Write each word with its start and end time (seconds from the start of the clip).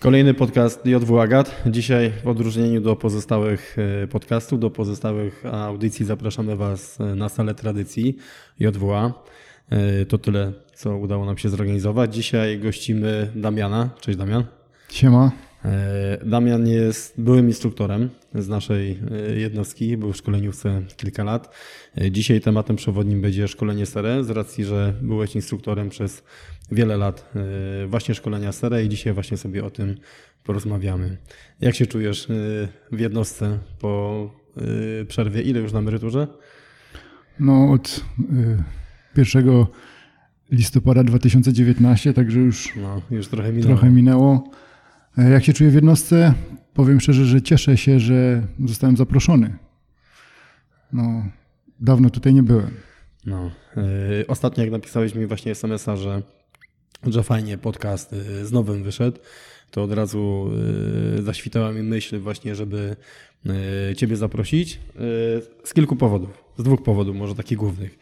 Kolejny 0.00 0.34
podcast 0.34 0.86
JW 0.86 1.20
Agat. 1.20 1.62
Dzisiaj 1.66 2.12
w 2.24 2.28
odróżnieniu 2.28 2.80
do 2.80 2.96
pozostałych 2.96 3.76
e, 4.02 4.06
podcastów, 4.06 4.60
do 4.60 4.70
pozostałych 4.70 5.46
audycji 5.46 6.06
zapraszamy 6.06 6.56
Was 6.56 7.00
e, 7.00 7.14
na 7.14 7.28
salę 7.28 7.54
tradycji 7.54 8.16
JWA. 8.60 9.12
E, 9.70 10.06
to 10.06 10.18
tyle, 10.18 10.52
co 10.74 10.96
udało 10.96 11.24
nam 11.24 11.38
się 11.38 11.48
zorganizować. 11.48 12.14
Dzisiaj 12.14 12.58
gościmy 12.58 13.30
Damiana. 13.34 13.90
Cześć 14.00 14.18
Damian. 14.18 14.44
Siema. 14.88 15.32
Damian 16.24 16.66
jest 16.66 17.20
byłym 17.20 17.46
instruktorem 17.46 18.10
z 18.34 18.48
naszej 18.48 19.00
jednostki, 19.36 19.96
był 19.96 20.12
w 20.12 20.16
szkoleniówce 20.16 20.82
kilka 20.96 21.24
lat. 21.24 21.54
Dzisiaj 22.10 22.40
tematem 22.40 22.76
przewodnim 22.76 23.20
będzie 23.20 23.48
szkolenie 23.48 23.86
SERE, 23.86 24.24
z 24.24 24.30
racji, 24.30 24.64
że 24.64 24.94
byłeś 25.02 25.34
instruktorem 25.34 25.88
przez 25.88 26.22
wiele 26.70 26.96
lat 26.96 27.32
y, 27.84 27.86
właśnie 27.86 28.14
szkolenia 28.14 28.52
SERE 28.52 28.84
i 28.84 28.88
dzisiaj 28.88 29.12
właśnie 29.12 29.36
sobie 29.36 29.64
o 29.64 29.70
tym 29.70 29.96
porozmawiamy. 30.44 31.16
Jak 31.60 31.74
się 31.74 31.86
czujesz 31.86 32.30
y, 32.30 32.68
w 32.92 33.00
jednostce 33.00 33.58
po 33.78 34.30
y, 35.02 35.06
przerwie? 35.06 35.42
Ile 35.42 35.60
już 35.60 35.72
na 35.72 35.78
emeryturze? 35.78 36.26
No 37.40 37.72
od 37.72 38.04
1 39.16 39.66
listopada 40.50 41.04
2019, 41.04 42.12
także 42.12 42.40
już, 42.40 42.76
no, 42.76 43.02
już 43.10 43.28
trochę 43.28 43.52
minęło. 43.52 43.66
trochę 43.66 43.90
minęło. 43.90 44.50
E, 45.18 45.30
jak 45.30 45.44
się 45.44 45.52
czuję 45.52 45.70
w 45.70 45.74
jednostce? 45.74 46.34
Powiem 46.74 47.00
szczerze, 47.00 47.24
że 47.24 47.42
cieszę 47.42 47.76
się, 47.76 48.00
że 48.00 48.42
zostałem 48.64 48.96
zaproszony. 48.96 49.56
No, 50.92 51.24
dawno 51.80 52.10
tutaj 52.10 52.34
nie 52.34 52.42
byłem. 52.42 52.70
No, 53.26 53.50
ostatnio 54.28 54.62
jak 54.64 54.72
napisałeś 54.72 55.14
mi 55.14 55.26
właśnie 55.26 55.52
SMS-a, 55.52 55.96
że 55.96 56.22
że 57.06 57.22
fajnie 57.22 57.58
podcast 57.58 58.12
y, 58.12 58.46
z 58.46 58.52
nowym 58.52 58.82
wyszedł, 58.82 59.18
to 59.70 59.82
od 59.82 59.92
razu 59.92 60.50
y, 61.18 61.22
zaświtała 61.22 61.72
mi 61.72 61.82
myśl 61.82 62.18
właśnie, 62.18 62.54
żeby 62.54 62.96
y, 63.90 63.96
Ciebie 63.96 64.16
zaprosić 64.16 64.80
z 65.64 65.74
kilku 65.74 65.96
powodów, 65.96 66.44
z 66.58 66.62
dwóch 66.62 66.82
powodów, 66.82 67.16
może 67.16 67.34
takich 67.34 67.58
głównych. 67.58 67.98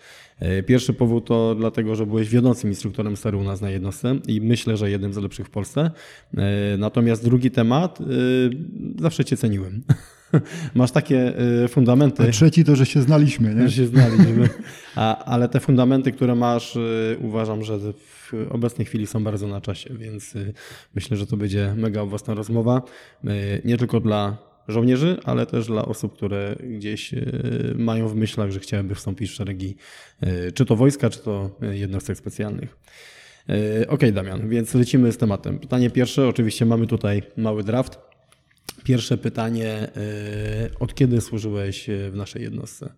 Pierwszy 0.67 0.93
powód 0.93 1.27
to 1.27 1.55
dlatego, 1.55 1.97
że 1.97 2.07
byłeś 2.07 2.29
wiodącym 2.29 2.71
instruktorem 2.71 3.17
seru 3.17 3.41
u 3.41 3.43
nas 3.43 3.61
na 3.61 3.71
jednostce 3.71 4.19
i 4.27 4.41
myślę, 4.41 4.77
że 4.77 4.91
jednym 4.91 5.13
z 5.13 5.17
lepszych 5.17 5.47
w 5.47 5.51
Polsce. 5.51 5.91
Natomiast 6.79 7.25
drugi 7.25 7.51
temat, 7.51 7.99
zawsze 8.99 9.25
Cię 9.25 9.37
ceniłem. 9.37 9.83
Masz 10.75 10.91
takie 10.91 11.33
fundamenty. 11.69 12.23
A 12.23 12.31
trzeci 12.31 12.65
to, 12.65 12.77
że 12.77 12.87
się 12.87 13.03
znaliśmy, 13.03 13.55
nie? 13.55 13.69
Że 13.69 13.77
się 13.77 13.87
znaliśmy. 13.87 14.49
A, 14.97 15.25
ale 15.25 15.49
te 15.49 15.61
fundamenty, 15.61 16.13
które 16.13 16.35
masz, 16.35 16.79
uważam, 17.21 17.65
że 17.65 17.79
w 18.33 18.47
obecnej 18.51 18.87
chwili 18.87 19.07
są 19.07 19.25
bardzo 19.25 19.49
na 19.49 19.61
czasie, 19.61 19.95
więc 19.95 20.37
y, 20.37 20.53
myślę, 20.95 21.17
że 21.17 21.27
to 21.27 21.37
będzie 21.37 21.75
mega 21.77 22.01
owocna 22.01 22.35
rozmowa. 22.35 22.83
Y, 23.25 23.63
nie 23.65 23.77
tylko 23.77 24.01
dla 24.01 24.37
żołnierzy, 24.69 25.17
ale 25.25 25.47
też 25.47 25.67
dla 25.67 25.85
osób, 25.85 26.17
które 26.17 26.57
gdzieś 26.63 27.15
y, 27.15 27.75
mają 27.79 28.09
w 28.09 28.15
myślach, 28.15 28.51
że 28.51 28.61
chciałyby 28.61 28.95
wstąpić 28.95 29.31
w 29.31 29.35
szeregi 29.35 29.77
czy 30.55 30.65
to 30.65 30.77
wojska, 30.77 31.11
czy 31.11 31.19
to 31.19 31.51
jednostek 31.73 32.19
specjalnych. 32.19 32.77
Ok, 33.89 34.01
Damian, 34.13 34.49
więc 34.49 34.75
lecimy 34.75 35.13
z 35.13 35.17
tematem. 35.17 35.59
Pytanie 35.59 35.91
pierwsze, 35.91 36.29
oczywiście 36.29 36.67
mamy 36.67 36.87
tutaj 36.87 37.23
mały 37.37 37.65
draft. 37.65 38.08
Pierwsze 38.89 39.19
pytanie, 39.19 39.91
od 40.81 40.95
kiedy 40.95 41.21
służyłeś 41.21 41.91
w 42.11 42.17
naszej 42.17 42.43
jednostce? 42.43 42.95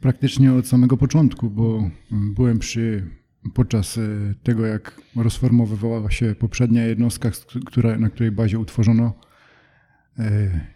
Praktycznie 0.00 0.52
od 0.52 0.66
samego 0.66 0.96
początku, 0.96 1.50
bo 1.50 1.90
byłem 2.10 2.58
przy 2.58 3.10
podczas 3.54 3.96
y, 3.96 4.34
tego, 4.42 4.66
jak 4.66 5.00
rozformowywała 5.16 6.10
się 6.10 6.34
poprzednia 6.34 6.86
jednostka, 6.86 7.30
która, 7.66 7.98
na 7.98 8.10
której 8.10 8.32
bazie 8.32 8.58
utworzono 8.58 9.14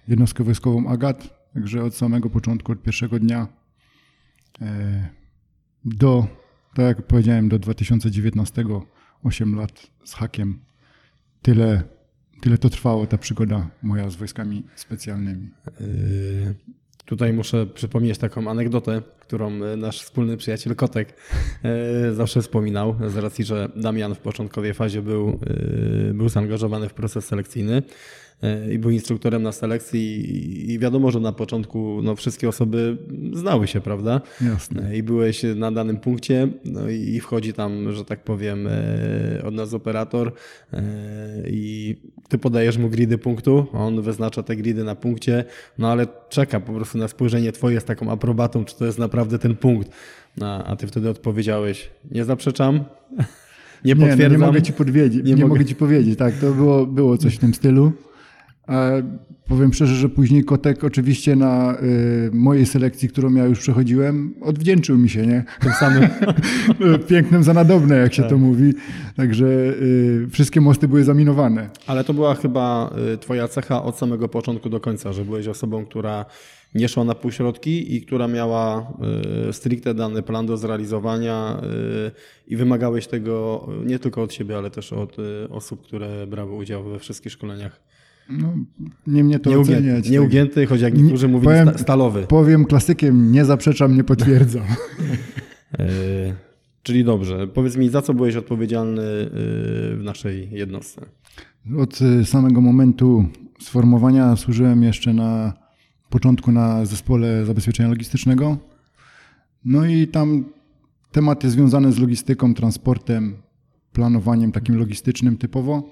jednostkę 0.08 0.44
wojskową 0.44 0.88
AGAT. 0.88 1.50
Także 1.54 1.84
od 1.84 1.94
samego 1.94 2.30
początku, 2.30 2.72
od 2.72 2.82
pierwszego 2.82 3.18
dnia 3.18 3.48
do, 5.84 6.26
tak 6.74 6.86
jak 6.86 7.06
powiedziałem, 7.06 7.48
do 7.48 7.58
2019, 7.58 8.64
8 9.22 9.54
lat 9.54 9.90
z 10.04 10.14
hakiem. 10.14 10.60
Tyle, 11.42 11.95
tyle 12.41 12.58
to 12.58 12.70
trwało, 12.70 13.06
ta 13.06 13.19
przygoda 13.19 13.70
moja 13.82 14.10
z 14.10 14.16
wojskami 14.16 14.62
specjalnymi. 14.74 15.50
Tutaj 17.04 17.32
muszę 17.32 17.66
przypomnieć 17.66 18.19
taką 18.19 18.50
anegdotę, 18.50 19.02
którą 19.26 19.64
e, 19.64 19.76
nasz 19.76 20.03
wspólny 20.03 20.37
przyjaciel 20.37 20.75
Kotek 20.75 21.14
e, 21.64 22.14
zawsze 22.14 22.42
wspominał, 22.42 22.97
z 23.06 23.16
racji, 23.16 23.44
że 23.44 23.69
Damian 23.76 24.14
w 24.14 24.19
początkowej 24.19 24.75
fazie 24.75 25.03
był, 25.03 25.41
e, 26.10 26.14
był 26.14 26.28
zaangażowany 26.28 26.88
w 26.88 26.94
proces 26.94 27.25
selekcyjny. 27.25 27.82
I 28.72 28.78
był 28.78 28.91
instruktorem 28.91 29.42
na 29.42 29.53
selekcji 29.53 30.72
i 30.72 30.78
wiadomo, 30.78 31.10
że 31.10 31.20
na 31.20 31.32
początku 31.32 32.00
no, 32.03 32.16
wszystkie 32.16 32.48
osoby 32.48 32.97
znały 33.32 33.66
się, 33.66 33.81
prawda? 33.81 34.20
Jasne. 34.41 34.97
I 34.97 35.03
byłeś 35.03 35.42
na 35.54 35.72
danym 35.72 35.97
punkcie 35.97 36.48
no 36.65 36.88
i 36.88 37.20
wchodzi 37.20 37.53
tam, 37.53 37.92
że 37.92 38.04
tak 38.04 38.25
powiem, 38.25 38.69
od 39.44 39.54
nas 39.54 39.75
operator 39.75 40.32
i 41.47 41.97
ty 42.28 42.38
podajesz 42.38 42.78
mu 42.78 42.88
gridy 42.88 43.19
punktu, 43.19 43.66
on 43.72 44.03
wyznacza 44.03 44.42
te 44.42 44.56
gridy 44.56 44.84
na 44.84 44.94
punkcie, 44.94 45.44
no 45.78 45.88
ale 45.88 46.06
czeka 46.28 46.60
po 46.60 46.72
prostu 46.72 46.98
na 46.98 47.09
spojrzenie 47.09 47.53
twoje 47.53 47.81
z 47.81 47.84
taką 47.84 48.10
aprobatą, 48.10 48.65
czy 48.65 48.76
to 48.76 48.86
jest 48.86 48.98
naprawdę 48.98 49.16
ten 49.25 49.56
punkt. 49.56 49.91
No, 50.37 50.65
a 50.65 50.77
ty 50.77 50.87
wtedy 50.87 51.10
odpowiedziałeś, 51.10 51.91
nie 52.10 52.25
zaprzeczam, 52.25 52.84
nie 53.84 53.97
potwierdzam. 53.97 54.19
Nie, 54.19 54.28
no 54.28 54.32
nie 54.32 54.47
mogę 54.47 54.62
ci 54.62 54.72
podwiedzieć, 54.72 55.25
nie, 55.25 55.34
nie 55.34 55.43
mogę. 55.43 55.49
mogę 55.49 55.65
ci 55.65 55.75
powiedzieć, 55.75 56.19
tak, 56.19 56.34
to 56.34 56.53
było, 56.53 56.87
było 56.87 57.19
coś 57.19 57.34
w 57.34 57.38
tym 57.38 57.54
stylu. 57.54 57.93
Powiem 59.49 59.72
szczerze, 59.72 59.94
że 59.94 60.09
później 60.09 60.44
Kotek 60.44 60.84
oczywiście 60.84 61.37
na 61.37 61.77
y, 61.82 62.31
mojej 62.32 62.66
selekcji, 62.66 63.09
którą 63.09 63.34
ja 63.34 63.44
już 63.44 63.59
przechodziłem, 63.59 64.34
odwdzięczył 64.41 64.99
mi 64.99 65.09
się, 65.09 65.27
nie? 65.27 65.44
Tym 65.60 65.72
samym 65.72 66.09
pięknym 67.09 67.43
za 67.43 67.54
nadobne, 67.54 67.97
jak 67.97 68.15
się 68.15 68.22
tak. 68.22 68.31
to 68.31 68.38
mówi. 68.38 68.72
Także 69.16 69.47
y, 69.47 70.27
wszystkie 70.31 70.60
mosty 70.60 70.88
były 70.88 71.04
zaminowane. 71.04 71.71
Ale 71.87 72.04
to 72.04 72.15
była 72.15 72.34
chyba 72.34 72.91
y, 73.15 73.19
twoja 73.19 73.48
cecha 73.48 73.83
od 73.83 73.98
samego 73.98 74.28
początku 74.28 74.69
do 74.69 74.81
końca, 74.81 75.12
że 75.12 75.25
byłeś 75.25 75.48
osobą, 75.48 75.84
która 75.84 76.25
nie 76.76 76.88
szła 76.88 77.04
na 77.04 77.14
półśrodki 77.14 77.94
i 77.94 78.03
która 78.03 78.28
miała 78.28 78.92
y, 79.48 79.53
stricte 79.53 79.94
dany 79.94 80.22
plan 80.22 80.47
do 80.47 80.56
zrealizowania 80.56 81.60
y, 82.09 82.10
i 82.47 82.56
wymagałeś 82.56 83.06
tego 83.06 83.66
nie 83.87 83.98
tylko 83.98 84.22
od 84.22 84.32
siebie, 84.32 84.59
ale 84.59 84.70
też 84.70 84.92
od 84.92 85.16
osób, 85.50 85.82
które 85.82 86.26
brały 86.26 86.53
udział 86.53 86.84
we 86.84 86.98
wszystkich 86.98 87.32
szkoleniach 87.32 87.81
no, 88.31 88.54
nie 89.06 89.25
mnie 89.25 89.38
to 89.38 89.50
nieugięty, 89.50 89.82
oceniać. 89.82 90.10
Nieugięty, 90.10 90.60
tak. 90.60 90.69
choć 90.69 90.81
jak 90.81 90.98
niektórzy 90.98 91.28
mówili 91.28 91.44
powiem, 91.44 91.78
stalowy. 91.78 92.26
Powiem 92.26 92.65
klasykiem, 92.65 93.32
nie 93.32 93.44
zaprzeczam, 93.44 93.97
nie 93.97 94.04
potwierdzam. 94.04 94.62
e, 95.78 95.86
czyli 96.82 97.04
dobrze. 97.04 97.47
Powiedz 97.47 97.76
mi, 97.76 97.88
za 97.88 98.03
co 98.03 98.15
byłeś 98.15 98.36
odpowiedzialny 98.36 99.03
e, 99.03 99.28
w 99.97 100.00
naszej 100.04 100.48
jednostce? 100.50 101.00
Od 101.78 101.98
e, 102.03 102.25
samego 102.25 102.60
momentu 102.60 103.25
sformowania 103.60 104.36
służyłem 104.36 104.82
jeszcze 104.82 105.12
na 105.12 105.53
początku 106.10 106.52
na 106.52 106.86
zespole 106.86 107.46
zabezpieczenia 107.46 107.88
logistycznego. 107.88 108.58
No 109.64 109.86
i 109.86 110.08
tam 110.08 110.44
tematy 111.12 111.50
związane 111.50 111.92
z 111.92 111.98
logistyką, 111.98 112.54
transportem, 112.54 113.36
planowaniem 113.92 114.52
takim 114.52 114.78
logistycznym 114.78 115.36
typowo 115.36 115.90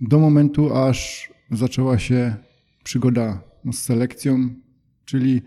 do 0.00 0.18
momentu, 0.18 0.74
aż 0.74 1.30
zaczęła 1.50 1.98
się 1.98 2.36
przygoda 2.84 3.42
z 3.72 3.78
selekcją, 3.78 4.48
czyli 5.04 5.42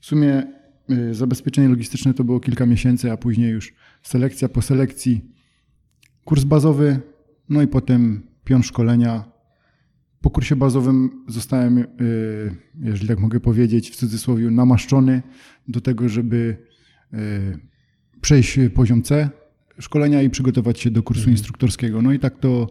w 0.00 0.06
sumie 0.06 0.46
y, 0.90 1.14
zabezpieczenie 1.14 1.68
logistyczne 1.68 2.14
to 2.14 2.24
było 2.24 2.40
kilka 2.40 2.66
miesięcy, 2.66 3.12
a 3.12 3.16
później 3.16 3.50
już 3.50 3.74
selekcja 4.02 4.48
po 4.48 4.62
selekcji, 4.62 5.24
kurs 6.24 6.44
bazowy, 6.44 7.00
no 7.48 7.62
i 7.62 7.66
potem 7.66 8.26
pion 8.44 8.62
szkolenia. 8.62 9.35
Po 10.20 10.30
kursie 10.30 10.56
bazowym 10.56 11.24
zostałem, 11.28 11.78
y, 11.78 11.86
jeżeli 12.80 13.08
tak 13.08 13.18
mogę 13.18 13.40
powiedzieć, 13.40 13.90
w 13.90 13.96
cudzysłowie 13.96 14.50
namaszczony 14.50 15.22
do 15.68 15.80
tego, 15.80 16.08
żeby 16.08 16.56
y, 17.14 17.58
przejść 18.20 18.58
poziom 18.74 19.02
C 19.02 19.30
szkolenia 19.78 20.22
i 20.22 20.30
przygotować 20.30 20.80
się 20.80 20.90
do 20.90 21.02
kursu 21.02 21.20
mhm. 21.20 21.36
instruktorskiego. 21.36 22.02
No 22.02 22.12
i 22.12 22.18
tak 22.18 22.38
to 22.38 22.66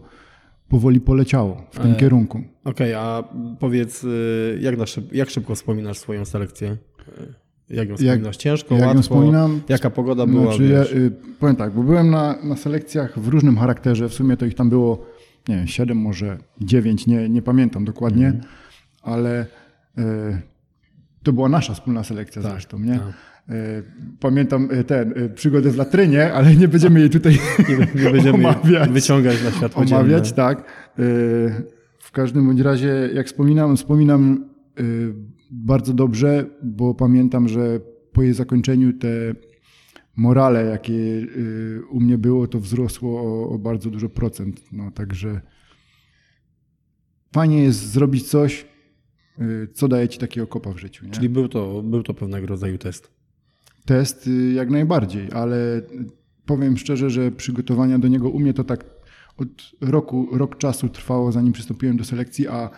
powoli 0.68 1.00
poleciało 1.00 1.66
w 1.70 1.78
tym 1.78 1.92
e, 1.92 1.96
kierunku. 1.96 2.38
Okej, 2.64 2.94
okay, 2.94 2.96
a 2.96 3.24
powiedz, 3.60 4.04
y, 4.04 4.58
jak, 4.60 4.78
na 4.78 4.86
szyb, 4.86 5.12
jak 5.12 5.30
szybko 5.30 5.54
wspominasz 5.54 5.98
swoją 5.98 6.24
selekcję? 6.24 6.76
Jak 7.70 7.88
ją 7.88 7.96
wspominasz? 7.96 8.26
Jak, 8.26 8.36
Ciężko, 8.36 8.74
jak 8.74 8.86
łatwo? 8.86 9.02
Wspominam, 9.02 9.60
Jaka 9.68 9.90
pogoda 9.90 10.26
była? 10.26 10.44
Znaczy 10.44 10.68
ja, 10.68 10.84
powiem 11.40 11.56
tak, 11.56 11.72
bo 11.72 11.82
byłem 11.82 12.10
na, 12.10 12.42
na 12.44 12.56
selekcjach 12.56 13.18
w 13.18 13.28
różnym 13.28 13.58
charakterze. 13.58 14.08
W 14.08 14.14
sumie 14.14 14.36
to 14.36 14.46
ich 14.46 14.54
tam 14.54 14.70
było, 14.70 15.06
nie 15.48 15.56
wiem, 15.56 15.66
7, 15.66 15.98
może 15.98 16.38
9, 16.60 17.06
nie, 17.06 17.28
nie 17.28 17.42
pamiętam 17.42 17.84
dokładnie, 17.84 18.26
mm. 18.26 18.40
ale 19.02 19.46
y, 19.98 20.02
to 21.22 21.32
była 21.32 21.48
nasza 21.48 21.74
wspólna 21.74 22.04
selekcja 22.04 22.42
tak, 22.42 22.52
zresztą, 22.52 22.78
nie? 22.78 22.98
Tak. 22.98 23.36
E, 23.48 23.82
pamiętam 24.20 24.68
e, 24.70 24.84
ten, 24.84 25.14
e, 25.16 25.28
przygodę 25.28 25.70
w 25.70 25.76
latrynie, 25.76 26.32
ale 26.32 26.56
nie 26.56 26.68
będziemy 26.68 27.00
jej 27.00 27.10
tutaj 27.10 27.38
nie, 27.68 28.02
nie 28.04 28.10
będziemy 28.10 28.48
omawiać. 28.48 28.90
wyciągać 28.90 29.44
na 29.44 29.50
światło 29.50 29.82
Omawiać, 29.82 30.32
tak. 30.32 30.64
W 31.98 32.10
każdym 32.12 32.46
bądź 32.46 32.60
razie, 32.60 33.10
jak 33.14 33.26
wspominam, 33.26 33.76
wspominam 33.76 34.44
bardzo 35.50 35.92
dobrze, 35.92 36.44
bo 36.62 36.94
pamiętam, 36.94 37.48
że 37.48 37.80
po 38.12 38.22
jej 38.22 38.34
zakończeniu 38.34 38.92
te 38.92 39.08
morale, 40.16 40.64
jakie 40.64 41.26
u 41.90 42.00
mnie 42.00 42.18
było, 42.18 42.46
to 42.46 42.60
wzrosło 42.60 43.20
o, 43.20 43.48
o 43.48 43.58
bardzo 43.58 43.90
dużo 43.90 44.08
procent. 44.08 44.72
No, 44.72 44.90
także 44.90 45.40
fajnie 47.32 47.62
jest 47.62 47.90
zrobić 47.90 48.28
coś, 48.28 48.66
co 49.72 49.88
daje 49.88 50.08
ci 50.08 50.18
takiego 50.18 50.46
kopa 50.46 50.72
w 50.72 50.78
życiu. 50.78 51.06
Nie? 51.06 51.10
Czyli 51.10 51.28
był 51.28 51.48
to, 51.48 51.82
był 51.82 52.02
to 52.02 52.14
pewnego 52.14 52.46
rodzaju 52.46 52.78
test. 52.78 53.10
Test 53.84 54.30
jak 54.54 54.70
najbardziej, 54.70 55.32
ale 55.32 55.82
powiem 56.46 56.76
szczerze, 56.76 57.10
że 57.10 57.30
przygotowania 57.30 57.98
do 57.98 58.08
niego 58.08 58.30
u 58.30 58.38
mnie 58.38 58.54
to 58.54 58.64
tak 58.64 58.84
od 59.36 59.48
roku, 59.80 60.28
rok 60.32 60.58
czasu 60.58 60.88
trwało, 60.88 61.32
zanim 61.32 61.52
przystąpiłem 61.52 61.96
do 61.96 62.04
selekcji, 62.04 62.48
a 62.48 62.70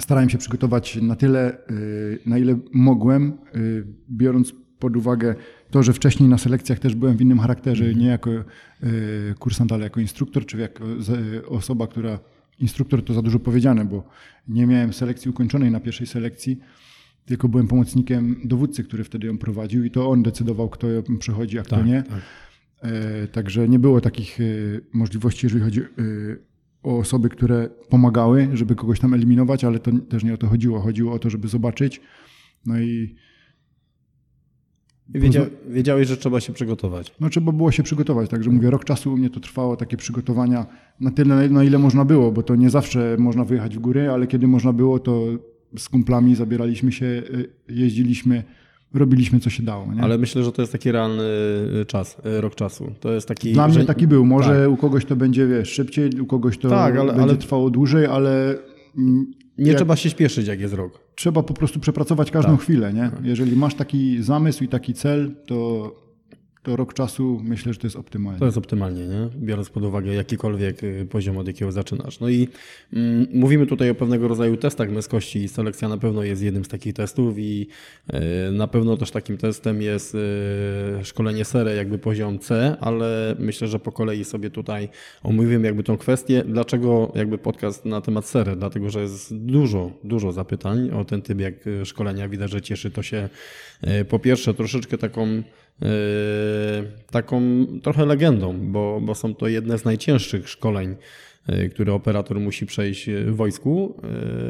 starałem 0.00 0.30
się 0.30 0.38
przygotować 0.38 0.96
na 0.96 1.16
tyle, 1.16 1.58
y, 1.70 2.18
na 2.26 2.38
ile 2.38 2.58
mogłem, 2.72 3.38
y, 3.56 3.86
biorąc 4.10 4.52
pod 4.82 4.96
uwagę 4.96 5.34
to, 5.70 5.82
że 5.82 5.92
wcześniej 5.92 6.28
na 6.28 6.38
selekcjach 6.38 6.78
też 6.78 6.94
byłem 6.94 7.16
w 7.16 7.20
innym 7.20 7.38
charakterze, 7.38 7.84
mm. 7.84 7.98
nie 7.98 8.06
jako 8.06 8.30
y, 8.30 8.44
kursant, 9.38 9.72
ale 9.72 9.84
jako 9.84 10.00
instruktor, 10.00 10.46
czy 10.46 10.58
jako 10.58 10.84
osoba, 11.48 11.86
która. 11.86 12.18
Instruktor 12.60 13.04
to 13.04 13.14
za 13.14 13.22
dużo 13.22 13.38
powiedziane, 13.38 13.84
bo 13.84 14.04
nie 14.48 14.66
miałem 14.66 14.92
selekcji 14.92 15.30
ukończonej 15.30 15.70
na 15.70 15.80
pierwszej 15.80 16.06
selekcji, 16.06 16.58
tylko 17.26 17.48
byłem 17.48 17.68
pomocnikiem 17.68 18.36
dowódcy, 18.44 18.84
który 18.84 19.04
wtedy 19.04 19.26
ją 19.26 19.38
prowadził 19.38 19.84
i 19.84 19.90
to 19.90 20.10
on 20.10 20.22
decydował, 20.22 20.68
kto 20.68 20.90
ją 20.90 21.02
przechodzi, 21.18 21.58
a 21.58 21.62
kto 21.62 21.76
tak, 21.76 21.86
nie. 21.86 22.02
Tak. 22.02 22.20
E, 22.82 23.28
także 23.28 23.68
nie 23.68 23.78
było 23.78 24.00
takich 24.00 24.40
e, 24.40 24.44
możliwości, 24.92 25.46
jeżeli 25.46 25.64
chodzi 25.64 25.80
e, 25.80 25.84
o 26.82 26.98
osoby, 26.98 27.28
które 27.28 27.68
pomagały, 27.88 28.48
żeby 28.52 28.74
kogoś 28.74 29.00
tam 29.00 29.14
eliminować, 29.14 29.64
ale 29.64 29.78
to 29.78 29.90
też 30.08 30.24
nie 30.24 30.34
o 30.34 30.36
to 30.36 30.46
chodziło. 30.46 30.80
Chodziło 30.80 31.12
o 31.12 31.18
to, 31.18 31.30
żeby 31.30 31.48
zobaczyć. 31.48 32.00
No 32.66 32.80
i. 32.80 33.16
Wiedział, 35.14 35.46
wiedziałeś, 35.68 36.08
że 36.08 36.16
trzeba 36.16 36.40
się 36.40 36.52
przygotować. 36.52 37.14
No 37.20 37.30
trzeba 37.30 37.52
było 37.52 37.70
się 37.72 37.82
przygotować, 37.82 38.30
także 38.30 38.50
mówię, 38.50 38.70
rok 38.70 38.84
czasu 38.84 39.12
u 39.12 39.16
mnie 39.16 39.30
to 39.30 39.40
trwało, 39.40 39.76
takie 39.76 39.96
przygotowania 39.96 40.66
na 41.00 41.10
tyle, 41.10 41.48
na 41.48 41.64
ile 41.64 41.78
można 41.78 42.04
było, 42.04 42.32
bo 42.32 42.42
to 42.42 42.56
nie 42.56 42.70
zawsze 42.70 43.16
można 43.18 43.44
wyjechać 43.44 43.76
w 43.76 43.80
góry, 43.80 44.10
ale 44.10 44.26
kiedy 44.26 44.46
można 44.46 44.72
było, 44.72 44.98
to 44.98 45.26
z 45.78 45.88
kumplami 45.88 46.34
zabieraliśmy 46.34 46.92
się, 46.92 47.22
jeździliśmy 47.68 48.44
robiliśmy 48.94 49.40
co 49.40 49.50
się 49.50 49.62
dało. 49.62 49.94
Nie? 49.94 50.02
Ale 50.02 50.18
myślę, 50.18 50.44
że 50.44 50.52
to 50.52 50.62
jest 50.62 50.72
taki 50.72 50.92
realny 50.92 51.22
y, 51.82 51.86
czas, 51.86 52.16
y, 52.26 52.40
rok 52.40 52.54
czasu. 52.54 52.92
To 53.00 53.12
jest 53.12 53.28
taki, 53.28 53.52
Dla 53.52 53.68
że... 53.68 53.78
mnie 53.78 53.86
taki 53.86 54.06
był. 54.06 54.24
Może 54.24 54.62
tak. 54.62 54.70
u 54.70 54.76
kogoś 54.76 55.04
to 55.04 55.16
będzie 55.16 55.46
wiesz, 55.46 55.68
szybciej, 55.68 56.20
u 56.20 56.26
kogoś 56.26 56.58
to 56.58 56.68
tak, 56.68 56.96
ale, 56.96 57.06
będzie 57.06 57.22
ale... 57.22 57.36
trwało 57.36 57.70
dłużej, 57.70 58.06
ale. 58.06 58.58
Nie 59.58 59.68
jak... 59.68 59.76
trzeba 59.76 59.96
się 59.96 60.10
śpieszyć, 60.10 60.46
jak 60.46 60.60
jest 60.60 60.74
rok. 60.74 61.00
Trzeba 61.22 61.42
po 61.42 61.54
prostu 61.54 61.80
przepracować 61.80 62.30
każdą 62.30 62.52
tak. 62.52 62.60
chwilę. 62.60 62.92
Nie? 62.92 63.10
Tak. 63.10 63.24
Jeżeli 63.24 63.56
masz 63.56 63.74
taki 63.74 64.22
zamysł 64.22 64.64
i 64.64 64.68
taki 64.68 64.94
cel, 64.94 65.34
to 65.46 65.90
to 66.62 66.76
rok 66.76 66.94
czasu 66.94 67.40
myślę, 67.44 67.72
że 67.72 67.78
to 67.78 67.86
jest 67.86 67.96
optymalnie. 67.96 68.38
To 68.38 68.44
jest 68.44 68.58
optymalnie, 68.58 69.06
nie? 69.06 69.28
biorąc 69.36 69.70
pod 69.70 69.84
uwagę 69.84 70.14
jakikolwiek 70.14 70.84
y, 70.84 71.06
poziom, 71.10 71.38
od 71.38 71.46
jakiego 71.46 71.72
zaczynasz. 71.72 72.20
No 72.20 72.28
i 72.28 72.48
mm, 72.92 73.26
mówimy 73.32 73.66
tutaj 73.66 73.90
o 73.90 73.94
pewnego 73.94 74.28
rodzaju 74.28 74.56
testach 74.56 74.90
męskości 74.90 75.38
i 75.38 75.48
selekcja 75.48 75.88
na 75.88 75.98
pewno 75.98 76.22
jest 76.22 76.42
jednym 76.42 76.64
z 76.64 76.68
takich 76.68 76.94
testów 76.94 77.34
i 77.38 77.66
y, 78.48 78.52
na 78.52 78.66
pewno 78.66 78.96
też 78.96 79.10
takim 79.10 79.36
testem 79.36 79.82
jest 79.82 80.14
y, 80.14 80.18
szkolenie 81.04 81.44
SERE, 81.44 81.74
jakby 81.74 81.98
poziom 81.98 82.38
C, 82.38 82.76
ale 82.80 83.36
myślę, 83.38 83.68
że 83.68 83.78
po 83.78 83.92
kolei 83.92 84.24
sobie 84.24 84.50
tutaj 84.50 84.88
omówimy 85.22 85.66
jakby 85.66 85.82
tą 85.82 85.96
kwestię. 85.96 86.44
Dlaczego 86.46 87.12
jakby 87.14 87.38
podcast 87.38 87.84
na 87.84 88.00
temat 88.00 88.26
SERE? 88.26 88.56
Dlatego, 88.56 88.90
że 88.90 89.00
jest 89.00 89.36
dużo, 89.36 89.90
dużo 90.04 90.32
zapytań 90.32 90.90
o 90.90 91.04
ten 91.04 91.22
typ 91.22 91.40
jak 91.40 91.54
szkolenia. 91.84 92.28
Widać, 92.28 92.50
że 92.50 92.62
cieszy 92.62 92.90
to 92.90 93.02
się 93.02 93.28
po 94.08 94.18
pierwsze 94.18 94.54
troszeczkę 94.54 94.98
taką 94.98 95.42
taką 97.10 97.66
trochę 97.82 98.06
legendą, 98.06 98.58
bo, 98.60 99.00
bo 99.02 99.14
są 99.14 99.34
to 99.34 99.48
jedne 99.48 99.78
z 99.78 99.84
najcięższych 99.84 100.48
szkoleń, 100.48 100.96
yy, 101.48 101.68
które 101.68 101.94
operator 101.94 102.40
musi 102.40 102.66
przejść 102.66 103.10
w 103.10 103.36
wojsku. 103.36 104.00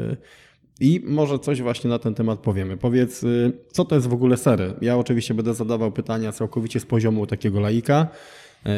Yy, 0.09 0.17
I 0.79 1.01
może 1.05 1.39
coś 1.39 1.61
właśnie 1.61 1.89
na 1.89 1.99
ten 1.99 2.15
temat 2.15 2.39
powiemy. 2.39 2.77
Powiedz, 2.77 3.25
co 3.71 3.85
to 3.85 3.95
jest 3.95 4.07
w 4.07 4.13
ogóle 4.13 4.37
sery? 4.37 4.73
Ja 4.81 4.97
oczywiście 4.97 5.33
będę 5.33 5.53
zadawał 5.53 5.91
pytania 5.91 6.31
całkowicie 6.31 6.79
z 6.79 6.85
poziomu 6.85 7.27
takiego 7.27 7.59
laika. 7.59 8.07
Yy, 8.65 8.71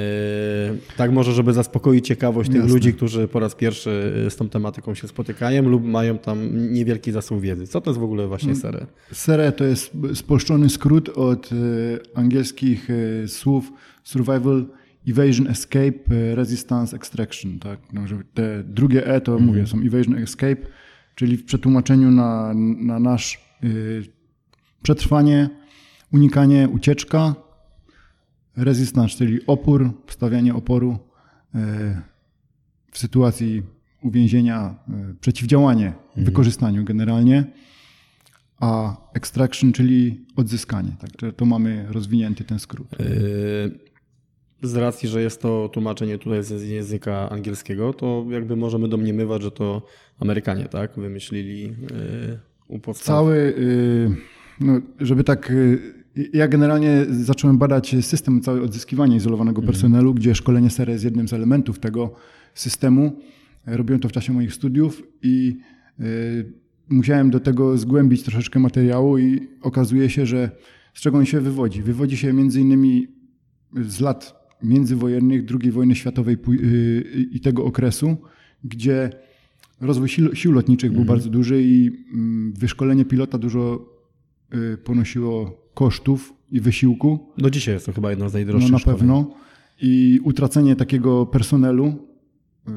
tak 0.98 1.12
może, 1.12 1.34
żeby 1.34 1.54
zaspokoić 1.54 2.08
ciekawość 2.08 2.50
Jasne. 2.50 2.62
tych 2.62 2.72
ludzi, 2.72 2.94
którzy 2.94 3.28
po 3.28 3.40
raz 3.40 3.56
pierwszy 3.56 4.14
z 4.30 4.36
tą 4.36 4.50
tematyką 4.50 4.94
się 4.94 5.08
spotykają 5.08 5.62
lub 5.62 5.86
mają 5.86 6.18
tam 6.18 6.72
niewielki 6.74 7.12
zasób 7.12 7.42
wiedzy. 7.42 7.68
Co 7.68 7.82
to 7.82 7.90
jest 7.90 8.00
w 8.00 8.04
ogóle 8.04 8.28
właśnie 8.28 8.50
mm. 8.50 8.62
SERE? 8.62 8.86
SERE 9.12 9.52
to 9.52 9.66
jest 9.66 9.92
spolszczony 10.14 10.70
skrót 10.70 11.10
od 11.10 11.50
e, 11.52 11.56
angielskich 12.18 12.88
e, 12.90 13.28
słów 13.28 13.72
survival, 14.04 14.66
evasion, 15.08 15.48
escape, 15.48 16.36
resistance, 16.36 16.96
extraction. 16.96 17.60
Tak? 17.60 17.80
No, 17.94 18.02
te 18.34 18.64
drugie 18.64 19.08
E 19.08 19.22
to 19.22 19.32
mm. 19.32 19.44
mówię, 19.46 19.68
są 19.68 19.78
evasion, 19.82 20.16
escape, 20.16 20.58
czyli 21.16 21.38
w 21.38 21.46
przetłumaczeniu 21.46 22.12
na, 22.12 22.54
na 22.78 23.00
nasz 23.00 23.46
przetrwanie, 24.84 25.50
unikanie, 26.14 26.70
ucieczka, 26.70 27.36
Resistance, 28.58 29.18
czyli 29.18 29.46
opór, 29.48 29.92
stawianie 30.08 30.56
oporu 30.56 31.00
e, 31.56 32.02
w 32.92 32.98
sytuacji 32.98 33.64
uwięzienia, 34.02 34.76
e, 34.90 35.16
przeciwdziałanie 35.22 35.88
mhm. 35.88 36.26
wykorzystaniu 36.26 36.84
generalnie, 36.84 37.44
a 38.60 38.98
extraction, 39.14 39.74
czyli 39.74 40.26
odzyskanie. 40.36 40.92
Także 41.00 41.34
to 41.34 41.46
mamy 41.46 41.86
rozwinięty 41.90 42.44
ten 42.44 42.60
skrót. 42.60 42.88
E, 42.94 43.06
z 44.62 44.76
racji, 44.76 45.10
że 45.10 45.22
jest 45.22 45.42
to 45.42 45.70
tłumaczenie 45.70 46.18
tutaj 46.18 46.44
z 46.44 46.64
języka 46.64 47.30
angielskiego, 47.30 47.94
to 47.94 48.26
jakby 48.30 48.56
możemy 48.56 48.88
domniemywać, 48.88 49.42
że 49.42 49.52
to 49.52 49.86
Amerykanie 50.20 50.66
tak 50.66 51.00
wymyślili 51.00 51.76
u 52.68 52.80
podstaw. 52.80 53.06
Cały, 53.06 53.54
no, 54.60 54.82
żeby 55.00 55.24
tak 55.24 55.52
ja 56.34 56.48
generalnie 56.48 57.06
zacząłem 57.10 57.58
badać 57.58 57.96
system 58.02 58.42
całe 58.42 58.62
odzyskiwania 58.62 59.16
izolowanego 59.16 59.62
mhm. 59.62 59.74
personelu, 59.74 60.14
gdzie 60.14 60.36
szkolenie 60.36 60.70
SER 60.70 60.90
jest 60.90 61.04
jednym 61.04 61.28
z 61.28 61.34
elementów 61.34 61.80
tego 61.80 62.14
systemu. 62.54 63.20
Robiłem 63.66 64.00
to 64.00 64.10
w 64.10 64.12
czasie 64.12 64.34
moich 64.34 64.54
studiów 64.54 65.04
i 65.22 65.58
y, 66.00 66.54
musiałem 66.90 67.30
do 67.30 67.40
tego 67.40 67.78
zgłębić 67.78 68.24
troszeczkę 68.24 68.60
materiału 68.60 69.18
i 69.18 69.48
okazuje 69.62 70.10
się, 70.10 70.26
że 70.26 70.52
z 70.94 71.02
czego 71.02 71.18
on 71.18 71.26
się 71.26 71.42
wywodzi? 71.42 71.82
Wywodzi 71.82 72.18
się 72.18 72.34
między 72.34 72.62
innymi 72.62 73.08
z 73.82 74.00
lat 74.00 74.46
międzywojennych, 74.64 75.44
II 75.62 75.72
wojny 75.72 75.96
światowej 75.96 76.38
y, 76.50 77.28
i 77.32 77.40
tego 77.40 77.66
okresu, 77.66 78.18
gdzie 78.64 79.10
rozwój 79.82 80.10
sił, 80.34 80.52
lotniczych 80.52 80.92
był 80.92 81.02
mhm. 81.02 81.18
bardzo 81.18 81.30
duży 81.30 81.64
i 81.64 81.92
mm, 82.14 82.54
wyszkolenie 82.54 83.06
pilota 83.06 83.38
dużo 83.38 83.86
y, 84.54 84.78
ponosiło 84.78 85.65
kosztów 85.76 86.34
i 86.52 86.60
wysiłku. 86.62 87.20
Do 87.38 87.50
dzisiaj 87.50 87.74
jest 87.74 87.86
to 87.86 87.94
chyba 87.94 88.10
jedno 88.10 88.30
z 88.30 88.34
najdroższych 88.34 88.72
No 88.72 88.78
na 88.78 88.84
pewno. 88.84 89.32
I 89.82 90.20
utracenie 90.24 90.76
takiego 90.76 91.26
personelu 91.26 91.94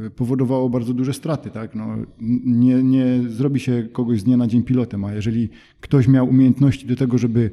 y, 0.06 0.10
powodowało 0.10 0.70
bardzo 0.70 0.94
duże 0.94 1.12
straty. 1.12 1.50
Tak? 1.50 1.74
No, 1.74 1.96
nie, 2.44 2.82
nie 2.82 3.20
zrobi 3.28 3.60
się 3.60 3.88
kogoś 3.92 4.20
z 4.20 4.24
dnia 4.24 4.36
na 4.36 4.46
dzień 4.46 4.62
pilotem, 4.62 5.04
a 5.04 5.12
jeżeli 5.12 5.48
ktoś 5.80 6.08
miał 6.08 6.28
umiejętności 6.28 6.86
do 6.86 6.96
tego, 6.96 7.18
żeby 7.18 7.50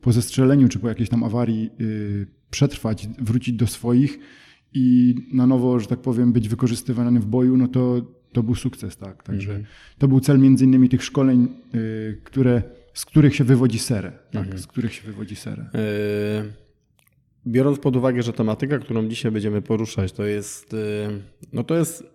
po 0.00 0.12
zestrzeleniu 0.12 0.68
czy 0.68 0.78
po 0.78 0.88
jakiejś 0.88 1.08
tam 1.08 1.24
awarii 1.24 1.70
yy, 1.78 2.26
przetrwać, 2.50 3.08
wrócić 3.18 3.54
do 3.54 3.66
swoich 3.66 4.18
i 4.74 5.14
na 5.32 5.46
nowo, 5.46 5.80
że 5.80 5.86
tak 5.86 6.00
powiem, 6.00 6.32
być 6.32 6.48
wykorzystywany 6.48 7.20
w 7.20 7.26
boju, 7.26 7.56
no 7.56 7.68
to, 7.68 8.02
to 8.32 8.42
był 8.42 8.54
sukces. 8.54 8.96
Tak? 8.96 9.22
Także 9.22 9.50
mm 9.50 9.62
-hmm. 9.62 9.98
to 9.98 10.08
był 10.08 10.20
cel 10.20 10.38
między 10.38 10.64
innymi 10.64 10.88
tych 10.88 11.04
szkoleń, 11.04 11.48
yy, 11.72 12.20
które 12.24 12.62
z 12.94 13.04
których 13.04 13.36
się 13.36 13.44
wywodzi 13.44 13.78
serę. 13.78 14.12
Tak, 14.32 14.42
mhm. 14.42 14.58
z 14.58 14.66
których 14.66 14.94
się 14.94 15.02
wywodzi 15.02 15.36
serę. 15.36 15.64
Yy, 15.74 16.52
biorąc 17.46 17.78
pod 17.78 17.96
uwagę, 17.96 18.22
że 18.22 18.32
tematyka, 18.32 18.78
którą 18.78 19.08
dzisiaj 19.08 19.32
będziemy 19.32 19.62
poruszać, 19.62 20.12
to 20.12 20.24
jest, 20.24 20.72
yy, 20.72 20.78
no 21.52 21.64
to 21.64 21.74
jest 21.74 22.14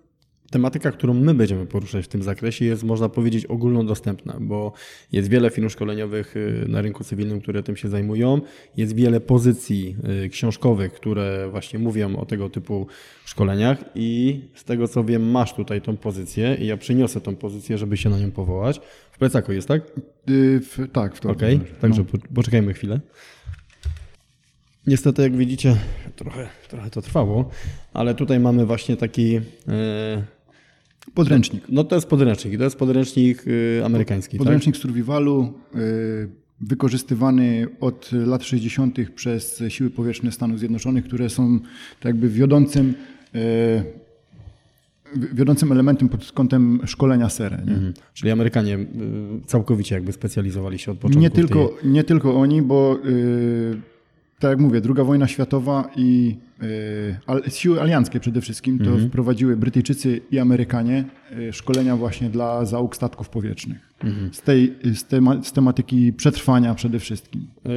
tematyka, 0.51 0.91
którą 0.91 1.13
my 1.13 1.33
będziemy 1.33 1.65
poruszać 1.65 2.05
w 2.05 2.07
tym 2.07 2.24
zakresie, 2.24 2.65
jest 2.65 2.83
można 2.83 3.09
powiedzieć 3.09 3.45
ogólnodostępna, 3.45 4.38
bo 4.39 4.74
jest 5.12 5.29
wiele 5.29 5.50
firm 5.50 5.69
szkoleniowych 5.69 6.38
y, 6.38 6.65
na 6.67 6.81
rynku 6.81 7.03
cywilnym, 7.03 7.41
które 7.41 7.63
tym 7.63 7.75
się 7.75 7.89
zajmują. 7.89 8.41
Jest 8.77 8.95
wiele 8.95 9.19
pozycji 9.19 9.95
książkowych, 10.31 10.93
które 10.93 11.48
właśnie 11.51 11.79
mówią 11.79 12.15
o 12.15 12.25
tego 12.25 12.50
typu 12.50 12.88
szkoleniach 13.25 13.83
i 13.95 14.41
z 14.55 14.63
tego 14.63 14.88
co 14.88 15.03
wiem, 15.03 15.31
masz 15.31 15.53
tutaj 15.53 15.81
tą 15.81 15.98
pozycję 15.98 16.57
i 16.59 16.65
ja 16.65 16.77
przyniosę 16.77 17.21
tą 17.21 17.36
pozycję, 17.36 17.77
żeby 17.77 17.98
się 17.98 18.09
na 18.09 18.19
nią 18.19 18.31
powołać. 18.31 18.81
Plecaku 19.19 19.51
jest, 19.51 19.67
tak? 19.67 19.81
Yy, 20.27 20.59
w, 20.59 20.88
tak, 20.93 21.15
w 21.15 21.19
to. 21.19 21.29
Okej, 21.29 21.55
okay. 21.55 21.67
także 21.81 22.03
no. 22.13 22.19
poczekajmy 22.35 22.73
chwilę. 22.73 22.99
Niestety, 24.88 25.21
jak 25.21 25.38
widzicie, 25.38 25.75
trochę, 26.15 26.47
trochę 26.69 26.89
to 26.89 27.01
trwało, 27.01 27.49
ale 27.93 28.15
tutaj 28.15 28.39
mamy 28.39 28.65
właśnie 28.65 28.97
taki. 28.97 29.31
Yy, 29.31 29.41
Podręcznik. 31.13 31.63
No 31.69 31.83
to 31.83 31.95
jest 31.95 32.07
podręcznik, 32.07 32.57
to 32.57 32.63
jest 32.63 32.75
podręcznik 32.75 33.47
y, 33.47 33.81
amerykański, 33.85 34.38
Podręcznik 34.38 34.75
tak? 34.75 34.81
survivalu 34.81 35.53
y, 35.75 36.29
wykorzystywany 36.61 37.67
od 37.79 38.11
lat 38.11 38.43
60. 38.43 38.97
przez 39.15 39.63
siły 39.69 39.89
powietrzne 39.89 40.31
Stanów 40.31 40.59
Zjednoczonych, 40.59 41.05
które 41.05 41.29
są 41.29 41.59
tak 41.59 42.05
jakby 42.05 42.29
wiodącym 42.29 42.93
wiodącym 45.33 45.71
elementem 45.71 46.09
pod 46.09 46.31
kątem 46.31 46.79
szkolenia 46.85 47.29
SERE. 47.29 47.57
Mhm. 47.57 47.93
Czyli 48.13 48.31
Amerykanie 48.31 48.77
y, 48.77 48.87
całkowicie 49.45 49.95
jakby 49.95 50.11
specjalizowali 50.11 50.79
się 50.79 50.91
od 50.91 50.97
początku. 50.97 51.21
Nie 51.21 51.29
tylko, 51.29 51.67
tej... 51.67 51.91
nie 51.91 52.03
tylko 52.03 52.35
oni, 52.35 52.61
bo 52.61 52.99
yy, 53.03 53.81
tak 54.39 54.49
jak 54.49 54.59
mówię, 54.59 54.81
druga 54.81 55.03
wojna 55.03 55.27
światowa 55.27 55.89
i 55.95 56.37
yy, 56.61 57.51
siły 57.51 57.81
alianckie 57.81 58.19
przede 58.19 58.41
wszystkim 58.41 58.79
to 58.79 58.89
mhm. 58.89 59.09
wprowadziły 59.09 59.57
Brytyjczycy 59.57 60.21
i 60.31 60.39
Amerykanie 60.39 61.05
yy, 61.37 61.53
szkolenia 61.53 61.97
właśnie 61.97 62.29
dla 62.29 62.65
załóg 62.65 62.95
statków 62.95 63.29
powietrznych. 63.29 63.77
Mhm. 64.03 64.33
Z, 64.33 64.41
tej, 64.41 64.75
z, 64.93 65.03
tema, 65.03 65.43
z 65.43 65.53
tematyki 65.53 66.13
przetrwania 66.13 66.75
przede 66.75 66.99
wszystkim. 66.99 67.47
Yy, 67.65 67.71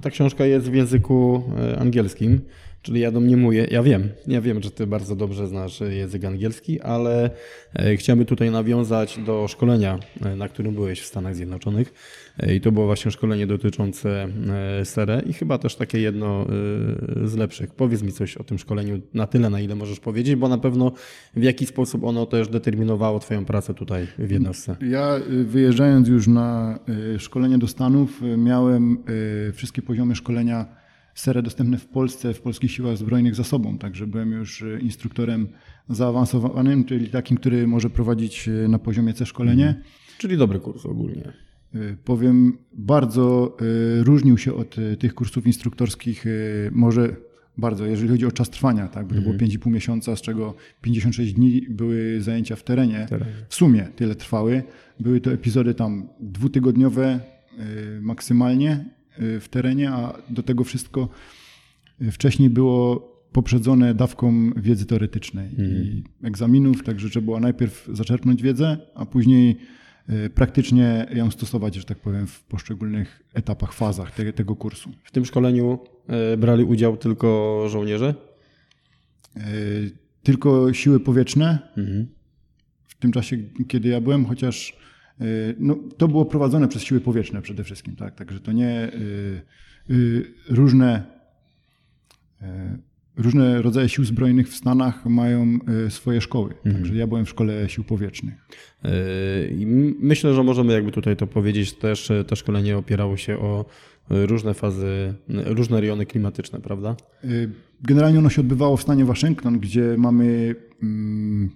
ta 0.00 0.10
książka 0.10 0.46
jest 0.46 0.70
w 0.70 0.74
języku 0.74 1.42
y, 1.72 1.78
angielskim. 1.78 2.40
Czyli 2.84 3.00
ja 3.00 3.10
domniemuję, 3.10 3.66
ja 3.70 3.82
wiem, 3.82 4.08
ja 4.26 4.40
wiem, 4.40 4.62
że 4.62 4.70
ty 4.70 4.86
bardzo 4.86 5.16
dobrze 5.16 5.46
znasz 5.46 5.80
język 5.80 6.24
angielski, 6.24 6.80
ale 6.80 7.30
e, 7.74 7.96
chciałbym 7.96 8.26
tutaj 8.26 8.50
nawiązać 8.50 9.18
do 9.26 9.48
szkolenia, 9.48 9.98
e, 10.24 10.36
na 10.36 10.48
którym 10.48 10.74
byłeś 10.74 11.00
w 11.00 11.04
Stanach 11.04 11.34
Zjednoczonych. 11.34 11.94
E, 12.38 12.54
I 12.54 12.60
to 12.60 12.72
było 12.72 12.86
właśnie 12.86 13.10
szkolenie 13.10 13.46
dotyczące 13.46 14.28
SERE 14.84 15.22
i 15.26 15.32
chyba 15.32 15.58
też 15.58 15.76
takie 15.76 16.00
jedno 16.00 16.46
z 17.24 17.34
lepszych. 17.36 17.74
Powiedz 17.74 18.02
mi 18.02 18.12
coś 18.12 18.36
o 18.36 18.44
tym 18.44 18.58
szkoleniu 18.58 19.00
na 19.14 19.26
tyle, 19.26 19.50
na 19.50 19.60
ile 19.60 19.74
możesz 19.74 20.00
powiedzieć, 20.00 20.36
bo 20.36 20.48
na 20.48 20.58
pewno 20.58 20.92
w 21.36 21.42
jaki 21.42 21.66
sposób 21.66 22.04
ono 22.04 22.26
też 22.26 22.48
determinowało 22.48 23.18
Twoją 23.18 23.44
pracę 23.44 23.74
tutaj 23.74 24.06
w 24.18 24.30
jednostce. 24.30 24.76
Ja 24.80 25.20
wyjeżdżając 25.44 26.08
już 26.08 26.26
na 26.26 26.78
szkolenie 27.18 27.58
do 27.58 27.68
Stanów, 27.68 28.20
miałem 28.36 28.98
wszystkie 29.52 29.82
poziomy 29.82 30.16
szkolenia 30.16 30.83
sery 31.14 31.42
dostępne 31.42 31.78
w 31.78 31.86
Polsce, 31.86 32.34
w 32.34 32.40
polskich 32.40 32.70
siłach 32.70 32.96
zbrojnych 32.96 33.34
za 33.34 33.44
sobą. 33.44 33.78
Także 33.78 34.06
byłem 34.06 34.32
już 34.32 34.62
e, 34.62 34.80
instruktorem 34.80 35.48
zaawansowanym, 35.88 36.84
czyli 36.84 37.08
takim, 37.08 37.36
który 37.36 37.66
może 37.66 37.90
prowadzić 37.90 38.48
e, 38.48 38.68
na 38.68 38.78
poziomie 38.78 39.14
C 39.14 39.26
szkolenie. 39.26 39.66
Mhm. 39.66 39.84
Czyli 40.18 40.36
dobry 40.36 40.60
kurs 40.60 40.86
ogólnie. 40.86 41.32
E, 41.74 41.78
powiem, 42.04 42.58
bardzo 42.72 43.56
różnił 44.00 44.38
się 44.38 44.54
od 44.54 44.76
tych 44.98 45.14
kursów 45.14 45.46
instruktorskich, 45.46 46.24
może 46.72 47.16
bardzo, 47.58 47.86
jeżeli 47.86 48.10
chodzi 48.10 48.26
o 48.26 48.32
czas 48.32 48.50
trwania, 48.50 48.88
tak, 48.88 49.06
bo 49.06 49.14
to 49.14 49.20
było 49.20 49.34
5,5 49.34 49.54
mhm. 49.54 49.74
miesiąca, 49.74 50.16
z 50.16 50.20
czego 50.20 50.54
56 50.82 51.32
dni 51.32 51.66
były 51.70 52.20
zajęcia 52.20 52.56
w 52.56 52.62
terenie. 52.62 53.06
W 53.48 53.54
sumie 53.54 53.88
tyle 53.96 54.14
trwały. 54.14 54.62
Były 55.00 55.20
to 55.20 55.32
epizody 55.32 55.74
tam 55.74 56.08
dwutygodniowe 56.20 57.20
maksymalnie 58.00 58.84
w 59.18 59.48
terenie, 59.50 59.90
a 59.90 60.18
do 60.28 60.42
tego 60.42 60.64
wszystko 60.64 61.08
y, 62.02 62.10
wcześniej 62.10 62.50
było 62.50 63.14
poprzedzone 63.32 63.94
dawką 63.94 64.50
wiedzy 64.56 64.86
teoretycznej 64.86 65.46
mhm. 65.46 65.70
i 65.70 66.04
egzaminów, 66.22 66.82
także 66.82 67.10
trzeba 67.10 67.24
było 67.24 67.40
najpierw 67.40 67.88
zaczerpnąć 67.92 68.42
wiedzę, 68.42 68.78
a 68.94 69.06
później 69.06 69.56
y, 70.08 70.30
praktycznie 70.30 71.06
ją 71.14 71.30
stosować, 71.30 71.74
że 71.74 71.84
tak 71.84 71.98
powiem, 71.98 72.26
w 72.26 72.42
poszczególnych 72.42 73.22
etapach, 73.34 73.72
fazach 73.72 74.10
te, 74.10 74.32
tego 74.32 74.56
kursu. 74.56 74.90
W 75.04 75.10
tym 75.10 75.24
szkoleniu 75.24 75.78
brali 76.38 76.64
udział 76.64 76.96
tylko 76.96 77.60
żołnierze? 77.68 78.14
Tylko 80.22 80.72
siły 80.72 81.00
powietrzne. 81.00 81.58
Mhm. 81.76 82.06
W 82.88 82.94
tym 82.94 83.12
czasie, 83.12 83.36
kiedy 83.68 83.88
ja 83.88 84.00
byłem, 84.00 84.26
chociaż 84.26 84.72
Y, 84.72 84.83
no, 85.58 85.78
to 85.96 86.08
było 86.08 86.24
prowadzone 86.24 86.68
przez 86.68 86.82
siły 86.82 87.00
powietrzne 87.00 87.42
przede 87.42 87.64
wszystkim, 87.64 87.96
tak? 87.96 88.14
Także 88.14 88.40
to 88.40 88.52
nie 88.52 88.92
y, 88.94 89.40
y, 89.90 90.24
różne, 90.48 91.04
różne 93.16 93.62
rodzaje 93.62 93.88
sił 93.88 94.04
zbrojnych 94.04 94.48
w 94.48 94.56
Stanach 94.56 95.06
mają 95.06 95.58
swoje 95.88 96.20
szkoły. 96.20 96.54
Mhm. 96.54 96.74
Także 96.74 96.94
ja 96.94 97.06
byłem 97.06 97.24
w 97.24 97.28
szkole 97.28 97.68
sił 97.68 97.84
powietrznych. 97.84 98.34
Myślę, 100.00 100.34
że 100.34 100.42
możemy 100.42 100.72
jakby 100.72 100.92
tutaj 100.92 101.16
to 101.16 101.26
powiedzieć 101.26 101.72
też, 101.72 102.12
to 102.26 102.36
szkolenie 102.36 102.76
opierało 102.76 103.16
się 103.16 103.38
o 103.38 103.64
różne 104.10 104.54
fazy, 104.54 105.14
różne 105.28 105.80
rejony 105.80 106.06
klimatyczne, 106.06 106.60
prawda? 106.60 106.96
Generalnie 107.82 108.18
ono 108.18 108.30
się 108.30 108.40
odbywało 108.40 108.76
w 108.76 108.82
stanie 108.82 109.04
Waszyngton, 109.04 109.58
gdzie 109.58 109.94
mamy 109.98 110.54
mm, 110.82 111.50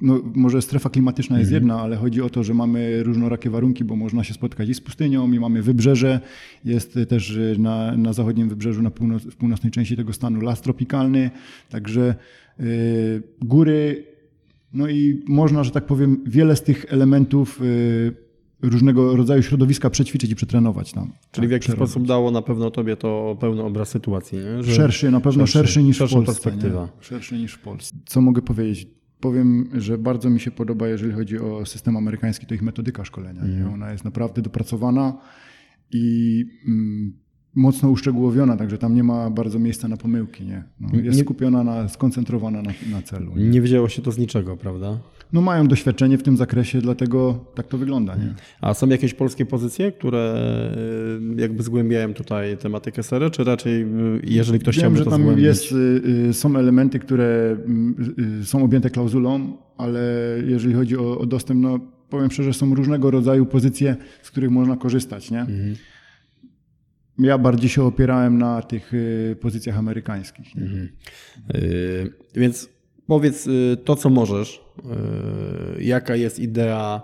no, 0.00 0.20
może 0.34 0.62
strefa 0.62 0.90
klimatyczna 0.90 1.38
jest 1.38 1.48
mhm. 1.48 1.62
jedna, 1.62 1.80
ale 1.80 1.96
chodzi 1.96 2.22
o 2.22 2.30
to, 2.30 2.44
że 2.44 2.54
mamy 2.54 3.02
różnorakie 3.02 3.50
warunki, 3.50 3.84
bo 3.84 3.96
można 3.96 4.24
się 4.24 4.34
spotkać 4.34 4.68
i 4.68 4.74
z 4.74 4.80
pustynią, 4.80 5.32
i 5.32 5.40
mamy 5.40 5.62
wybrzeże. 5.62 6.20
Jest 6.64 6.98
też 7.08 7.38
na, 7.58 7.96
na 7.96 8.12
zachodnim 8.12 8.48
wybrzeżu, 8.48 8.82
na 8.82 8.90
północ, 8.90 9.22
w 9.22 9.36
północnej 9.36 9.72
części 9.72 9.96
tego 9.96 10.12
stanu 10.12 10.40
las 10.40 10.60
tropikalny, 10.60 11.30
także 11.70 12.14
y, 12.60 13.22
góry. 13.42 14.04
No 14.72 14.88
i 14.88 15.22
można, 15.28 15.64
że 15.64 15.70
tak 15.70 15.86
powiem, 15.86 16.24
wiele 16.26 16.56
z 16.56 16.62
tych 16.62 16.86
elementów 16.88 17.62
y, 17.62 18.26
różnego 18.62 19.16
rodzaju 19.16 19.42
środowiska 19.42 19.90
przećwiczyć 19.90 20.30
i 20.30 20.36
przetrenować 20.36 20.92
tam. 20.92 21.12
Czyli 21.32 21.44
tak, 21.44 21.48
w 21.48 21.52
jaki 21.52 21.62
przerobić. 21.62 21.90
sposób 21.90 22.08
dało 22.08 22.30
na 22.30 22.42
pewno 22.42 22.70
tobie 22.70 22.96
to 22.96 23.36
pełny 23.40 23.62
obraz 23.62 23.88
sytuacji? 23.88 24.38
Nie? 24.38 24.74
szerszy, 24.74 25.10
na 25.10 25.20
pewno 25.20 25.46
szerszy, 25.46 25.66
szerszy 25.66 25.82
niż 25.82 25.96
w 25.96 26.00
Polsce. 26.00 26.24
Perspektywa. 26.24 26.88
Szerszy 27.00 27.38
niż 27.38 27.52
w 27.52 27.58
Polsce. 27.58 27.96
Co 28.06 28.20
mogę 28.20 28.42
powiedzieć? 28.42 28.88
Powiem, 29.26 29.68
że 29.74 29.98
bardzo 29.98 30.30
mi 30.30 30.40
się 30.40 30.50
podoba, 30.50 30.88
jeżeli 30.88 31.12
chodzi 31.12 31.38
o 31.38 31.66
system 31.66 31.96
amerykański, 31.96 32.46
to 32.46 32.54
ich 32.54 32.62
metodyka 32.62 33.04
szkolenia. 33.04 33.42
Mm. 33.42 33.74
Ona 33.74 33.92
jest 33.92 34.04
naprawdę 34.04 34.42
dopracowana 34.42 35.18
i 35.90 36.44
mm, 36.68 37.12
mocno 37.54 37.90
uszczegółowiona, 37.90 38.56
także 38.56 38.78
tam 38.78 38.94
nie 38.94 39.02
ma 39.02 39.30
bardzo 39.30 39.58
miejsca 39.58 39.88
na 39.88 39.96
pomyłki. 39.96 40.44
Nie? 40.44 40.64
No, 40.80 40.88
jest 41.00 41.18
nie, 41.18 41.24
skupiona, 41.24 41.64
na, 41.64 41.88
skoncentrowana 41.88 42.62
na, 42.62 42.70
na 42.90 43.02
celu. 43.02 43.36
Nie? 43.36 43.48
nie 43.48 43.60
wiedziało 43.60 43.88
się 43.88 44.02
to 44.02 44.12
z 44.12 44.18
niczego, 44.18 44.56
prawda? 44.56 44.98
No 45.32 45.40
mają 45.40 45.68
doświadczenie 45.68 46.18
w 46.18 46.22
tym 46.22 46.36
zakresie, 46.36 46.80
dlatego 46.80 47.44
tak 47.54 47.66
to 47.68 47.78
wygląda. 47.78 48.16
Nie? 48.16 48.34
A 48.60 48.74
są 48.74 48.88
jakieś 48.88 49.14
polskie 49.14 49.46
pozycje, 49.46 49.92
które 49.92 50.36
y, 51.36 51.40
jakby 51.40 51.62
zgłębiają 51.62 52.14
tutaj 52.14 52.56
tematykę 52.56 53.02
SERE, 53.02 53.30
czy 53.30 53.44
raczej 53.44 53.82
y, 53.82 53.86
jeżeli 54.24 54.58
ktoś 54.58 54.76
chciałby 54.76 54.98
to 54.98 55.04
zgłębić? 55.04 55.28
Wiem, 55.28 55.36
że 55.36 55.44
tam 55.44 55.44
jest, 55.44 55.72
y, 56.28 56.34
są 56.34 56.56
elementy, 56.56 56.98
które 56.98 57.56
są 58.42 58.64
objęte 58.64 58.90
klauzulą, 58.90 59.56
ale 59.78 60.00
jeżeli 60.46 60.74
chodzi 60.74 60.96
o, 60.96 61.18
o 61.18 61.26
dostęp, 61.26 61.60
no 61.60 61.80
powiem 62.10 62.30
szczerze, 62.30 62.52
są 62.52 62.74
różnego 62.74 63.10
rodzaju 63.10 63.46
pozycje, 63.46 63.96
z 64.22 64.30
których 64.30 64.50
można 64.50 64.76
korzystać. 64.76 65.30
Nie? 65.30 65.40
Mhm. 65.40 65.76
Ja 67.18 67.38
bardziej 67.38 67.70
się 67.70 67.82
opierałem 67.82 68.38
na 68.38 68.62
tych 68.62 68.92
pozycjach 69.40 69.78
amerykańskich. 69.78 70.56
Mhm. 70.56 70.88
Yy, 71.54 72.12
więc 72.34 72.75
powiedz 73.06 73.46
y, 73.46 73.76
to, 73.84 73.96
co 73.96 74.10
możesz. 74.10 74.60
Yy, 75.76 75.84
jaka 75.84 76.16
jest 76.16 76.38
idea 76.38 77.00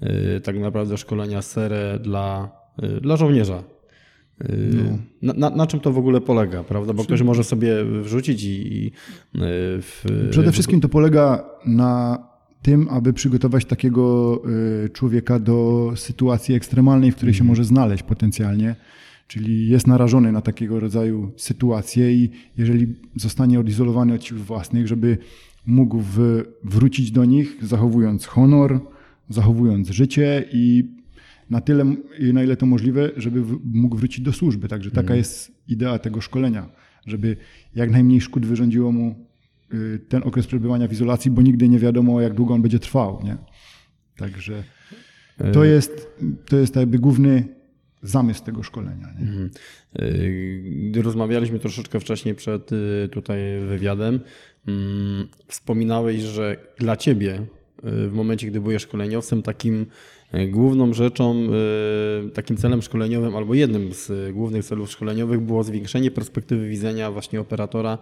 yy, 0.00 0.40
tak 0.40 0.58
naprawdę 0.58 0.98
szkolenia 0.98 1.42
SERE 1.42 1.98
dla, 1.98 2.50
dla 3.00 3.16
żołnierza? 3.16 3.62
No. 4.48 4.98
Na, 5.22 5.32
na, 5.32 5.56
na, 5.56 5.66
czym 5.66 5.80
to 5.80 5.92
w 5.92 5.98
ogóle 5.98 6.20
polega, 6.20 6.64
prawda? 6.64 6.92
Bo 6.92 7.04
ktoś 7.04 7.22
może 7.22 7.44
sobie 7.44 7.84
wrzucić 7.84 8.44
i. 8.44 8.76
i 8.76 8.92
w... 9.34 10.04
Przede 10.30 10.52
wszystkim 10.52 10.80
to 10.80 10.88
polega 10.88 11.44
na 11.66 12.18
tym, 12.62 12.88
aby 12.90 13.12
przygotować 13.12 13.64
takiego 13.64 14.42
człowieka 14.92 15.38
do 15.38 15.92
sytuacji 15.96 16.54
ekstremalnej, 16.54 17.12
w 17.12 17.16
której 17.16 17.34
się 17.34 17.40
mhm. 17.40 17.48
może 17.48 17.64
znaleźć 17.64 18.02
potencjalnie 18.02 18.76
czyli 19.32 19.68
jest 19.68 19.86
narażony 19.86 20.32
na 20.32 20.40
takiego 20.40 20.80
rodzaju 20.80 21.32
sytuacje 21.36 22.12
i 22.14 22.30
jeżeli 22.56 22.94
zostanie 23.16 23.60
odizolowany 23.60 24.14
od 24.14 24.24
sił 24.24 24.38
własnych, 24.38 24.88
żeby 24.88 25.18
mógł 25.66 26.00
w, 26.00 26.44
wrócić 26.64 27.10
do 27.10 27.24
nich, 27.24 27.56
zachowując 27.62 28.26
honor, 28.26 28.80
zachowując 29.28 29.90
życie 29.90 30.44
i 30.52 30.84
na 31.50 31.60
tyle, 31.60 31.84
na 32.32 32.42
ile 32.42 32.56
to 32.56 32.66
możliwe, 32.66 33.10
żeby 33.16 33.44
mógł 33.64 33.96
wrócić 33.96 34.24
do 34.24 34.32
służby. 34.32 34.68
Także 34.68 34.90
taka 34.90 35.00
mhm. 35.00 35.18
jest 35.18 35.52
idea 35.68 35.98
tego 35.98 36.20
szkolenia, 36.20 36.68
żeby 37.06 37.36
jak 37.74 37.90
najmniej 37.90 38.20
szkód 38.20 38.46
wyrządziło 38.46 38.92
mu 38.92 39.14
y, 39.74 39.98
ten 40.08 40.22
okres 40.22 40.46
przebywania 40.46 40.88
w 40.88 40.92
izolacji, 40.92 41.30
bo 41.30 41.42
nigdy 41.42 41.68
nie 41.68 41.78
wiadomo, 41.78 42.20
jak 42.20 42.34
długo 42.34 42.54
on 42.54 42.62
będzie 42.62 42.78
trwał. 42.78 43.20
Nie? 43.24 43.36
Także 44.16 44.64
to 45.52 45.66
e, 45.66 45.68
jest, 45.68 46.08
to 46.46 46.56
jest 46.56 46.76
jakby 46.76 46.98
główny 46.98 47.61
zamysł 48.02 48.44
tego 48.44 48.62
szkolenia. 48.62 49.06
Nie? 49.20 49.28
Mhm. 49.28 49.50
Y, 50.94 51.02
rozmawialiśmy 51.02 51.58
troszeczkę 51.58 52.00
wcześniej 52.00 52.34
przed 52.34 52.72
y, 52.72 53.08
tutaj 53.12 53.38
wywiadem. 53.68 54.20
Mm, 54.68 55.28
wspominałeś, 55.48 56.20
że 56.22 56.56
dla 56.78 56.96
ciebie 56.96 57.34
y, 57.34 58.08
w 58.08 58.12
momencie, 58.12 58.46
gdy 58.46 58.60
byłeś 58.60 58.82
szkoleniowcem, 58.82 59.42
takim 59.42 59.86
główną 60.50 60.94
rzeczą, 60.94 61.48
takim 62.34 62.56
celem 62.56 62.82
szkoleniowym 62.82 63.36
albo 63.36 63.54
jednym 63.54 63.92
z 63.92 64.32
głównych 64.34 64.64
celów 64.64 64.90
szkoleniowych 64.90 65.40
było 65.40 65.64
zwiększenie 65.64 66.10
perspektywy 66.10 66.68
widzenia 66.68 67.10
właśnie 67.10 67.40
operatora 67.40 67.98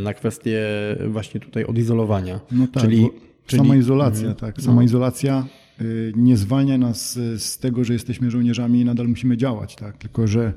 na 0.00 0.14
kwestię 0.14 0.66
właśnie 1.08 1.40
tutaj 1.40 1.64
odizolowania. 1.64 2.40
No 2.52 2.66
tak, 2.66 2.82
Czyli 2.82 3.08
Czyli- 3.46 3.62
Sama 3.62 3.76
izolacja, 3.76 4.28
Mhm. 4.28 4.36
tak. 4.36 4.62
Sama 4.62 4.82
izolacja 4.84 5.46
y, 5.46 5.65
nie 6.16 6.36
zwalnia 6.36 6.78
nas 6.78 7.16
y, 7.16 7.38
z 7.38 7.58
tego, 7.58 7.84
że 7.84 7.92
jesteśmy 7.92 8.30
żołnierzami 8.30 8.80
i 8.80 8.84
nadal 8.84 9.08
musimy 9.08 9.36
działać, 9.36 9.76
tak. 9.76 9.96
Tylko, 9.96 10.26
że 10.26 10.54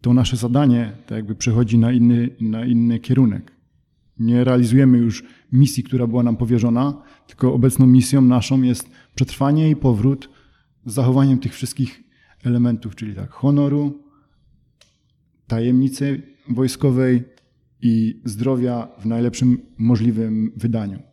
to 0.00 0.14
nasze 0.14 0.36
zadanie 0.36 0.92
tak 1.06 1.16
jakby 1.16 1.34
przechodzi 1.34 1.78
na 1.78 1.92
inny, 1.92 2.28
na 2.40 2.64
inny 2.64 3.00
kierunek. 3.00 3.52
Nie 4.18 4.44
realizujemy 4.44 4.98
już 4.98 5.24
misji, 5.52 5.82
która 5.82 6.06
była 6.06 6.22
nam 6.22 6.36
powierzona, 6.36 7.02
tylko 7.26 7.54
obecną 7.54 7.86
misją 7.86 8.22
naszą 8.22 8.62
jest 8.62 8.90
przetrwanie 9.14 9.70
i 9.70 9.76
powrót 9.76 10.28
z 10.86 10.92
zachowaniem 10.92 11.38
tych 11.38 11.54
wszystkich 11.54 12.02
elementów, 12.44 12.96
czyli 12.96 13.14
tak 13.14 13.30
honoru, 13.30 14.02
tajemnicy 15.46 16.22
wojskowej 16.48 17.24
i 17.82 18.20
zdrowia 18.24 18.88
w 18.98 19.06
najlepszym 19.06 19.58
możliwym 19.78 20.52
wydaniu. 20.56 21.11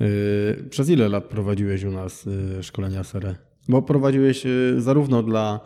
Yy, 0.00 0.64
Przez 0.70 0.88
ile 0.90 1.08
lat 1.08 1.24
prowadziłeś 1.24 1.84
u 1.84 1.90
nas 1.90 2.26
yy, 2.56 2.62
szkolenia 2.62 3.04
SRE? 3.04 3.34
Bo 3.68 3.82
prowadziłeś 3.82 4.44
yy, 4.44 4.80
zarówno 4.80 5.22
dla, 5.22 5.60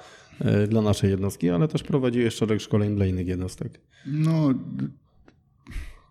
dla 0.69 0.83
naszej 0.83 1.11
jednostki, 1.11 1.51
ale 1.51 1.69
też 1.69 1.83
prowadziłeś 1.83 2.35
szereg 2.35 2.61
szkoleń 2.61 2.97
dla 2.97 3.07
innych 3.07 3.27
jednostek. 3.27 3.81
No, 4.07 4.55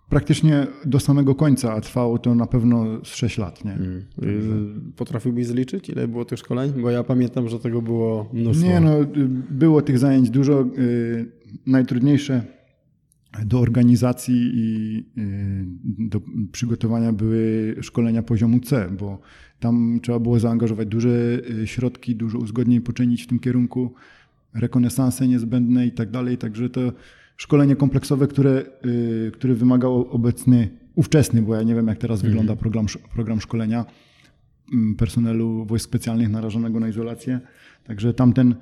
praktycznie 0.10 0.68
do 0.86 1.00
samego 1.00 1.36
końca, 1.36 1.74
a 1.74 1.82
trwało 1.82 2.18
to 2.18 2.36
na 2.36 2.48
pewno 2.48 2.86
z 3.04 3.16
6 3.16 3.38
lat, 3.38 3.66
nie? 3.66 3.78
Yy, 4.22 4.32
Potrafiłbyś 4.96 5.46
zliczyć, 5.48 5.90
ile 5.90 6.08
było 6.08 6.26
tych 6.26 6.40
szkoleń? 6.40 6.72
Bo 6.82 6.90
ja 6.90 7.04
pamiętam, 7.04 7.50
że 7.50 7.60
tego 7.60 7.82
było 7.82 8.30
mnóstwo. 8.34 8.68
Nie, 8.68 8.80
no, 8.80 9.02
y, 9.02 9.06
było 9.50 9.82
tych 9.82 10.00
zajęć 10.00 10.30
dużo. 10.30 10.66
y, 10.78 11.26
Najtrudniejsze 11.68 12.44
do 13.46 13.60
organizacji 13.60 14.52
i 14.54 15.04
do 16.10 16.22
przygotowania 16.52 17.14
były 17.14 17.76
szkolenia 17.82 18.24
poziomu 18.24 18.60
C, 18.60 18.90
bo 19.00 19.22
tam 19.60 20.00
trzeba 20.04 20.20
było 20.20 20.40
zaangażować 20.40 20.88
duże 20.88 21.10
y, 21.64 21.68
środki, 21.68 22.16
dużo 22.16 22.38
uzgodnień 22.38 22.82
poczynić 22.82 23.24
w 23.24 23.28
tym 23.28 23.40
kierunku, 23.40 23.94
rekonesanse 24.54 25.28
niezbędne 25.28 25.88
i 25.88 25.92
tak 25.92 26.12
dalej. 26.12 26.38
Także 26.38 26.70
to 26.70 26.82
szkolenie 27.38 27.76
kompleksowe, 27.76 28.28
które, 28.28 28.66
y, 28.86 29.32
które 29.34 29.54
wymagało 29.54 30.10
obecny, 30.10 30.70
ówczesny, 30.96 31.42
bo 31.42 31.56
ja 31.56 31.64
nie 31.64 31.76
wiem 31.76 31.88
jak 31.88 31.98
teraz 31.98 32.22
wygląda 32.22 32.56
program, 32.56 32.86
program 33.14 33.42
szkolenia 33.42 33.86
mm, 34.74 34.96
personelu 34.96 35.66
wojsk 35.66 35.90
specjalnych 35.90 36.30
narażonego 36.30 36.80
na 36.80 36.88
izolację. 36.88 37.40
Także 37.84 38.14
tamten 38.14 38.56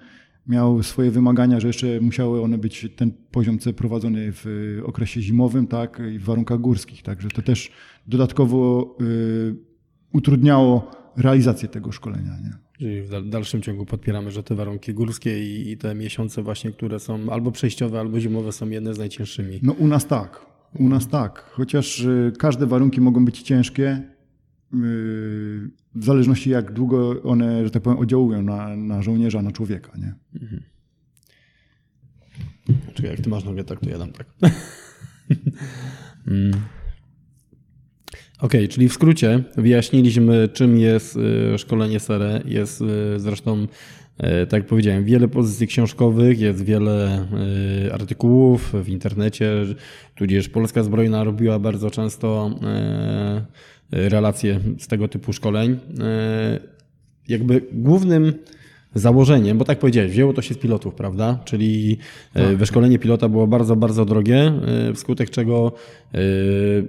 miał 0.47 0.83
swoje 0.83 1.11
wymagania, 1.11 1.59
że 1.59 1.67
jeszcze 1.67 2.01
musiały 2.01 2.41
one 2.41 2.57
być, 2.57 2.87
ten 2.95 3.11
poziom 3.31 3.59
C 3.59 3.73
prowadzony 3.73 4.31
w 4.31 4.45
y, 4.45 4.85
okresie 4.85 5.21
zimowym, 5.21 5.67
tak, 5.67 6.01
i 6.15 6.19
w 6.19 6.23
warunkach 6.23 6.59
górskich. 6.59 7.03
Także 7.03 7.29
to 7.29 7.41
też 7.41 7.71
dodatkowo 8.07 8.95
y, 9.01 9.55
utrudniało 10.13 10.91
realizację 11.17 11.69
tego 11.69 11.91
szkolenia. 11.91 12.37
Nie? 12.43 12.53
Czyli 12.77 13.01
w 13.01 13.09
dal- 13.09 13.29
dalszym 13.29 13.61
ciągu 13.61 13.85
podpieramy, 13.85 14.31
że 14.31 14.43
te 14.43 14.55
warunki 14.55 14.93
górskie 14.93 15.43
i, 15.43 15.71
i 15.71 15.77
te 15.77 15.95
miesiące 15.95 16.43
właśnie, 16.43 16.71
które 16.71 16.99
są 16.99 17.29
albo 17.29 17.51
przejściowe, 17.51 17.99
albo 17.99 18.19
zimowe 18.19 18.51
są 18.51 18.69
jedne 18.69 18.93
z 18.93 18.97
najcięższymi. 18.97 19.59
No 19.63 19.73
u 19.73 19.87
nas 19.87 20.07
tak, 20.07 20.45
u 20.79 20.89
nas 20.89 21.07
tak. 21.07 21.49
Chociaż 21.51 21.99
y, 21.99 22.33
każde 22.39 22.65
warunki 22.65 23.01
mogą 23.01 23.25
być 23.25 23.41
ciężkie, 23.41 24.01
w 25.95 26.05
zależności 26.05 26.49
jak 26.49 26.71
długo 26.71 27.23
one, 27.23 27.65
że 27.65 27.71
tak 27.71 27.83
powiem, 27.83 27.99
oddziałują 27.99 28.41
na, 28.41 28.75
na 28.75 29.01
żołnierza, 29.01 29.41
na 29.41 29.51
człowieka. 29.51 29.91
Nie? 29.97 30.13
Czekaj, 32.93 33.11
jak 33.11 33.21
ty 33.21 33.29
masz 33.29 33.43
nogę, 33.43 33.63
tak 33.63 33.79
to 33.79 33.89
ja 33.89 33.97
dam 33.97 34.11
tak. 34.11 34.27
Mm. 36.27 36.51
Okej, 38.39 38.67
czyli 38.67 38.89
w 38.89 38.93
skrócie 38.93 39.43
wyjaśniliśmy, 39.57 40.49
czym 40.53 40.77
jest 40.77 41.17
y, 41.53 41.57
szkolenie 41.57 41.99
SERE. 41.99 42.41
Jest 42.45 42.81
y, 42.81 42.85
zresztą, 43.19 43.63
y, 43.63 43.67
tak 44.21 44.53
jak 44.53 44.65
powiedziałem, 44.65 45.03
wiele 45.03 45.27
pozycji 45.27 45.67
książkowych, 45.67 46.39
jest 46.39 46.65
wiele 46.65 47.27
y, 47.87 47.93
artykułów 47.93 48.73
w 48.83 48.89
internecie, 48.89 49.51
tudzież 50.15 50.49
Polska 50.49 50.83
Zbrojna 50.83 51.23
robiła 51.23 51.59
bardzo 51.59 51.91
często 51.91 52.51
y, 53.93 54.09
relacje 54.09 54.59
z 54.79 54.87
tego 54.87 55.07
typu 55.07 55.33
szkoleń. 55.33 55.79
Jakby 57.27 57.61
głównym 57.71 58.33
założeniem, 58.95 59.57
bo 59.57 59.65
tak 59.65 59.79
powiedziałeś, 59.79 60.11
wzięło 60.11 60.33
to 60.33 60.41
się 60.41 60.53
z 60.53 60.57
pilotów, 60.57 60.95
prawda? 60.95 61.39
Czyli 61.45 61.97
tak. 62.33 62.55
wyszkolenie 62.55 62.99
pilota 62.99 63.29
było 63.29 63.47
bardzo, 63.47 63.75
bardzo 63.75 64.05
drogie, 64.05 64.53
e, 64.89 64.93
wskutek 64.93 65.29
czego 65.29 65.71
e, 66.13 66.19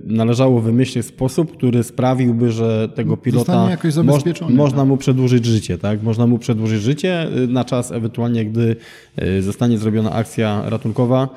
należało 0.04 0.60
wymyślić 0.60 1.06
sposób, 1.06 1.56
który 1.56 1.82
sprawiłby, 1.82 2.52
że 2.52 2.88
tego 2.94 3.16
pilota 3.16 3.68
moż, 4.04 4.22
można 4.48 4.78
tak. 4.78 4.88
mu 4.88 4.96
przedłużyć 4.96 5.44
życie, 5.44 5.78
tak? 5.78 6.02
Można 6.02 6.26
mu 6.26 6.38
przedłużyć 6.38 6.82
życie 6.82 7.22
e, 7.22 7.46
na 7.46 7.64
czas 7.64 7.92
ewentualnie, 7.92 8.44
gdy 8.44 8.76
e, 9.16 9.42
zostanie 9.42 9.78
zrobiona 9.78 10.12
akcja 10.12 10.62
ratunkowa, 10.66 11.28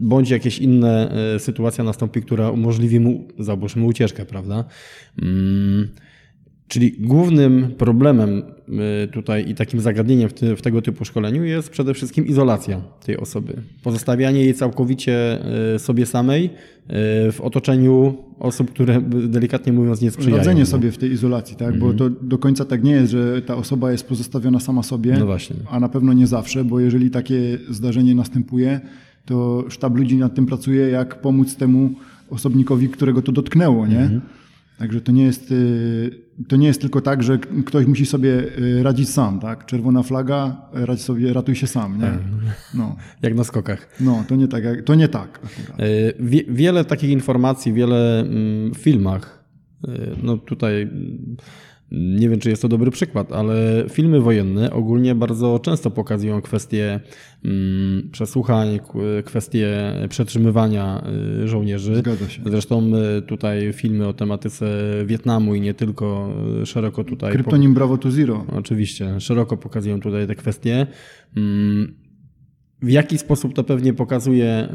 bądź 0.00 0.30
jakieś 0.30 0.58
inne 0.58 1.10
e, 1.34 1.38
sytuacja 1.38 1.84
nastąpi, 1.84 2.22
która 2.22 2.50
umożliwi 2.50 3.00
mu, 3.00 3.28
załóżmy, 3.38 3.84
ucieczkę, 3.84 4.24
prawda? 4.24 4.64
Mm, 5.22 5.88
Czyli 6.68 6.92
głównym 6.92 7.74
problemem 7.78 8.42
y, 9.04 9.08
tutaj 9.08 9.48
i 9.50 9.54
takim 9.54 9.80
zagadnieniem 9.80 10.28
w, 10.28 10.32
w, 10.32 10.62
tego 10.62 10.82
typu 10.82 11.04
szkoleniu 11.04 11.44
jest 11.44 11.70
przede 11.70 11.94
wszystkim 11.94 12.26
izolacja 12.26 12.80
tej 13.04 13.16
osoby. 13.16 13.62
Pozostawianie 13.82 14.40
jej 14.44 14.54
całkowicie 14.54 15.38
y, 15.74 15.78
sobie 15.78 16.06
samej 16.06 16.44
y, 16.44 16.50
w 17.32 17.38
otoczeniu 17.40 18.14
osób, 18.38 18.70
które 18.70 19.00
delikatnie 19.28 19.72
mówiąc 19.72 20.00
nie 20.00 20.10
sprzyjają. 20.10 20.36
Radzenie 20.36 20.66
sobie 20.66 20.92
w 20.92 20.98
tej 20.98 21.12
izolacji, 21.12 21.56
tak? 21.56 21.78
bo 21.78 21.92
to 21.94 22.10
do 22.10 22.38
końca 22.38 22.64
tak 22.64 22.84
nie 22.84 22.92
jest, 22.92 23.12
że 23.12 23.42
ta 23.42 23.56
osoba 23.56 23.92
jest 23.92 24.08
pozostawiona 24.08 24.60
sama 24.60 24.82
sobie, 24.82 25.16
No 25.18 25.26
właśnie. 25.26 25.56
a 25.70 25.80
na 25.80 25.88
pewno 25.88 26.12
nie 26.12 26.26
zawsze, 26.26 26.64
bo 26.64 26.80
jeżeli 26.80 27.10
takie 27.10 27.58
zdarzenie 27.70 28.14
następuje, 28.14 28.80
to 29.24 29.64
sztab 29.68 29.96
ludzi 29.96 30.16
nad 30.16 30.34
tym 30.34 30.46
pracuje, 30.46 30.88
jak 30.88 31.20
pomóc 31.20 31.56
temu 31.56 31.90
osobnikowi, 32.30 32.88
którego 32.88 33.22
to 33.22 33.32
dotknęło, 33.32 33.86
nie? 33.86 34.00
Mhm. 34.00 34.20
Także 34.78 35.00
to 35.00 35.12
nie 35.12 35.22
jest, 35.24 35.54
to 36.48 36.56
nie 36.56 36.66
jest 36.66 36.80
tylko 36.80 37.00
tak, 37.00 37.22
że 37.22 37.38
ktoś 37.66 37.86
musi 37.86 38.06
sobie 38.06 38.58
y, 38.58 38.82
radzić 38.82 39.08
sam, 39.08 39.40
tak? 39.40 39.66
Czerwona 39.66 40.02
flaga, 40.02 40.56
radź 40.72 41.00
sobie, 41.02 41.32
ratuj 41.32 41.54
się 41.54 41.66
sam, 41.66 41.98
nie? 41.98 42.12
No, 42.74 42.96
Jak 43.22 43.34
na 43.34 43.44
skokach. 43.44 43.88
no 44.00 44.24
to 44.28 44.36
nie 44.36 44.48
tak, 44.48 44.62
to 44.84 44.94
nie 44.94 45.08
tak. 45.08 45.40
Y, 45.80 46.12
Wie, 46.20 46.42
wiele 46.48 46.84
takich 46.84 47.10
informacji, 47.10 47.72
wiele 47.72 48.20
mm, 48.20 48.74
w 48.74 48.78
filmach, 48.78 49.44
y, 49.88 50.16
no 50.22 50.36
tutaj 50.36 50.90
nie 51.92 52.28
wiem, 52.28 52.40
czy 52.40 52.50
jest 52.50 52.62
to 52.62 52.68
dobry 52.68 52.90
przykład, 52.90 53.32
ale 53.32 53.84
filmy 53.90 54.20
wojenne 54.20 54.70
ogólnie 54.70 55.14
bardzo 55.14 55.58
często 55.58 55.90
pokazują 55.90 56.42
kwestie 56.42 57.00
mm, 57.44 58.08
przesłuchań, 58.12 58.80
kwestie 59.24 59.92
przetrzymywania 60.08 61.04
y, 61.42 61.48
żołnierzy. 61.48 61.96
Zgadza 61.96 62.28
się. 62.28 62.42
Zresztą 62.46 62.92
y, 63.18 63.22
tutaj 63.22 63.72
filmy 63.72 64.08
o 64.08 64.12
tematyce 64.12 64.66
Wietnamu 65.06 65.54
i 65.54 65.60
nie 65.60 65.74
tylko 65.74 66.34
y, 66.62 66.66
szeroko 66.66 67.04
tutaj. 67.04 67.32
Kryptonim 67.32 67.74
Bravo 67.74 67.98
to 67.98 68.10
Zero. 68.10 68.46
Oczywiście, 68.52 69.20
szeroko 69.20 69.56
pokazują 69.56 70.00
tutaj 70.00 70.26
te 70.26 70.34
kwestie. 70.34 70.86
Mm, 71.36 71.94
W 72.82 72.90
jaki 72.90 73.18
sposób 73.18 73.54
to 73.54 73.64
pewnie 73.64 73.94
pokazuje 73.94 74.68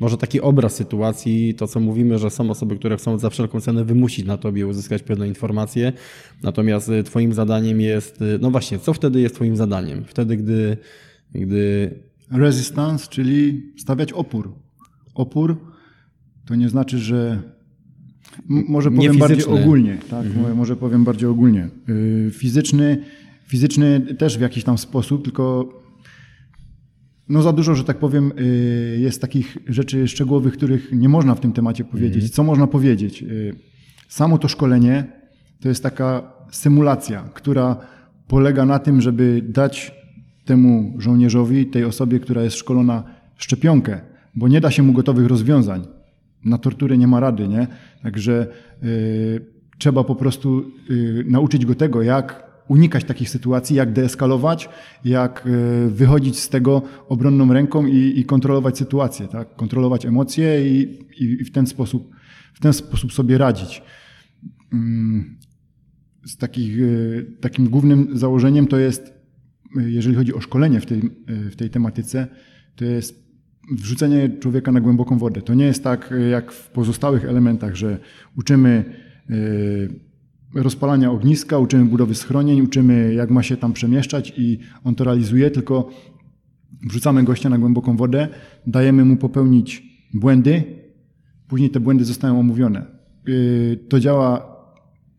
może 0.00 0.16
taki 0.16 0.40
obraz 0.40 0.74
sytuacji, 0.74 1.54
to 1.54 1.66
co 1.66 1.80
mówimy, 1.80 2.18
że 2.18 2.30
są 2.30 2.50
osoby, 2.50 2.76
które 2.76 2.96
chcą 2.96 3.18
za 3.18 3.30
wszelką 3.30 3.60
cenę 3.60 3.84
wymusić 3.84 4.26
na 4.26 4.36
tobie 4.36 4.66
uzyskać 4.66 5.02
pewne 5.02 5.28
informacje, 5.28 5.92
natomiast 6.42 6.88
y, 6.88 7.02
twoim 7.02 7.32
zadaniem 7.34 7.80
jest, 7.80 8.22
y, 8.22 8.38
no 8.40 8.50
właśnie, 8.50 8.78
co 8.78 8.92
wtedy 8.94 9.20
jest 9.20 9.34
twoim 9.34 9.56
zadaniem? 9.56 10.04
Wtedy, 10.04 10.36
gdy, 10.36 10.76
gdy 11.34 11.90
Resistance, 12.30 13.06
czyli 13.10 13.62
stawiać 13.78 14.12
opór. 14.12 14.54
Opór 15.14 15.56
to 16.46 16.54
nie 16.54 16.68
znaczy, 16.68 16.98
że. 16.98 17.42
M- 18.50 18.64
może 18.68 18.90
Nie 18.90 18.96
powiem 18.96 19.18
bardziej 19.18 19.44
ogólnie. 19.46 19.98
Tak? 20.10 20.26
Może- 20.36 20.54
Może 20.54 20.76
powiem 20.76 21.04
bardziej 21.04 21.28
ogólnie. 21.28 21.68
Fizyczny, 22.32 23.04
fizyczny 23.46 24.00
też 24.18 24.38
w 24.38 24.40
jakiś 24.40 24.64
tam 24.64 24.78
sposób, 24.78 25.24
tylko 25.24 25.68
no 27.30 27.42
za 27.42 27.52
dużo, 27.52 27.74
że 27.74 27.84
tak 27.84 27.98
powiem, 27.98 28.32
yy, 28.36 28.98
jest 28.98 29.20
takich 29.20 29.58
rzeczy 29.66 30.08
szczegółowych, 30.08 30.52
których 30.52 30.92
nie 30.92 31.08
można 31.08 31.34
w 31.34 31.40
tym 31.40 31.52
temacie 31.52 31.84
powiedzieć. 31.84 32.30
Co 32.30 32.44
można 32.44 32.66
powiedzieć? 32.66 33.22
Yy, 33.22 33.54
Samo 34.10 34.38
to 34.38 34.48
szkolenie 34.48 35.04
to 35.60 35.68
jest 35.68 35.82
taka 35.82 36.32
symulacja, 36.50 37.22
która 37.34 37.76
polega 38.28 38.66
na 38.66 38.78
tym, 38.78 39.00
żeby 39.00 39.42
dać 39.48 39.92
temu 40.44 40.94
żołnierzowi, 40.98 41.66
tej 41.66 41.84
osobie, 41.84 42.20
która 42.20 42.42
jest 42.42 42.56
szkolona, 42.56 43.04
szczepionkę, 43.36 44.00
bo 44.34 44.48
nie 44.48 44.60
da 44.60 44.70
się 44.70 44.82
mu 44.82 44.92
gotowych 44.92 45.26
rozwiązań. 45.26 45.86
Na 46.44 46.58
torturę 46.58 46.98
nie 46.98 47.06
ma 47.06 47.20
rady, 47.20 47.48
nie? 47.48 47.66
Także 48.02 48.46
y, 48.82 49.46
trzeba 49.78 50.04
po 50.04 50.14
prostu 50.14 50.64
y, 50.90 51.24
nauczyć 51.28 51.66
go 51.66 51.74
tego, 51.74 52.02
jak 52.02 52.49
unikać 52.70 53.04
takich 53.04 53.30
sytuacji, 53.30 53.76
jak 53.76 53.92
deeskalować, 53.92 54.68
jak 55.04 55.46
y, 55.46 55.90
wychodzić 55.90 56.38
z 56.38 56.48
tego 56.48 56.82
obronną 57.08 57.52
ręką 57.52 57.86
i, 57.86 58.12
i 58.16 58.24
kontrolować 58.24 58.78
sytuację, 58.78 59.28
tak? 59.28 59.56
Kontrolować 59.56 60.06
emocje 60.06 60.70
i, 60.70 60.98
i, 61.18 61.44
w 61.44 61.52
ten 61.52 61.66
sposób 61.66 62.10
w 62.54 62.60
ten 62.60 62.72
sposób 62.72 63.12
sobie 63.12 63.38
radzić. 63.38 63.82
mm, 64.72 65.38
z 66.24 66.36
takich, 66.36 66.76
takim 67.40 67.68
głównym 67.68 68.18
założeniem 68.18 68.66
to 68.66 68.78
jest, 68.78 69.12
jeżeli 69.76 70.16
chodzi 70.16 70.34
o 70.34 70.40
szkolenie 70.40 70.80
w 70.80 70.86
tej, 70.86 71.02
w 71.26 71.56
tej 71.56 71.70
tematyce, 71.70 72.26
to 72.76 72.84
jest 72.84 73.30
wrzucenie 73.72 74.28
człowieka 74.40 74.72
na 74.72 74.80
głęboką 74.80 75.18
wodę. 75.18 75.42
To 75.42 75.54
nie 75.54 75.64
jest 75.64 75.84
tak 75.84 76.14
jak 76.30 76.52
w 76.52 76.68
pozostałych 76.68 77.24
elementach, 77.24 77.74
że 77.74 77.98
uczymy 78.36 78.84
rozpalania 80.54 81.10
ogniska, 81.10 81.58
uczymy 81.58 81.84
budowy 81.84 82.14
schronień, 82.14 82.60
uczymy 82.60 83.14
jak 83.14 83.30
ma 83.30 83.42
się 83.42 83.56
tam 83.56 83.72
przemieszczać 83.72 84.32
i 84.36 84.58
on 84.84 84.94
to 84.94 85.04
realizuje, 85.04 85.50
tylko 85.50 85.90
wrzucamy 86.88 87.24
gościa 87.24 87.48
na 87.48 87.58
głęboką 87.58 87.96
wodę, 87.96 88.28
dajemy 88.66 89.04
mu 89.04 89.16
popełnić 89.16 89.82
błędy, 90.14 90.62
później 91.48 91.70
te 91.70 91.80
błędy 91.80 92.04
zostają 92.04 92.40
omówione. 92.40 92.86
Yy, 93.26 93.76
to 93.88 94.00
działa 94.00 94.56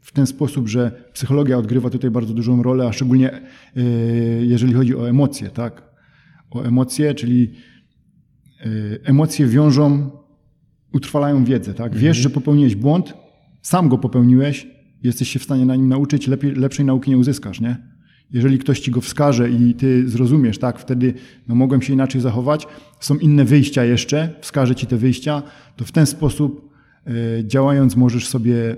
w 0.01 0.11
ten 0.11 0.27
sposób, 0.27 0.67
że 0.67 0.91
psychologia 1.13 1.57
odgrywa 1.57 1.89
tutaj 1.89 2.11
bardzo 2.11 2.33
dużą 2.33 2.63
rolę, 2.63 2.87
a 2.87 2.93
szczególnie 2.93 3.41
yy, 3.75 3.83
jeżeli 4.45 4.73
chodzi 4.73 4.95
o 4.95 5.09
emocje, 5.09 5.49
tak? 5.49 5.83
O 6.51 6.63
emocje, 6.63 7.13
czyli 7.13 7.51
yy, 8.65 8.99
emocje 9.03 9.47
wiążą, 9.47 10.09
utrwalają 10.93 11.45
wiedzę, 11.45 11.73
tak? 11.73 11.93
Wiesz, 11.93 12.17
mhm. 12.17 12.23
że 12.23 12.29
popełniłeś 12.29 12.75
błąd, 12.75 13.13
sam 13.61 13.89
go 13.89 13.97
popełniłeś, 13.97 14.67
jesteś 15.03 15.29
się 15.29 15.39
w 15.39 15.43
stanie 15.43 15.65
na 15.65 15.75
nim 15.75 15.87
nauczyć, 15.87 16.27
lepiej, 16.27 16.55
lepszej 16.55 16.85
nauki 16.85 17.09
nie 17.09 17.17
uzyskasz, 17.17 17.61
nie? 17.61 17.77
Jeżeli 18.31 18.59
ktoś 18.59 18.79
ci 18.79 18.91
go 18.91 19.01
wskaże 19.01 19.49
i 19.49 19.73
ty 19.73 20.09
zrozumiesz, 20.09 20.57
tak, 20.57 20.79
wtedy 20.79 21.13
no, 21.47 21.55
mogłem 21.55 21.81
się 21.81 21.93
inaczej 21.93 22.21
zachować, 22.21 22.67
są 22.99 23.17
inne 23.17 23.45
wyjścia 23.45 23.85
jeszcze, 23.85 24.29
wskaże 24.41 24.75
ci 24.75 24.87
te 24.87 24.97
wyjścia, 24.97 25.43
to 25.75 25.85
w 25.85 25.91
ten 25.91 26.05
sposób 26.05 26.71
y, 27.07 27.43
działając 27.47 27.95
możesz 27.95 28.27
sobie 28.27 28.75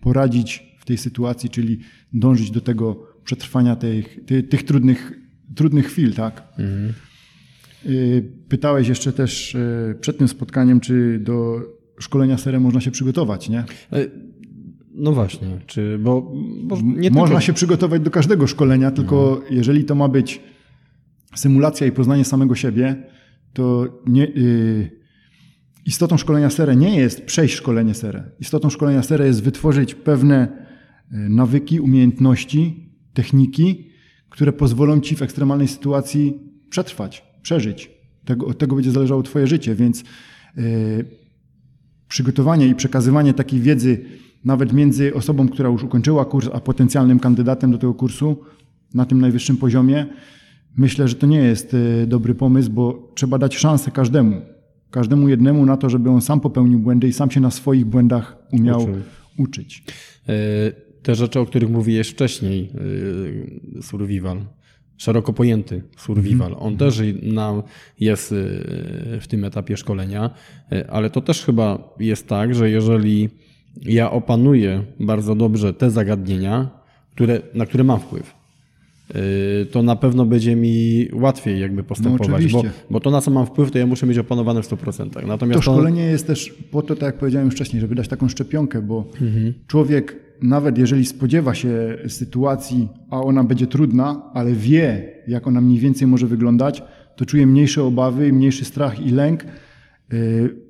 poradzić 0.00 0.76
w 0.78 0.84
tej 0.84 0.98
sytuacji, 0.98 1.50
czyli 1.50 1.80
dążyć 2.12 2.50
do 2.50 2.60
tego 2.60 3.06
przetrwania 3.24 3.76
tych, 3.76 4.24
tych, 4.26 4.48
tych 4.48 4.62
trudnych, 4.62 5.12
trudnych 5.54 5.86
chwil, 5.86 6.14
tak? 6.14 6.42
Mhm. 6.58 6.92
Y, 7.86 8.32
pytałeś 8.48 8.88
jeszcze 8.88 9.12
też 9.12 9.54
y, 9.54 9.96
przed 10.00 10.18
tym 10.18 10.28
spotkaniem, 10.28 10.80
czy 10.80 11.18
do 11.22 11.60
szkolenia 11.98 12.38
serem 12.38 12.62
można 12.62 12.80
się 12.80 12.90
przygotować, 12.90 13.48
nie? 13.48 13.64
No 14.94 15.12
właśnie, 15.12 15.48
czy, 15.66 15.98
bo, 15.98 16.32
bo 16.62 16.76
Można 16.76 17.10
tylko... 17.10 17.40
się 17.40 17.52
przygotować 17.52 18.02
do 18.02 18.10
każdego 18.10 18.46
szkolenia, 18.46 18.90
tylko 18.90 19.42
no. 19.42 19.56
jeżeli 19.56 19.84
to 19.84 19.94
ma 19.94 20.08
być 20.08 20.42
symulacja 21.34 21.86
i 21.86 21.92
poznanie 21.92 22.24
samego 22.24 22.54
siebie, 22.54 22.96
to 23.52 23.86
nie, 24.06 24.24
yy, 24.24 24.90
istotą 25.86 26.16
szkolenia 26.16 26.50
SERE 26.50 26.76
nie 26.76 26.96
jest 26.96 27.24
przejść 27.24 27.54
szkolenie 27.54 27.94
SERE. 27.94 28.30
Istotą 28.40 28.70
szkolenia 28.70 29.02
SERE 29.02 29.26
jest 29.26 29.42
wytworzyć 29.42 29.94
pewne 29.94 30.48
y, 31.12 31.16
nawyki, 31.28 31.80
umiejętności, 31.80 32.90
techniki, 33.14 33.90
które 34.28 34.52
pozwolą 34.52 35.00
ci 35.00 35.16
w 35.16 35.22
ekstremalnej 35.22 35.68
sytuacji 35.68 36.38
przetrwać, 36.68 37.24
przeżyć. 37.42 37.90
Tego, 38.24 38.46
od 38.46 38.58
tego 38.58 38.74
będzie 38.74 38.90
zależało 38.90 39.22
twoje 39.22 39.46
życie, 39.46 39.74
więc 39.74 40.04
yy, 40.56 40.64
przygotowanie 42.08 42.66
i 42.66 42.74
przekazywanie 42.74 43.34
takiej 43.34 43.60
wiedzy 43.60 44.04
nawet 44.44 44.72
między 44.72 45.14
osobą, 45.14 45.48
która 45.48 45.68
już 45.68 45.82
ukończyła 45.82 46.24
kurs, 46.24 46.48
a 46.52 46.60
potencjalnym 46.60 47.20
kandydatem 47.20 47.72
do 47.72 47.78
tego 47.78 47.94
kursu 47.94 48.36
na 48.94 49.06
tym 49.06 49.20
najwyższym 49.20 49.56
poziomie, 49.56 50.06
myślę, 50.76 51.08
że 51.08 51.14
to 51.14 51.26
nie 51.26 51.38
jest 51.38 51.74
e, 51.74 52.06
dobry 52.06 52.34
pomysł, 52.34 52.70
bo 52.70 53.12
trzeba 53.14 53.38
dać 53.38 53.56
szansę 53.56 53.90
każdemu. 53.90 54.40
Każdemu 54.90 55.28
jednemu 55.28 55.66
na 55.66 55.76
to, 55.76 55.90
żeby 55.90 56.10
on 56.10 56.20
sam 56.20 56.40
popełnił 56.40 56.78
błędy 56.78 57.08
i 57.08 57.12
sam 57.12 57.30
się 57.30 57.40
na 57.40 57.50
swoich 57.50 57.84
błędach 57.84 58.36
umiał 58.52 58.82
Uczył. 58.82 58.94
uczyć. 59.38 59.84
E, 60.28 60.32
te 61.02 61.14
rzeczy, 61.14 61.40
o 61.40 61.46
których 61.46 61.70
mówiłeś 61.70 62.08
wcześniej, 62.08 62.72
e, 63.78 63.82
survival, 63.82 64.44
szeroko 64.96 65.32
pojęty 65.32 65.82
survival. 65.96 66.56
On 66.58 66.76
też 66.76 67.02
nam 67.22 67.62
jest 68.00 68.34
w 69.20 69.24
tym 69.28 69.44
etapie 69.44 69.76
szkolenia, 69.76 70.30
ale 70.88 71.10
to 71.10 71.20
też 71.20 71.44
chyba 71.44 71.94
jest 72.00 72.28
tak, 72.28 72.54
że 72.54 72.70
jeżeli 72.70 73.28
ja 73.82 74.10
opanuję 74.10 74.82
bardzo 75.00 75.34
dobrze 75.34 75.74
te 75.74 75.90
zagadnienia, 75.90 76.70
które, 77.14 77.40
na 77.54 77.66
które 77.66 77.84
mam 77.84 78.00
wpływ, 78.00 78.34
y, 79.62 79.66
to 79.66 79.82
na 79.82 79.96
pewno 79.96 80.26
będzie 80.26 80.56
mi 80.56 81.08
łatwiej 81.12 81.60
jakby 81.60 81.82
postępować, 81.82 82.52
no 82.52 82.62
bo, 82.62 82.68
bo 82.90 83.00
to 83.00 83.10
na 83.10 83.20
co 83.20 83.30
mam 83.30 83.46
wpływ, 83.46 83.70
to 83.70 83.78
ja 83.78 83.86
muszę 83.86 84.06
mieć 84.06 84.18
opanowane 84.18 84.62
w 84.62 84.66
100%. 84.66 85.26
Natomiast 85.26 85.64
to 85.64 85.72
szkolenie 85.72 86.02
jest 86.02 86.26
też 86.26 86.54
po 86.70 86.82
to, 86.82 86.94
tak 86.94 87.02
jak 87.02 87.18
powiedziałem 87.18 87.46
już 87.46 87.54
wcześniej, 87.54 87.80
żeby 87.80 87.94
dać 87.94 88.08
taką 88.08 88.28
szczepionkę, 88.28 88.82
bo 88.82 89.04
mhm. 89.20 89.54
człowiek 89.66 90.16
nawet 90.42 90.78
jeżeli 90.78 91.06
spodziewa 91.06 91.54
się 91.54 91.98
sytuacji, 92.08 92.88
a 93.10 93.20
ona 93.20 93.44
będzie 93.44 93.66
trudna, 93.66 94.22
ale 94.34 94.52
wie, 94.52 95.12
jak 95.28 95.46
ona 95.46 95.60
mniej 95.60 95.78
więcej 95.78 96.08
może 96.08 96.26
wyglądać, 96.26 96.82
to 97.16 97.26
czuje 97.26 97.46
mniejsze 97.46 97.84
obawy, 97.84 98.32
mniejszy 98.32 98.64
strach 98.64 99.06
i 99.06 99.10
lęk, 99.10 99.44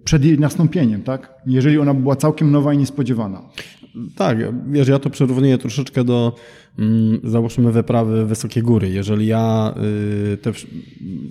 przed 0.04 0.24
jej 0.24 0.38
nastąpieniem, 0.38 1.02
tak? 1.02 1.34
Jeżeli 1.46 1.78
ona 1.78 1.94
była 1.94 2.16
całkiem 2.16 2.50
nowa 2.50 2.74
i 2.74 2.78
niespodziewana. 2.78 3.42
Tak, 4.16 4.38
wiesz, 4.70 4.88
ja 4.88 4.98
to 4.98 5.10
przyrównuję 5.10 5.58
troszeczkę 5.58 6.04
do 6.04 6.34
załóżmy 7.24 7.72
wyprawy 7.72 8.26
wysokie 8.26 8.62
góry. 8.62 8.90
Jeżeli 8.90 9.26
ja 9.26 9.74
y, 10.32 10.36
te, 10.36 10.52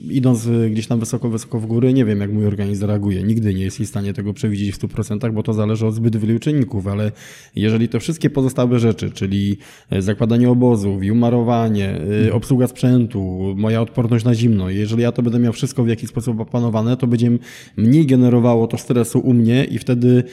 idąc 0.10 0.48
gdzieś 0.72 0.88
tam 0.88 1.00
wysoko, 1.00 1.30
wysoko 1.30 1.60
w 1.60 1.66
góry, 1.66 1.94
nie 1.94 2.06
wiem 2.06 2.20
jak 2.20 2.34
mój 2.34 2.46
organizm 2.46 2.82
zareaguje. 2.82 3.24
Nigdy 3.24 3.54
nie 3.54 3.64
jest 3.64 3.80
w 3.80 3.86
stanie 3.86 4.14
tego 4.14 4.34
przewidzieć 4.34 4.76
w 4.76 4.80
100%, 4.80 5.34
bo 5.34 5.44
to 5.44 5.54
zależy 5.54 5.88
od 5.88 5.96
zbyt 5.96 6.18
wielu 6.18 6.40
czynników, 6.40 6.88
ale 6.88 7.12
jeżeli 7.56 7.90
te 7.90 8.00
wszystkie 8.00 8.30
pozostałe 8.30 8.80
rzeczy, 8.80 9.12
czyli 9.12 9.58
y, 9.94 10.02
zakładanie 10.02 10.50
obozów, 10.50 11.02
umarowanie, 11.12 11.90
y, 11.90 12.02
mhm. 12.02 12.34
obsługa 12.34 12.68
sprzętu, 12.68 13.54
moja 13.58 13.82
odporność 13.82 14.26
na 14.26 14.36
zimno, 14.36 14.70
jeżeli 14.70 15.04
ja 15.04 15.12
to 15.12 15.22
będę 15.22 15.40
miał 15.40 15.54
wszystko 15.54 15.84
w 15.84 15.88
jakiś 15.88 16.10
sposób 16.10 16.40
opanowane, 16.40 16.98
to 16.98 17.08
będzie 17.08 17.32
mniej 17.78 18.06
generowało 18.06 18.68
to 18.68 18.78
stresu 18.78 19.20
u 19.20 19.34
mnie 19.34 19.66
i 19.66 19.78
wtedy 19.78 20.24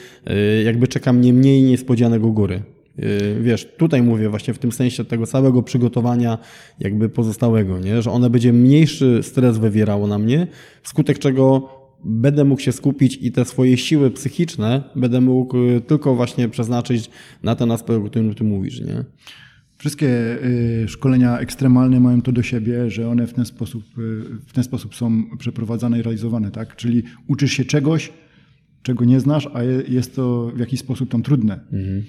jakby 0.65 0.87
czeka 0.87 1.13
mnie 1.13 1.33
mniej 1.33 1.61
niespodzianego 1.61 2.27
góry. 2.31 2.76
Y, 2.99 3.37
wiesz, 3.41 3.67
tutaj 3.77 4.03
mówię 4.03 4.29
właśnie 4.29 4.53
w 4.53 4.59
tym 4.59 4.71
sensie 4.71 5.05
tego 5.05 5.25
całego 5.25 5.63
przygotowania 5.63 6.37
jakby 6.79 7.09
pozostałego, 7.09 7.79
nie? 7.79 8.01
że 8.01 8.11
one 8.11 8.29
będzie 8.29 8.53
mniejszy 8.53 9.19
stres 9.23 9.57
wywierało 9.57 10.07
na 10.07 10.19
mnie, 10.19 10.47
wskutek 10.81 11.19
czego 11.19 11.69
będę 12.05 12.45
mógł 12.45 12.61
się 12.61 12.71
skupić 12.71 13.19
i 13.21 13.31
te 13.31 13.45
swoje 13.45 13.77
siły 13.77 14.11
psychiczne 14.11 14.83
będę 14.95 15.21
mógł 15.21 15.57
y, 15.57 15.81
tylko 15.81 16.15
właśnie 16.15 16.49
przeznaczyć 16.49 17.09
na 17.43 17.55
ten 17.55 17.71
aspekt, 17.71 17.99
o 17.99 18.09
którym 18.09 18.35
ty 18.35 18.43
mówisz, 18.43 18.81
nie? 18.81 19.03
Wszystkie 19.77 20.07
y, 20.45 20.85
szkolenia 20.87 21.39
ekstremalne 21.39 21.99
mają 21.99 22.21
to 22.21 22.31
do 22.31 22.43
siebie, 22.43 22.89
że 22.89 23.09
one 23.09 23.27
w 23.27 23.33
ten 23.33 23.45
sposób, 23.45 23.83
w 24.47 24.53
ten 24.53 24.63
sposób 24.63 24.95
są 24.95 25.23
przeprowadzane 25.39 25.99
i 25.99 26.01
realizowane, 26.01 26.51
tak? 26.51 26.75
Czyli 26.75 27.03
uczysz 27.27 27.51
się 27.51 27.65
czegoś, 27.65 28.13
czego 28.83 29.05
nie 29.05 29.19
znasz, 29.19 29.49
a 29.53 29.63
jest 29.87 30.15
to 30.15 30.51
w 30.55 30.59
jakiś 30.59 30.79
sposób 30.79 31.11
tam 31.11 31.23
trudne. 31.23 31.59
Mhm 31.73 32.03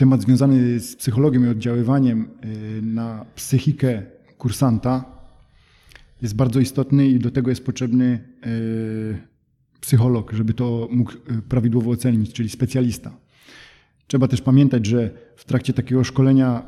temat 0.00 0.22
związany 0.22 0.80
z 0.80 0.96
psychologią 0.96 1.44
i 1.44 1.48
oddziaływaniem 1.48 2.28
y, 2.78 2.82
na 2.82 3.26
psychikę 3.34 4.02
kursanta 4.38 5.04
jest 6.22 6.36
bardzo 6.36 6.60
istotny 6.60 7.08
i 7.08 7.18
do 7.18 7.30
tego 7.30 7.50
jest 7.50 7.64
potrzebny 7.64 8.24
y, 8.46 9.18
psycholog, 9.80 10.32
żeby 10.32 10.54
to 10.54 10.88
mógł 10.90 11.12
y, 11.12 11.42
prawidłowo 11.48 11.90
ocenić, 11.90 12.32
czyli 12.32 12.48
specjalista. 12.48 13.16
Trzeba 14.06 14.28
też 14.28 14.40
pamiętać, 14.40 14.86
że 14.86 15.10
w 15.36 15.44
trakcie 15.44 15.72
takiego 15.72 16.04
szkolenia 16.04 16.62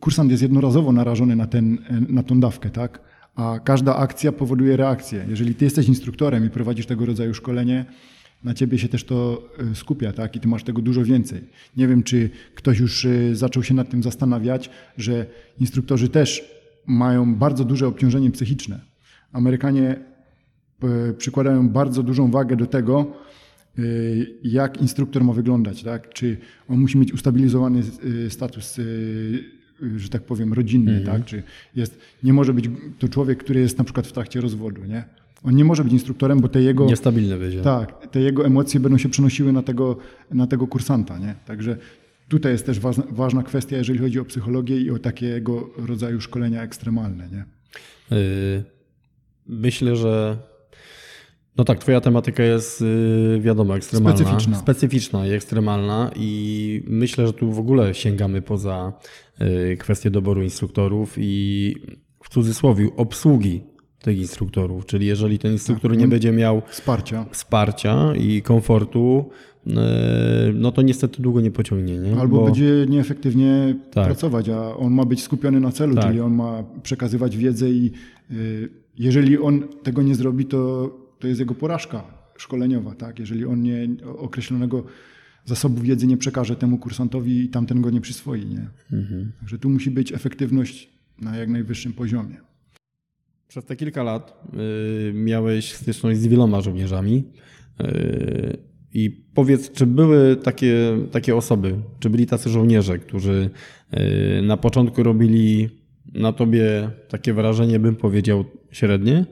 kursant 0.00 0.30
jest 0.30 0.42
jednorazowo 0.42 0.92
narażony 0.92 1.36
na, 1.36 1.46
ten, 1.46 1.78
na 2.08 2.22
tą 2.22 2.40
dawkę, 2.40 2.70
tak? 2.70 3.00
a 3.34 3.58
każda 3.64 3.96
akcja 3.96 4.32
powoduje 4.32 4.76
reakcję. 4.76 5.26
Jeżeli 5.28 5.54
ty 5.54 5.64
jesteś 5.64 5.88
instruktorem 5.88 6.46
i 6.46 6.50
prowadzisz 6.50 6.86
tego 6.86 7.06
rodzaju 7.06 7.34
szkolenie, 7.34 7.84
na 8.44 8.54
ciebie 8.54 8.78
się 8.78 8.88
też 8.88 9.04
to 9.04 9.48
e, 9.72 9.74
skupia, 9.74 10.12
tak? 10.12 10.36
I 10.36 10.40
ty 10.40 10.48
masz 10.48 10.64
tego 10.64 10.82
dużo 10.82 11.04
więcej. 11.04 11.40
Nie 11.76 11.88
wiem, 11.88 12.02
czy 12.02 12.30
ktoś 12.54 12.78
już 12.78 13.04
e, 13.04 13.34
zaczął 13.36 13.62
się 13.62 13.74
nad 13.74 13.90
tym 13.90 14.02
zastanawiać, 14.02 14.70
że 14.98 15.26
instruktorzy 15.60 16.08
też 16.08 16.54
mają 16.86 17.34
bardzo 17.34 17.64
duże 17.64 17.86
obciążenie 17.86 18.30
psychiczne. 18.30 18.80
Amerykanie 19.32 19.96
e, 20.82 21.12
przykładają 21.12 21.68
bardzo 21.68 22.02
dużą 22.02 22.30
wagę 22.30 22.56
do 22.56 22.66
tego, 22.66 23.24
jak 24.42 24.80
instruktor 24.80 25.24
ma 25.24 25.32
wyglądać, 25.32 25.82
tak? 25.82 26.08
Czy 26.08 26.36
on 26.68 26.78
musi 26.78 26.98
mieć 26.98 27.12
ustabilizowany 27.12 27.82
status, 28.28 28.80
że 29.96 30.08
tak 30.08 30.22
powiem, 30.22 30.52
rodzinny, 30.52 30.96
mhm. 30.96 31.16
tak? 31.16 31.26
Czy 31.26 31.42
jest, 31.76 31.98
nie 32.22 32.32
może 32.32 32.54
być 32.54 32.70
to 32.98 33.08
człowiek, 33.08 33.38
który 33.38 33.60
jest 33.60 33.78
na 33.78 33.84
przykład 33.84 34.06
w 34.06 34.12
trakcie 34.12 34.40
rozwodu, 34.40 34.84
nie? 34.84 35.04
On 35.44 35.56
nie 35.56 35.64
może 35.64 35.84
być 35.84 35.92
instruktorem, 35.92 36.40
bo 36.40 36.48
te 36.48 36.62
jego. 36.62 36.84
Niestabilne 36.86 37.38
będzie. 37.38 37.62
Tak, 37.62 38.08
te 38.10 38.20
jego 38.20 38.46
emocje 38.46 38.80
będą 38.80 38.98
się 38.98 39.08
przenosiły 39.08 39.52
na 39.52 39.62
tego, 39.62 39.96
na 40.30 40.46
tego 40.46 40.66
kursanta. 40.66 41.18
Nie? 41.18 41.34
Także 41.46 41.76
tutaj 42.28 42.52
jest 42.52 42.66
też 42.66 42.80
ważna, 42.80 43.04
ważna 43.10 43.42
kwestia, 43.42 43.76
jeżeli 43.76 43.98
chodzi 43.98 44.20
o 44.20 44.24
psychologię 44.24 44.80
i 44.80 44.90
o 44.90 44.98
takiego 44.98 45.70
rodzaju 45.76 46.20
szkolenia 46.20 46.62
ekstremalne. 46.62 47.28
Nie? 47.28 47.44
Yy, 48.16 48.64
myślę, 49.46 49.96
że 49.96 50.38
No 51.56 51.64
tak, 51.64 51.78
twoja 51.78 52.00
tematyka 52.00 52.42
jest 52.42 52.82
y, 52.82 53.40
wiadomo 53.40 53.76
ekstremalna. 53.76 54.18
Specyficzna. 54.18 54.58
Specyficzna 54.58 55.26
i 55.26 55.30
ekstremalna 55.30 56.10
i 56.16 56.82
myślę, 56.86 57.26
że 57.26 57.32
tu 57.32 57.52
w 57.52 57.58
ogóle 57.58 57.94
sięgamy 57.94 58.42
poza 58.42 58.92
y, 59.40 59.76
kwestię 59.76 60.10
doboru 60.10 60.42
instruktorów 60.42 61.14
i 61.18 61.74
w 62.22 62.28
cudzysłowie 62.28 62.88
obsługi 62.96 63.73
tych 64.04 64.18
instruktorów, 64.18 64.86
czyli 64.86 65.06
jeżeli 65.06 65.38
ten 65.38 65.52
instruktor 65.52 65.90
Tak. 65.90 66.00
nie 66.00 66.08
będzie 66.08 66.32
miał 66.32 66.62
Wsparcia. 66.68 67.26
wsparcia 67.30 68.14
i 68.16 68.42
komfortu, 68.42 69.30
y, 69.66 69.70
no 70.54 70.72
to 70.72 70.82
niestety 70.82 71.22
długo 71.22 71.40
nie 71.40 71.50
pociągnie. 71.50 71.98
Nie? 71.98 72.16
Albo 72.20 72.36
Bo- 72.38 72.44
będzie 72.44 72.86
nieefektywnie 72.88 73.74
Tak. 73.90 74.06
pracować, 74.06 74.48
a 74.48 74.76
on 74.76 74.92
ma 74.92 75.04
być 75.04 75.22
skupiony 75.22 75.60
na 75.60 75.72
celu, 75.72 75.94
Tak. 75.94 76.04
czyli 76.06 76.20
on 76.20 76.34
ma 76.34 76.64
przekazywać 76.82 77.36
wiedzę 77.36 77.70
i 77.70 77.90
y, 78.30 78.68
jeżeli 78.98 79.38
on 79.38 79.62
tego 79.82 80.02
nie 80.02 80.14
zrobi, 80.14 80.44
to, 80.46 80.90
to 81.18 81.28
jest 81.28 81.40
jego 81.40 81.54
porażka 81.54 82.04
szkoleniowa. 82.38 82.94
Tak? 82.94 83.18
Jeżeli 83.18 83.44
on 83.44 83.62
nie 83.62 83.88
określonego 84.18 84.84
zasobu 85.44 85.82
wiedzy 85.82 86.06
nie 86.06 86.16
przekaże 86.16 86.56
temu 86.56 86.78
kursantowi 86.78 87.44
i 87.44 87.48
tamten 87.48 87.80
go 87.80 87.90
nie 87.90 88.00
przyswoi. 88.00 88.46
Nie? 88.46 88.66
Mhm. 88.92 89.32
Także 89.40 89.58
tu 89.58 89.70
musi 89.70 89.90
być 89.90 90.12
efektywność 90.12 90.90
na 91.20 91.36
jak 91.36 91.48
najwyższym 91.48 91.92
poziomie. 91.92 92.36
Przez 93.48 93.64
te 93.64 93.76
kilka 93.76 94.02
lat 94.02 94.44
y, 95.08 95.12
miałeś 95.14 95.72
styczność 95.72 96.20
z 96.20 96.26
wieloma 96.26 96.60
żołnierzami. 96.60 97.24
Y, 97.80 98.58
I 98.94 99.10
powiedz, 99.10 99.72
czy 99.72 99.86
były 99.86 100.36
takie, 100.36 100.98
takie 101.10 101.36
osoby, 101.36 101.76
czy 102.00 102.10
byli 102.10 102.26
tacy 102.26 102.50
żołnierze, 102.50 102.98
którzy 102.98 103.50
y, 104.38 104.42
na 104.42 104.56
początku 104.56 105.02
robili 105.02 105.68
na 106.14 106.32
tobie 106.32 106.90
takie 107.08 107.32
wrażenie, 107.32 107.78
bym 107.78 107.96
powiedział, 107.96 108.44
średnie, 108.70 109.26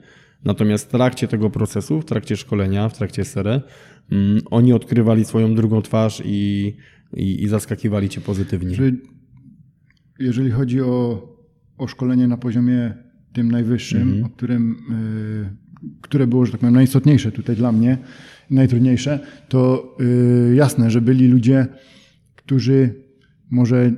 natomiast 0.45 0.85
w 0.85 0.91
trakcie 0.91 1.27
tego 1.27 1.49
procesu, 1.49 2.01
w 2.01 2.05
trakcie 2.05 2.37
szkolenia, 2.37 2.89
w 2.89 2.97
trakcie 2.97 3.25
SERE, 3.25 3.61
mm, 4.11 4.41
oni 4.51 4.73
odkrywali 4.73 5.25
swoją 5.25 5.55
drugą 5.55 5.81
twarz 5.81 6.21
i, 6.25 6.73
i, 7.13 7.43
i 7.43 7.47
zaskakiwali 7.47 8.09
cię 8.09 8.21
pozytywnie. 8.21 8.75
Że 8.75 8.91
jeżeli 10.19 10.51
chodzi 10.51 10.81
o, 10.81 11.27
o 11.77 11.87
szkolenie 11.87 12.27
na 12.27 12.37
poziomie 12.37 13.02
tym 13.33 13.51
najwyższym, 13.51 14.23
o 14.25 14.29
którym, 14.29 14.75
y, 15.91 15.99
które 16.01 16.27
było, 16.27 16.45
że 16.45 16.51
tak 16.51 16.61
powiem, 16.61 16.75
najistotniejsze 16.75 17.31
tutaj 17.31 17.55
dla 17.55 17.71
mnie, 17.71 17.97
najtrudniejsze, 18.49 19.19
to 19.49 19.95
y, 20.51 20.55
jasne, 20.55 20.91
że 20.91 21.01
byli 21.01 21.27
ludzie, 21.27 21.67
którzy 22.35 22.93
może. 23.49 23.91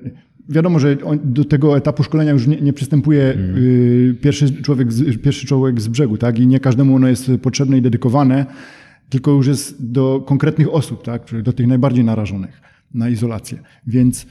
Wiadomo, 0.49 0.79
że 0.79 0.97
do 1.23 1.45
tego 1.45 1.77
etapu 1.77 2.03
szkolenia 2.03 2.31
już 2.31 2.47
nie, 2.47 2.61
nie 2.61 2.73
przystępuje 2.73 3.37
y, 3.57 4.15
pierwszy, 4.21 4.61
człowiek 4.63 4.93
z, 4.93 5.21
pierwszy 5.21 5.47
człowiek 5.47 5.81
z 5.81 5.87
brzegu, 5.87 6.17
tak? 6.17 6.39
I 6.39 6.47
nie 6.47 6.59
każdemu 6.59 6.95
ono 6.95 7.07
jest 7.07 7.31
potrzebne 7.41 7.77
i 7.77 7.81
dedykowane, 7.81 8.45
tylko 9.09 9.31
już 9.31 9.47
jest 9.47 9.91
do 9.91 10.23
konkretnych 10.27 10.73
osób, 10.73 11.03
tak? 11.03 11.41
Do 11.43 11.53
tych 11.53 11.67
najbardziej 11.67 12.03
narażonych 12.03 12.61
na 12.93 13.09
izolację. 13.09 13.59
Więc 13.87 14.25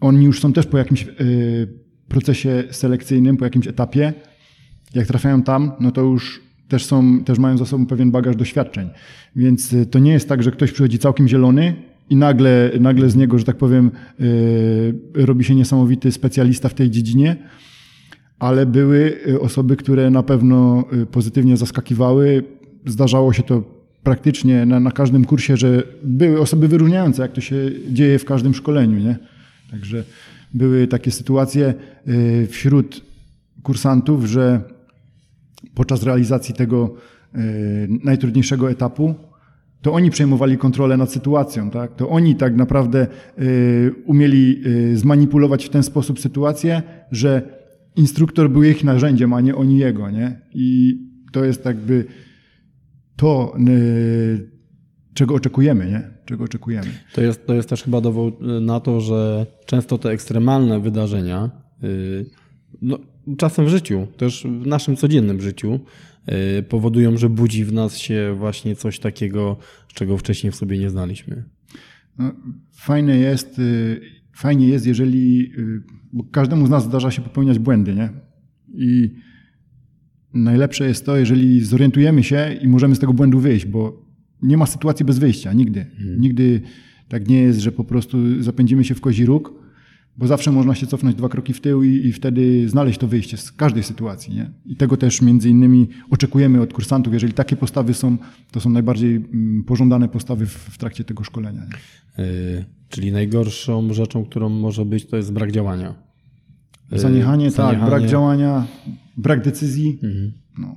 oni 0.00 0.24
już 0.24 0.40
są 0.40 0.52
też 0.52 0.66
po 0.66 0.78
jakimś 0.78 1.06
y, 1.20 1.83
procesie 2.14 2.64
selekcyjnym, 2.70 3.36
po 3.36 3.44
jakimś 3.44 3.66
etapie. 3.66 4.12
Jak 4.94 5.06
trafiają 5.06 5.42
tam, 5.42 5.72
no 5.80 5.90
to 5.90 6.00
już 6.00 6.40
też, 6.68 6.84
są, 6.84 7.24
też 7.24 7.38
mają 7.38 7.58
za 7.58 7.66
sobą 7.66 7.86
pewien 7.86 8.10
bagaż 8.10 8.36
doświadczeń. 8.36 8.88
Więc 9.36 9.72
y, 9.72 9.86
to 9.86 9.98
nie 9.98 10.12
jest 10.12 10.28
tak, 10.28 10.42
że 10.42 10.50
ktoś 10.50 10.72
przychodzi 10.72 10.98
całkiem 10.98 11.28
zielony 11.28 11.74
i 12.10 12.16
nagle, 12.16 12.70
nagle 12.80 13.10
z 13.10 13.16
niego, 13.16 13.38
że 13.38 13.44
tak 13.44 13.56
powiem, 13.56 13.90
y, 14.20 14.94
robi 15.14 15.44
się 15.44 15.54
niesamowity 15.54 16.12
specjalista 16.12 16.68
w 16.68 16.74
tej 16.74 16.90
dziedzinie, 16.90 17.36
ale 18.38 18.66
były 18.66 19.18
y, 19.28 19.40
osoby, 19.40 19.76
które 19.76 20.10
na 20.10 20.22
pewno 20.22 20.84
y, 21.02 21.06
pozytywnie 21.06 21.56
zaskakiwały. 21.56 22.44
Zdarzało 22.86 23.32
się 23.32 23.42
to 23.42 23.64
praktycznie 24.02 24.66
na, 24.66 24.80
na 24.80 24.90
każdym 24.90 25.24
kursie, 25.24 25.56
że 25.56 25.82
były 26.04 26.40
osoby 26.40 26.68
wyróżniające, 26.68 27.22
jak 27.22 27.32
to 27.32 27.40
się 27.40 27.56
dzieje 27.90 28.18
w 28.18 28.24
każdym 28.24 28.54
szkoleniu. 28.54 28.98
Nie? 28.98 29.16
Także 29.70 30.04
były 30.54 30.86
takie 30.86 31.10
sytuacje 31.10 31.74
y, 32.08 32.46
wśród 32.50 33.04
kursantów, 33.62 34.24
że 34.24 34.60
podczas 35.74 36.02
realizacji 36.02 36.54
tego 36.54 36.94
y, 37.34 37.88
najtrudniejszego 38.04 38.70
etapu, 38.70 39.14
to 39.82 39.92
oni 39.92 40.10
przejmowali 40.10 40.58
kontrolę 40.58 40.96
nad 40.96 41.12
sytuacją, 41.12 41.70
tak? 41.70 41.96
To 41.96 42.08
oni 42.08 42.36
tak 42.36 42.56
naprawdę 42.56 43.06
y, 43.38 43.94
umieli 44.06 44.62
zmanipulować 44.94 45.64
w 45.64 45.68
ten 45.68 45.82
sposób 45.82 46.20
sytuację, 46.20 46.82
że 47.10 47.42
instruktor 47.96 48.50
był 48.50 48.62
ich 48.62 48.84
narzędziem, 48.84 49.32
a 49.32 49.40
nie 49.40 49.54
oni 49.54 49.78
jego, 49.78 50.10
nie? 50.10 50.40
I 50.54 50.98
to 51.32 51.44
jest 51.44 51.64
jakby 51.64 52.04
to, 53.16 53.56
czego 55.14 55.34
oczekujemy, 55.34 55.86
nie? 55.86 56.13
Czego 56.24 56.44
oczekujemy. 56.44 56.90
To 57.12 57.20
jest, 57.20 57.46
to 57.46 57.54
jest 57.54 57.68
też 57.68 57.82
chyba 57.82 58.00
dowód 58.00 58.42
y, 58.42 58.60
na 58.60 58.80
to, 58.80 59.00
że 59.00 59.46
często 59.66 59.98
te 59.98 60.10
ekstremalne 60.10 60.80
wydarzenia, 60.80 61.50
y, 61.84 62.26
no, 62.82 62.98
czasem 63.38 63.66
w 63.66 63.68
życiu, 63.68 64.06
też 64.16 64.46
w 64.62 64.66
naszym 64.66 64.96
codziennym 64.96 65.40
życiu, 65.40 65.80
y, 66.58 66.62
powodują, 66.62 67.16
że 67.16 67.28
budzi 67.28 67.64
w 67.64 67.72
nas 67.72 67.98
się 67.98 68.34
właśnie 68.38 68.76
coś 68.76 68.98
takiego, 68.98 69.56
czego 69.94 70.18
wcześniej 70.18 70.52
w 70.52 70.56
sobie 70.56 70.78
nie 70.78 70.90
znaliśmy. 70.90 71.44
No, 72.18 72.32
fajne 72.72 73.16
jest, 73.16 73.60
fajnie 74.32 74.68
jest, 74.68 74.86
jeżeli, 74.86 75.52
bo 76.12 76.24
każdemu 76.24 76.66
z 76.66 76.70
nas 76.70 76.84
zdarza 76.84 77.10
się 77.10 77.22
popełniać 77.22 77.58
błędy, 77.58 77.94
nie? 77.94 78.10
I 78.74 79.10
najlepsze 80.34 80.88
jest 80.88 81.06
to, 81.06 81.16
jeżeli 81.16 81.64
zorientujemy 81.64 82.22
się 82.22 82.58
i 82.62 82.68
możemy 82.68 82.94
z 82.94 82.98
tego 82.98 83.12
błędu 83.12 83.40
wyjść, 83.40 83.66
bo 83.66 84.03
nie 84.44 84.56
ma 84.56 84.66
sytuacji 84.66 85.04
bez 85.06 85.18
wyjścia, 85.18 85.52
nigdy. 85.52 85.86
Nigdy 86.18 86.60
tak 87.08 87.28
nie 87.28 87.40
jest, 87.40 87.58
że 87.60 87.72
po 87.72 87.84
prostu 87.84 88.42
zapędzimy 88.42 88.84
się 88.84 88.94
w 88.94 89.00
kozi 89.00 89.26
róg, 89.26 89.64
bo 90.16 90.26
zawsze 90.26 90.52
można 90.52 90.74
się 90.74 90.86
cofnąć 90.86 91.16
dwa 91.16 91.28
kroki 91.28 91.52
w 91.52 91.60
tył 91.60 91.82
i, 91.82 92.06
i 92.06 92.12
wtedy 92.12 92.68
znaleźć 92.68 92.98
to 92.98 93.08
wyjście 93.08 93.36
z 93.36 93.52
każdej 93.52 93.82
sytuacji. 93.82 94.34
Nie? 94.34 94.50
I 94.66 94.76
tego 94.76 94.96
też 94.96 95.22
między 95.22 95.50
innymi 95.50 95.88
oczekujemy 96.10 96.60
od 96.60 96.72
kursantów. 96.72 97.12
Jeżeli 97.14 97.32
takie 97.32 97.56
postawy 97.56 97.94
są, 97.94 98.16
to 98.50 98.60
są 98.60 98.70
najbardziej 98.70 99.16
mm, 99.16 99.64
pożądane 99.64 100.08
postawy 100.08 100.46
w, 100.46 100.52
w 100.52 100.78
trakcie 100.78 101.04
tego 101.04 101.24
szkolenia. 101.24 101.62
Nie? 102.18 102.24
Y, 102.24 102.64
Czyli 102.88 103.12
najgorszą 103.12 103.94
rzeczą, 103.94 104.24
którą 104.24 104.48
może 104.48 104.84
być, 104.84 105.06
to 105.06 105.16
jest 105.16 105.32
brak 105.32 105.52
działania. 105.52 105.94
Y, 106.92 106.98
Zaniechanie, 106.98 107.46
tak, 107.46 107.54
zaniechanie. 107.54 107.90
brak 107.90 108.06
działania, 108.06 108.66
brak 109.16 109.44
decyzji. 109.44 109.98
No. 110.58 110.76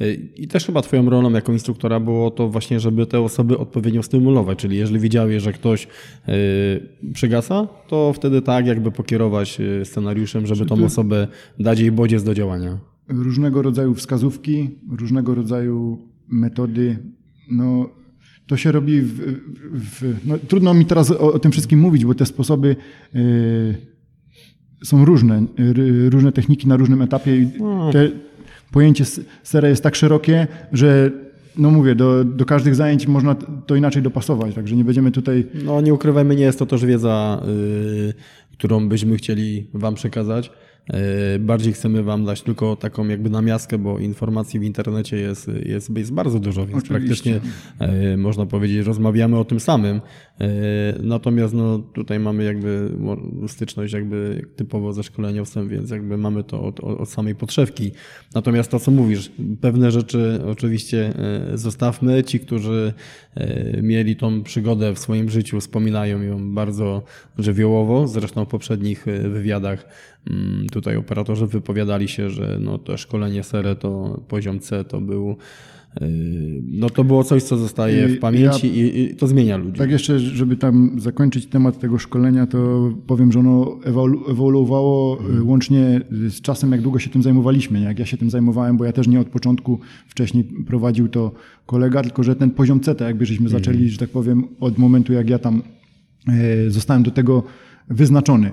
Y, 0.00 0.30
I 0.36 0.48
też 0.48 0.66
chyba 0.66 0.82
twoją 0.82 1.10
rolą 1.10 1.30
jako 1.30 1.52
instruktora 1.52 2.00
było 2.00 2.30
to 2.30 2.48
właśnie, 2.48 2.80
żeby 2.80 3.06
te 3.06 3.20
osoby 3.20 3.58
odpowiednio 3.58 4.02
stymulować, 4.02 4.58
czyli 4.58 4.76
jeżeli 4.76 5.00
widziałeś, 5.00 5.42
że 5.42 5.52
ktoś 5.52 5.88
y, 6.28 7.10
przygasa, 7.12 7.68
to 7.88 8.12
wtedy 8.12 8.42
tak 8.42 8.66
jakby 8.66 8.90
pokierować 8.90 9.60
y, 9.60 9.84
scenariuszem, 9.84 10.46
żeby 10.46 10.66
tą 10.66 10.84
osobę 10.84 11.28
dać 11.58 11.80
jej 11.80 11.92
bodziec 11.92 12.24
do 12.24 12.34
działania. 12.34 12.78
Różnego 13.08 13.62
rodzaju 13.62 13.94
wskazówki, 13.94 14.70
różnego 14.98 15.34
rodzaju 15.34 15.98
metody. 16.28 16.96
No, 17.50 17.90
to 18.46 18.56
się 18.56 18.72
robi 18.72 19.00
w, 19.00 19.20
w, 19.72 20.16
no, 20.24 20.38
trudno 20.38 20.74
mi 20.74 20.84
teraz 20.86 21.10
o, 21.10 21.32
o 21.32 21.38
tym 21.38 21.52
wszystkim 21.52 21.80
mówić, 21.80 22.04
bo 22.04 22.14
te 22.14 22.26
sposoby 22.26 22.76
są 24.84 25.04
różne, 25.04 25.46
różne 26.10 26.32
techniki 26.32 26.68
na 26.68 26.76
różnym 26.76 27.02
etapie. 27.02 27.36
i 27.36 27.48
Te, 27.92 28.10
pojęcie 28.72 29.04
sera 29.42 29.68
jest 29.68 29.82
tak 29.82 29.94
szerokie, 29.94 30.46
że 30.72 31.10
no 31.58 31.70
mówię, 31.70 31.94
do, 31.94 32.24
do 32.24 32.44
każdych 32.44 32.74
zajęć 32.74 33.06
można 33.06 33.36
to 33.66 33.76
inaczej 33.76 34.02
dopasować, 34.02 34.54
także 34.54 34.76
nie 34.76 34.84
będziemy 34.84 35.10
tutaj 35.10 35.46
No 35.64 35.80
nie 35.80 35.94
ukrywajmy, 35.94 36.36
nie 36.36 36.44
jest 36.44 36.58
to 36.58 36.66
też 36.66 36.84
wiedza, 36.84 37.42
y, 37.48 38.14
którą 38.52 38.88
byśmy 38.88 39.16
chcieli 39.16 39.66
wam 39.74 39.94
przekazać. 39.94 40.50
Y, 41.36 41.38
Bardziej 41.38 41.72
chcemy 41.72 42.02
wam 42.02 42.24
dać 42.24 42.42
tylko 42.42 42.76
taką 42.76 43.08
jakby 43.08 43.30
namiastkę, 43.30 43.78
bo 43.78 43.98
informacji 43.98 44.60
w 44.60 44.62
internecie 44.62 45.16
jest, 45.16 45.50
jest, 45.64 45.96
jest 45.96 46.12
bardzo 46.12 46.38
dużo, 46.38 46.66
więc 46.66 46.84
Oczywiście. 46.84 46.94
praktycznie 46.94 47.40
y, 48.12 48.16
można 48.16 48.46
powiedzieć, 48.46 48.86
rozmawiamy 48.86 49.38
o 49.38 49.44
tym 49.44 49.60
samym. 49.60 50.00
Y, 50.40 51.02
Natomiast 51.02 51.54
no, 51.54 51.78
tutaj 51.78 52.20
mamy 52.20 52.44
jakby 52.44 52.90
styczność 53.46 53.92
jakby 53.92 54.46
typowo 54.56 54.92
ze 54.92 55.02
szkoleniowcem, 55.02 55.68
więc 55.68 55.90
jakby 55.90 56.16
mamy 56.16 56.44
to 56.44 56.62
od, 56.62 56.80
od 56.80 57.08
samej 57.08 57.34
podszewki. 57.34 57.92
Natomiast 58.34 58.70
to, 58.70 58.80
co 58.80 58.90
mówisz, 58.90 59.32
pewne 59.60 59.90
rzeczy 59.90 60.40
oczywiście 60.46 61.12
y, 61.54 61.58
zostawmy. 61.58 62.24
Ci, 62.24 62.40
którzy 62.40 62.92
y, 63.36 63.80
mieli 63.82 64.16
tą 64.16 64.42
przygodę 64.42 64.94
w 64.94 64.98
swoim 64.98 65.30
życiu, 65.30 65.60
wspominają 65.60 66.22
ją 66.22 66.54
bardzo 66.54 67.02
żywiołowo. 67.38 68.08
Zresztą 68.08 68.44
w 68.44 68.48
poprzednich 68.48 69.04
wywiadach 69.28 69.88
mm, 70.30 70.66
tutaj 70.72 70.96
operatorzy 70.96 71.46
wypowiadali 71.46 72.08
się, 72.08 72.30
że 72.30 72.58
no 72.60 72.78
to 72.78 72.96
szkolenie 72.96 73.42
SERE 73.42 73.76
to 73.76 74.20
poziom 74.28 74.60
C 74.60 74.84
to 74.84 75.00
był 75.00 75.36
no 76.64 76.90
to 76.90 77.04
było 77.04 77.24
coś, 77.24 77.42
co 77.42 77.56
zostaje 77.56 78.08
w 78.08 78.18
pamięci 78.18 78.68
ja, 78.68 78.86
i, 78.86 79.00
i, 79.00 79.16
to 79.16 79.26
zmienia 79.26 79.56
ludzi. 79.56 79.78
Tak 79.78 79.90
jeszcze, 79.90 80.18
żeby 80.18 80.56
tam 80.56 81.00
zakończyć 81.00 81.46
temat 81.46 81.78
tego 81.78 81.98
szkolenia, 81.98 82.46
to 82.46 82.90
powiem, 83.06 83.32
że 83.32 83.38
ono 83.38 83.78
ewolu 83.84 84.30
ewoluowało 84.30 85.16
hmm. 85.16 85.48
łącznie 85.48 86.00
z 86.10 86.40
czasem, 86.40 86.72
jak 86.72 86.82
długo 86.82 86.98
się 86.98 87.10
tym 87.10 87.22
zajmowaliśmy. 87.22 87.80
Nie? 87.80 87.86
Jak 87.86 87.98
ja 87.98 88.06
się 88.06 88.16
tym 88.16 88.30
zajmowałem, 88.30 88.76
bo 88.76 88.84
ja 88.84 88.92
też 88.92 89.08
nie 89.08 89.20
od 89.20 89.28
początku 89.28 89.78
wcześniej 90.08 90.44
prowadził 90.44 91.08
to 91.08 91.32
kolega, 91.66 92.02
tylko 92.02 92.22
że 92.22 92.36
ten 92.36 92.50
poziom 92.50 92.80
CETA, 92.80 93.06
jakby 93.06 93.26
żeśmy 93.26 93.48
hmm. 93.48 93.64
zaczęli, 93.64 93.88
że 93.88 93.98
tak 93.98 94.10
powiem, 94.10 94.44
od 94.60 94.78
momentu, 94.78 95.12
jak 95.12 95.30
ja 95.30 95.38
tam 95.38 95.62
e, 96.28 96.70
zostałem 96.70 97.02
do 97.02 97.10
tego 97.10 97.42
wyznaczony 97.88 98.50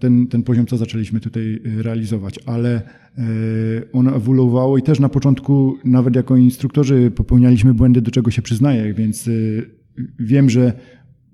ten, 0.00 0.26
ten 0.26 0.42
poziom, 0.42 0.66
co 0.66 0.76
zaczęliśmy 0.76 1.20
tutaj 1.20 1.60
y, 1.66 1.82
realizować, 1.82 2.38
ale 2.46 2.82
y, 3.18 3.22
ono 3.92 4.16
ewoluowało 4.16 4.78
i 4.78 4.82
też 4.82 5.00
na 5.00 5.08
początku, 5.08 5.76
nawet 5.84 6.16
jako 6.16 6.36
instruktorzy, 6.36 7.10
popełnialiśmy 7.10 7.74
błędy, 7.74 8.00
do 8.00 8.10
czego 8.10 8.30
się 8.30 8.42
przyznaję, 8.42 8.94
więc 8.94 9.28
y, 9.28 9.70
wiem, 10.18 10.50
że 10.50 10.72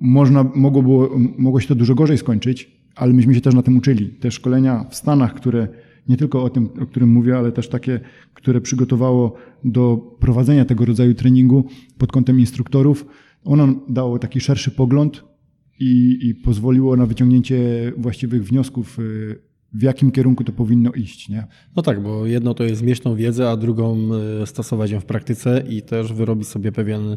można, 0.00 0.44
mogło, 0.54 0.82
było, 0.82 1.10
mogło 1.38 1.60
się 1.60 1.68
to 1.68 1.74
dużo 1.74 1.94
gorzej 1.94 2.18
skończyć, 2.18 2.82
ale 2.94 3.12
myśmy 3.12 3.34
się 3.34 3.40
też 3.40 3.54
na 3.54 3.62
tym 3.62 3.76
uczyli. 3.76 4.08
Te 4.08 4.30
szkolenia 4.30 4.84
w 4.90 4.94
Stanach, 4.94 5.34
które 5.34 5.68
nie 6.08 6.16
tylko 6.16 6.44
o 6.44 6.50
tym, 6.50 6.68
o 6.82 6.86
którym 6.86 7.08
mówię, 7.08 7.38
ale 7.38 7.52
też 7.52 7.68
takie, 7.68 8.00
które 8.34 8.60
przygotowało 8.60 9.34
do 9.64 10.16
prowadzenia 10.20 10.64
tego 10.64 10.84
rodzaju 10.84 11.14
treningu 11.14 11.64
pod 11.98 12.12
kątem 12.12 12.40
instruktorów, 12.40 13.06
ono 13.44 13.68
dało 13.88 14.18
taki 14.18 14.40
szerszy 14.40 14.70
pogląd 14.70 15.31
i, 15.80 16.18
i 16.22 16.34
pozwoliło 16.34 16.96
na 16.96 17.06
wyciągnięcie 17.06 17.92
właściwych 17.96 18.44
wniosków, 18.44 18.98
y, 18.98 19.38
w 19.74 19.82
jakim 19.82 20.10
kierunku 20.10 20.44
to 20.44 20.52
powinno 20.52 20.92
iść. 20.92 21.28
Nie? 21.28 21.46
No 21.76 21.82
tak, 21.82 22.02
bo 22.02 22.26
jedno 22.26 22.54
to 22.54 22.64
jest 22.64 22.82
mieć 22.82 23.00
tą 23.00 23.16
wiedzę, 23.16 23.50
a 23.50 23.56
drugą 23.56 23.98
y, 24.42 24.46
stosować 24.46 24.90
ją 24.90 25.00
w 25.00 25.04
praktyce 25.04 25.64
i 25.68 25.82
też 25.82 26.12
wyrobić 26.12 26.48
sobie 26.48 26.72
pewien, 26.72 27.16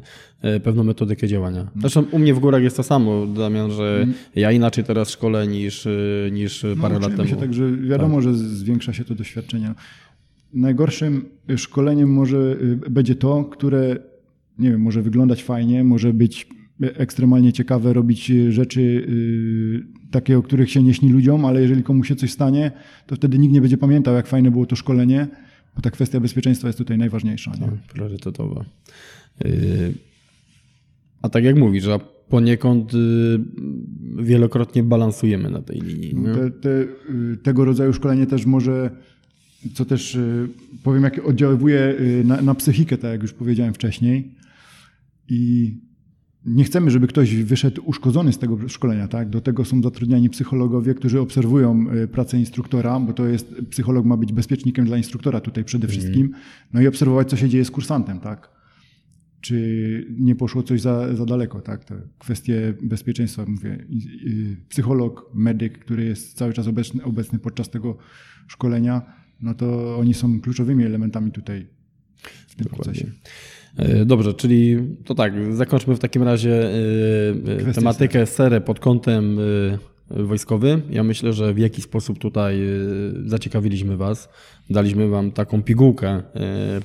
y, 0.56 0.60
pewną 0.60 0.84
metodykę 0.84 1.28
działania. 1.28 1.62
Mm. 1.62 1.72
Zresztą 1.76 2.04
u 2.12 2.20
mnie 2.20 2.34
w 2.34 2.39
górach 2.39 2.63
jest 2.63 2.78
to 2.78 2.84
samo, 2.84 3.28
Damian, 3.28 3.72
że 3.72 4.00
mm. 4.04 4.15
ja 4.36 4.52
inaczej 4.52 4.84
teraz 4.84 5.10
szkolę 5.10 5.48
niż, 5.48 5.88
niż 6.32 6.65
no, 6.76 6.82
parę 6.82 7.00
lat 7.00 7.15
temu. 7.15 7.30
Się 7.30 7.36
także 7.36 7.72
wiadomo, 7.72 8.15
tak. 8.15 8.24
że 8.24 8.34
zwiększa 8.34 8.94
się 8.94 9.06
to 9.06 9.15
doświadczenie. 9.15 9.74
Najgorszym 10.54 11.26
szkoleniem 11.58 12.13
może 12.13 12.58
będzie 12.89 13.15
to, 13.15 13.44
które 13.44 13.96
nie 14.60 14.72
wiem, 14.72 14.82
może 14.82 15.02
wyglądać 15.02 15.44
fajnie, 15.44 15.84
może 15.84 16.13
być 16.13 16.48
ekstremalnie 16.82 17.54
ciekawe 17.54 17.94
robić 17.94 18.32
e, 18.32 18.52
rzeczy 18.52 19.08
e, 19.08 20.12
takie, 20.12 20.38
o 20.38 20.42
których 20.42 20.72
się 20.72 20.84
nie 20.84 20.94
śni 20.94 21.10
ludziom, 21.10 21.46
ale 21.46 21.62
jeżeli 21.62 21.84
komuś 21.84 22.08
się 22.08 22.16
coś 22.16 22.32
stanie, 22.32 22.72
to 23.08 23.16
wtedy 23.16 23.38
nikt 23.38 23.54
nie 23.54 23.62
będzie 23.62 23.78
pamiętał, 23.78 24.16
jak 24.16 24.28
fajne 24.28 24.52
było 24.52 24.66
to 24.66 24.76
szkolenie, 24.76 25.28
bo 25.76 25.82
ta 25.82 25.92
kwestia 25.92 26.20
bezpieczeństwa 26.20 26.68
jest 26.68 26.78
tutaj 26.78 26.98
najważniejsza. 26.98 27.52
Nie? 27.52 27.60
Tak, 27.60 27.74
priorytetowa. 27.94 28.66
E, 29.46 29.48
a 31.22 31.30
tak 31.30 31.44
jak 31.44 31.56
mówisz, 31.56 31.88
a 31.88 32.00
poniekąd 32.30 32.92
wielokrotnie 34.20 34.84
balansujemy 34.84 35.50
na 35.50 35.62
tej 35.62 35.82
linii. 35.82 36.16
Te, 36.36 36.52
te, 36.52 36.88
tego 37.44 37.66
rodzaju 37.66 37.94
szkolenie 37.94 38.28
też 38.28 38.46
może, 38.46 38.90
co 39.74 39.86
też 39.86 40.18
powiem, 40.84 41.04
jak 41.04 41.28
oddziaływuje 41.28 41.96
na, 42.24 42.42
na 42.42 42.56
psychikę, 42.56 42.98
tak 42.98 43.12
jak 43.12 43.22
już 43.22 43.34
powiedziałem 43.34 43.74
wcześniej. 43.74 44.32
I 45.30 45.74
nie 46.45 46.63
chcemy, 46.63 46.91
żeby 46.91 47.08
ktoś 47.08 47.36
wyszedł 47.36 47.81
uszkodzony 47.86 48.34
z 48.34 48.38
tego 48.38 48.69
szkolenia. 48.69 49.08
Tak? 49.08 49.29
Do 49.29 49.41
tego 49.41 49.65
są 49.65 49.81
zatrudniani 49.81 50.29
psychologowie, 50.29 50.93
którzy 50.93 51.19
obserwują 51.19 51.86
e, 51.89 52.08
pracę 52.08 52.39
instruktora, 52.39 52.99
bo 52.99 53.13
to 53.13 53.25
jest, 53.27 53.55
psycholog 53.69 54.05
ma 54.05 54.17
być 54.17 54.34
bezpiecznikiem 54.34 54.86
dla 54.86 54.97
instruktora 54.97 55.41
tutaj 55.41 55.63
przede 55.63 55.86
mhm. 55.86 55.99
wszystkim, 55.99 56.31
no 56.73 56.81
i 56.81 56.88
obserwować, 56.88 57.29
co 57.29 57.38
się 57.38 57.49
dzieje 57.49 57.65
z 57.65 57.71
kursantem. 57.71 58.19
Tak? 58.19 58.49
Czy 59.41 60.08
nie 60.19 60.36
poszło 60.36 60.63
coś 60.63 60.81
za, 60.81 61.15
za 61.15 61.25
daleko. 61.25 61.62
Tak? 61.62 61.86
Te 61.86 62.01
kwestie 62.19 62.73
bezpieczeństwa, 62.81 63.45
mówię, 63.47 63.86
psycholog, 64.69 65.31
medyk, 65.34 65.79
który 65.79 66.05
jest 66.05 66.38
cały 66.38 66.53
czas 66.53 66.67
obecny, 66.67 67.03
obecny 67.03 67.39
podczas 67.39 67.69
tego 67.69 67.97
szkolenia, 68.47 69.01
no 69.41 69.53
to 69.53 69.97
oni 69.97 70.13
są 70.13 70.41
kluczowymi 70.41 70.84
elementami 70.84 71.31
tutaj 71.31 71.67
w 72.47 72.55
tym 72.55 72.63
Dokładnie. 72.63 72.93
procesie. 72.93 73.12
E, 73.78 74.06
dobrze, 74.06 74.34
czyli 74.34 74.78
to 75.06 75.16
tak, 75.16 75.56
zakończmy 75.56 75.96
w 75.96 76.00
takim 76.00 76.24
razie 76.24 76.64
e, 76.64 77.70
e, 77.70 77.74
tematykę 77.74 78.26
serę 78.26 78.62
pod 78.62 78.80
kątem 78.80 79.40
wojskowym. 80.10 80.82
Ja 80.90 81.04
myślę, 81.04 81.34
że 81.34 81.54
w 81.54 81.58
jaki 81.58 81.82
sposób 81.82 82.20
tutaj 82.20 82.60
zaciekawiliśmy 83.26 83.98
Was, 83.98 84.30
daliśmy 84.70 85.08
Wam 85.08 85.32
taką 85.32 85.64
pigułkę 85.64 86.22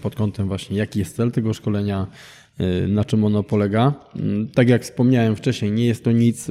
pod 0.02 0.14
kątem 0.14 0.48
właśnie, 0.48 0.76
jaki 0.76 0.98
jest 0.98 1.16
cel 1.16 1.32
tego 1.32 1.54
szkolenia, 1.54 2.06
na 2.88 3.04
czym 3.04 3.24
ono 3.24 3.42
polega. 3.42 3.94
Mm, 4.16 4.48
tak 4.48 4.68
jak 4.68 4.82
wspomniałem 4.82 5.36
wcześniej, 5.36 5.72
nie 5.72 5.86
jest 5.86 6.04
to 6.04 6.12
nic, 6.12 6.48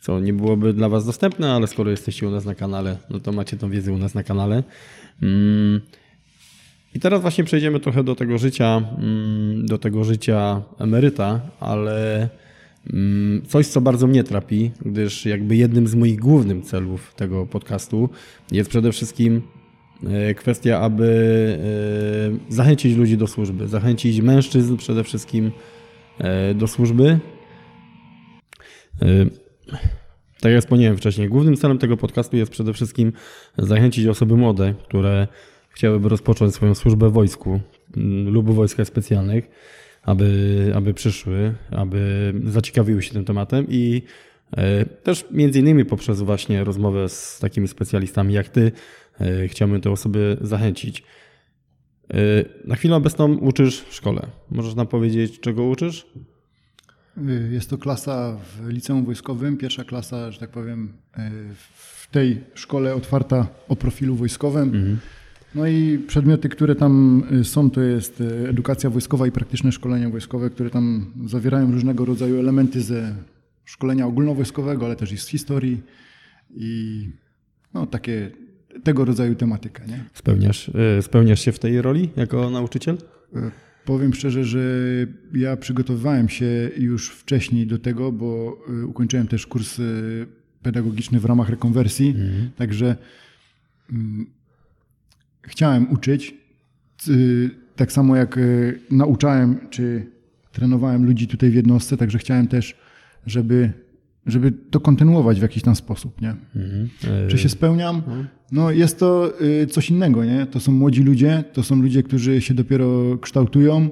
co 0.00 0.20
nie 0.20 0.32
byłoby 0.32 0.72
dla 0.72 0.88
Was 0.88 1.06
dostępne, 1.06 1.52
ale 1.52 1.66
skoro 1.66 1.90
jesteście 1.90 2.28
u 2.28 2.30
nas 2.30 2.44
na 2.44 2.54
kanale, 2.54 2.96
no 3.10 3.20
to 3.20 3.32
macie 3.32 3.56
tą 3.56 3.70
wiedzę 3.70 3.92
u 3.92 3.98
nas 3.98 4.14
na 4.14 4.22
kanale. 4.22 4.62
I 6.94 7.00
teraz 7.00 7.22
właśnie 7.22 7.44
przejdziemy 7.44 7.80
trochę 7.80 8.04
do 8.04 8.14
tego 8.14 8.38
życia, 8.38 8.82
mm, 8.98 9.66
do 9.66 9.78
tego 9.78 10.04
życia 10.04 10.62
emeryta, 10.78 11.40
ale 11.60 12.28
mm, 12.92 13.42
coś, 13.46 13.66
co 13.66 13.80
bardzo 13.80 14.06
mnie 14.06 14.24
trapi, 14.24 14.70
gdyż 14.86 15.26
jakby 15.26 15.56
jednym 15.56 15.86
z 15.86 15.94
moich 15.94 16.20
głównych 16.20 16.64
celów 16.64 17.14
tego 17.14 17.46
podcastu 17.46 18.08
jest 18.52 18.70
przede 18.70 18.92
wszystkim 18.92 19.42
e, 20.06 20.34
kwestia, 20.34 20.80
aby 20.80 21.08
e, 22.48 22.54
zachęcić 22.54 22.96
ludzi 22.96 23.16
do 23.16 23.26
służby, 23.26 23.68
zachęcić 23.68 24.20
mężczyzn 24.20 24.76
przede 24.76 25.04
wszystkim 25.04 25.50
e, 26.18 26.54
do 26.54 26.66
służby. 26.68 27.18
Tak 30.40 30.52
jak 30.52 30.60
wspomniałem 30.60 30.96
wcześniej, 30.96 31.28
głównym 31.28 31.56
celem 31.56 31.78
tego 31.78 31.96
podcastu 31.96 32.36
jest 32.36 32.52
przede 32.52 32.72
wszystkim 32.72 33.12
zachęcić 33.58 34.06
osoby 34.06 34.36
młode, 34.36 34.74
które 34.88 35.28
chciałyby 35.72 36.08
rozpocząć 36.08 36.54
swoją 36.54 36.74
służbę 36.74 37.08
w 37.08 37.12
wojsku 37.12 37.60
mm, 37.96 38.28
lub 38.28 38.50
w 38.50 38.54
wojskach 38.54 38.86
specjalnych, 38.86 39.48
aby, 40.02 40.72
aby 40.74 40.94
przyszły, 40.94 41.54
aby 41.70 42.32
zaciekawiły 42.44 43.02
się 43.02 43.12
tym 43.12 43.24
tematem 43.24 43.66
i 43.68 44.02
e, 44.56 44.84
też 44.86 45.24
między 45.30 45.60
innymi 45.60 45.84
poprzez 45.84 46.22
właśnie 46.22 46.64
rozmowę 46.64 47.08
z 47.08 47.38
takimi 47.38 47.68
specjalistami 47.68 48.34
jak 48.34 48.48
ty 48.48 48.72
e, 49.20 49.48
chciałbym 49.48 49.80
te 49.80 49.90
osoby 49.90 50.36
zachęcić. 50.40 51.02
E, 52.10 52.16
na 52.64 52.76
chwilę 52.76 52.96
obecną 52.96 53.34
uczysz 53.34 53.80
w 53.80 53.94
szkole. 53.94 54.26
Możesz 54.50 54.74
nam 54.74 54.86
powiedzieć, 54.86 55.40
czego 55.40 55.64
uczysz? 55.64 56.06
Jest 57.50 57.70
to 57.70 57.78
klasa 57.78 58.36
w 58.36 58.68
liceum 58.68 59.04
wojskowym, 59.04 59.56
pierwsza 59.56 59.84
klasa, 59.84 60.30
że 60.30 60.40
tak 60.40 60.50
powiem, 60.50 60.92
w 61.74 62.10
tej 62.10 62.40
szkole 62.54 62.94
otwarta 62.94 63.46
o 63.68 63.76
profilu 63.76 64.16
wojskowym. 64.16 64.62
Mhm. 64.62 64.98
No 65.54 65.66
i 65.66 65.98
przedmioty, 65.98 66.48
które 66.48 66.74
tam 66.74 67.22
y, 67.40 67.44
są, 67.44 67.70
to 67.70 67.80
jest 67.80 68.20
y, 68.20 68.48
edukacja 68.48 68.90
wojskowa 68.90 69.26
i 69.26 69.32
praktyczne 69.32 69.72
szkolenia 69.72 70.10
wojskowe, 70.10 70.50
które 70.50 70.70
tam 70.70 71.12
zawierają 71.26 71.72
różnego 71.72 72.04
rodzaju 72.04 72.38
elementy 72.38 72.80
ze 72.80 73.14
szkolenia 73.64 74.06
ogólnowojskowego, 74.06 74.86
ale 74.86 74.96
też 74.96 75.12
i 75.12 75.18
z 75.18 75.26
historii 75.26 75.82
i 76.54 77.08
no, 77.74 77.86
takie 77.86 78.30
tego 78.84 79.04
rodzaju 79.04 79.34
tematykę. 79.34 79.86
Nie? 79.86 80.04
Spełniasz, 80.14 80.68
y, 80.98 81.02
spełniasz 81.02 81.40
się 81.40 81.52
w 81.52 81.58
tej 81.58 81.82
roli 81.82 82.10
jako 82.16 82.50
nauczyciel? 82.50 82.98
Powiem 83.84 84.14
szczerze, 84.14 84.44
że 84.44 84.60
ja 85.34 85.56
przygotowywałem 85.56 86.28
się 86.28 86.70
już 86.76 87.10
wcześniej 87.10 87.66
do 87.66 87.78
tego, 87.78 88.12
bo 88.12 88.58
ukończyłem 88.86 89.28
też 89.28 89.46
kurs 89.46 89.80
pedagogiczny 90.62 91.20
w 91.20 91.24
ramach 91.24 91.48
rekonwersji, 91.48 92.08
mhm. 92.08 92.50
także 92.56 92.96
mm, 93.90 94.26
chciałem 95.42 95.92
uczyć, 95.92 96.34
tak 97.76 97.92
samo 97.92 98.16
jak 98.16 98.38
e, 98.38 98.40
nauczałem 98.90 99.58
czy 99.70 100.06
trenowałem 100.52 101.06
ludzi 101.06 101.26
tutaj 101.26 101.50
w 101.50 101.54
jednostce, 101.54 101.96
także 101.96 102.18
chciałem 102.18 102.46
też, 102.46 102.76
żeby, 103.26 103.72
żeby 104.26 104.52
to 104.52 104.80
kontynuować 104.80 105.38
w 105.38 105.42
jakiś 105.42 105.62
tam 105.62 105.76
sposób. 105.76 106.20
Nie? 106.20 106.34
Mhm. 106.56 106.88
Czy 107.28 107.38
się 107.38 107.48
spełniam? 107.48 107.96
Mhm. 107.96 108.26
No 108.52 108.70
jest 108.70 108.98
to 108.98 109.32
e, 109.40 109.66
coś 109.66 109.90
innego. 109.90 110.24
Nie? 110.24 110.46
To 110.46 110.60
są 110.60 110.72
młodzi 110.72 111.02
ludzie, 111.02 111.44
to 111.52 111.62
są 111.62 111.76
ludzie, 111.76 112.02
którzy 112.02 112.40
się 112.40 112.54
dopiero 112.54 113.18
kształtują 113.18 113.90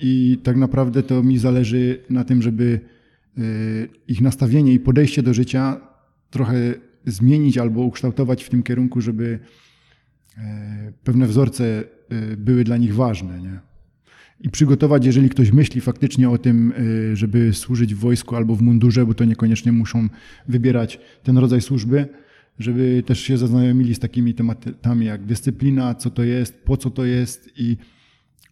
i 0.00 0.38
tak 0.42 0.56
naprawdę 0.56 1.02
to 1.02 1.22
mi 1.22 1.38
zależy 1.38 1.98
na 2.10 2.24
tym, 2.24 2.42
żeby 2.42 2.80
ich 4.08 4.20
nastawienie 4.20 4.72
i 4.72 4.80
podejście 4.80 5.22
do 5.22 5.34
życia 5.34 5.80
trochę 6.30 6.74
zmienić 7.06 7.58
albo 7.58 7.80
ukształtować 7.80 8.44
w 8.44 8.48
tym 8.48 8.62
kierunku, 8.62 9.00
żeby 9.00 9.38
pewne 11.04 11.26
wzorce 11.26 11.64
e, 11.64 12.36
były 12.36 12.64
dla 12.64 12.76
nich 12.76 12.94
ważne. 12.94 13.40
Nie? 13.40 13.60
I 14.40 14.50
przygotować, 14.50 15.06
jeżeli 15.06 15.28
ktoś 15.28 15.52
myśli 15.52 15.80
faktycznie 15.80 16.30
o 16.30 16.38
tym, 16.38 16.72
e, 17.12 17.16
żeby 17.16 17.52
służyć 17.52 17.94
w 17.94 17.98
wojsku 17.98 18.36
albo 18.36 18.56
w 18.56 18.62
mundurze, 18.62 19.06
bo 19.06 19.14
to 19.14 19.24
niekoniecznie 19.24 19.72
muszą 19.72 20.08
wybierać 20.48 21.00
ten 21.22 21.38
rodzaj 21.38 21.60
służby, 21.60 22.08
żeby 22.58 23.02
też 23.06 23.20
się 23.20 23.38
zaznajomili 23.38 23.94
z 23.94 23.98
takimi 23.98 24.34
tematami 24.34 25.06
jak 25.06 25.24
dyscyplina, 25.24 25.94
co 25.94 26.10
to 26.10 26.22
jest, 26.22 26.64
po 26.64 26.76
co 26.76 26.90
to 26.90 27.04
jest 27.04 27.50
i 27.56 27.76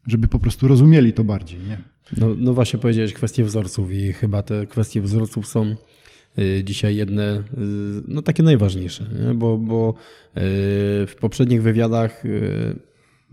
żeby 0.07 0.28
po 0.28 0.39
prostu 0.39 0.68
rozumieli 0.68 1.12
to 1.12 1.24
bardziej. 1.24 1.61
Nie? 1.61 1.78
No, 2.16 2.35
no 2.39 2.55
właśnie 2.55 2.78
powiedziałeś 2.78 3.12
kwestie 3.12 3.45
wzorców 3.45 3.93
i 3.93 4.12
chyba 4.12 4.43
te 4.43 4.66
kwestie 4.66 5.01
wzorców 5.03 5.47
są 5.47 5.76
dzisiaj 6.64 6.97
jedne, 6.97 7.37
y, 7.37 7.43
no 8.09 8.22
takie 8.22 8.43
najważniejsze, 8.43 9.05
nie? 9.26 9.35
bo, 9.35 9.59
bo 9.59 9.95
y, 9.95 10.41
w 11.07 11.14
poprzednich 11.20 11.62
wywiadach 11.62 12.22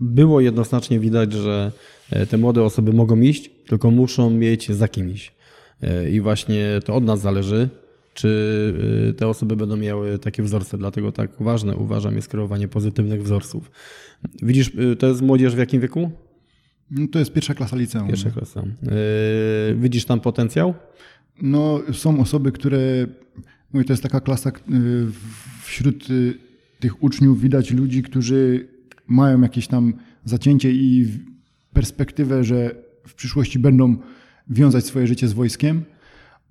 było 0.00 0.40
jednoznacznie 0.40 1.00
widać, 1.00 1.32
że 1.32 1.72
te 2.30 2.38
młode 2.38 2.62
osoby 2.62 2.92
mogą 2.92 3.20
iść, 3.20 3.50
tylko 3.66 3.90
muszą 3.90 4.30
mieć 4.30 4.72
za 4.72 4.88
kim 4.88 5.10
iść. 5.10 5.32
I 6.12 6.20
właśnie 6.20 6.66
to 6.84 6.94
od 6.94 7.04
nas 7.04 7.20
zależy, 7.20 7.68
czy 8.14 9.14
te 9.16 9.28
osoby 9.28 9.56
będą 9.56 9.76
miały 9.76 10.18
takie 10.18 10.42
wzorce. 10.42 10.78
Dlatego 10.78 11.12
tak 11.12 11.30
ważne 11.40 11.76
uważam 11.76 12.16
jest 12.16 12.28
kreowanie 12.28 12.68
pozytywnych 12.68 13.22
wzorców. 13.22 13.70
Widzisz, 14.42 14.72
to 14.98 15.06
jest 15.06 15.22
młodzież 15.22 15.54
w 15.54 15.58
jakim 15.58 15.80
wieku? 15.80 16.10
No 16.90 17.06
to 17.12 17.18
jest 17.18 17.32
pierwsza 17.32 17.54
klasa 17.54 17.76
liceum. 17.76 18.08
Pierwsza 18.08 18.30
klasa. 18.30 18.62
Widzisz 19.76 20.04
tam 20.04 20.20
potencjał? 20.20 20.74
No, 21.42 21.80
są 21.92 22.20
osoby, 22.20 22.52
które. 22.52 23.06
Mówię, 23.72 23.84
to 23.84 23.92
jest 23.92 24.02
taka 24.02 24.20
klasa, 24.20 24.52
yy, 24.68 25.06
wśród 25.62 26.10
yy, 26.10 26.34
tych 26.80 27.02
uczniów 27.02 27.40
widać 27.40 27.70
ludzi, 27.70 28.02
którzy 28.02 28.68
mają 29.06 29.40
jakieś 29.40 29.66
tam 29.66 29.92
zacięcie 30.24 30.72
i 30.72 31.06
perspektywę, 31.72 32.44
że 32.44 32.74
w 33.06 33.14
przyszłości 33.14 33.58
będą 33.58 33.96
wiązać 34.50 34.86
swoje 34.86 35.06
życie 35.06 35.28
z 35.28 35.32
wojskiem. 35.32 35.84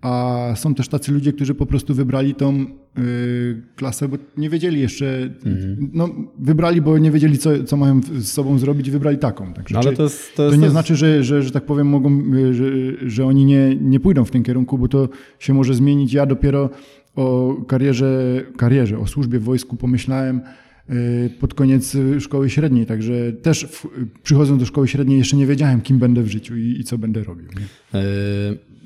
A 0.02 0.54
są 0.56 0.76
też 0.76 0.88
tacy 0.88 1.12
ludzie, 1.12 1.34
którzy 1.34 1.56
po 1.56 1.66
prostu 1.66 1.94
wybrali 1.94 2.36
tą 2.36 2.66
y, 2.98 3.62
klasę, 3.76 4.08
bo 4.08 4.18
nie 4.38 4.50
wiedzieli 4.50 4.82
jeszcze, 4.82 5.24
mhm. 5.46 5.90
no 5.94 6.10
wybrali, 6.40 6.82
bo 6.82 6.98
nie 6.98 7.12
wiedzieli, 7.12 7.38
co, 7.38 7.64
co 7.64 7.78
mają 7.78 8.02
z 8.02 8.28
sobą 8.28 8.58
zrobić 8.58 8.88
i 8.88 8.92
wybrali 8.92 9.18
taką. 9.18 9.54
Także, 9.54 9.74
no, 9.74 9.80
ale 9.80 9.94
to, 9.94 10.04
jest, 10.04 10.36
to, 10.36 10.44
jest, 10.44 10.56
to 10.56 10.62
nie 10.62 10.68
to 10.68 10.72
znaczy, 10.72 10.96
że, 10.96 11.24
że, 11.24 11.44
że 11.44 11.52
tak 11.52 11.66
powiem, 11.66 11.88
mogą, 11.88 12.34
y, 12.36 12.54
że, 12.54 12.66
że 13.06 13.26
oni 13.26 13.46
nie, 13.46 13.76
nie 13.76 14.00
pójdą 14.00 14.26
w 14.26 14.32
tym 14.32 14.44
kierunku, 14.44 14.78
bo 14.78 14.88
to 14.88 15.10
się 15.40 15.54
może 15.54 15.74
zmienić. 15.74 16.14
Ja 16.14 16.26
dopiero 16.26 16.70
o 17.16 17.56
karierze, 17.68 18.42
karierze, 18.58 19.00
o 19.00 19.08
służbie 19.08 19.40
w 19.40 19.44
wojsku 19.44 19.76
pomyślałem 19.76 20.42
y, 20.90 21.30
pod 21.40 21.54
koniec 21.54 21.98
szkoły 22.20 22.50
średniej, 22.50 22.86
także 22.86 23.34
też 23.34 23.66
w, 23.66 23.88
przychodząc 24.24 24.60
do 24.60 24.66
szkoły 24.66 24.88
średniej 24.88 25.18
jeszcze 25.18 25.38
nie 25.38 25.46
wiedziałem, 25.46 25.82
kim 25.82 26.00
będę 26.00 26.24
w 26.24 26.28
życiu 26.28 26.58
i, 26.58 26.80
i 26.80 26.84
co 26.84 26.98
będę 26.98 27.24
robił. 27.24 27.48
Nie? 27.60 28.00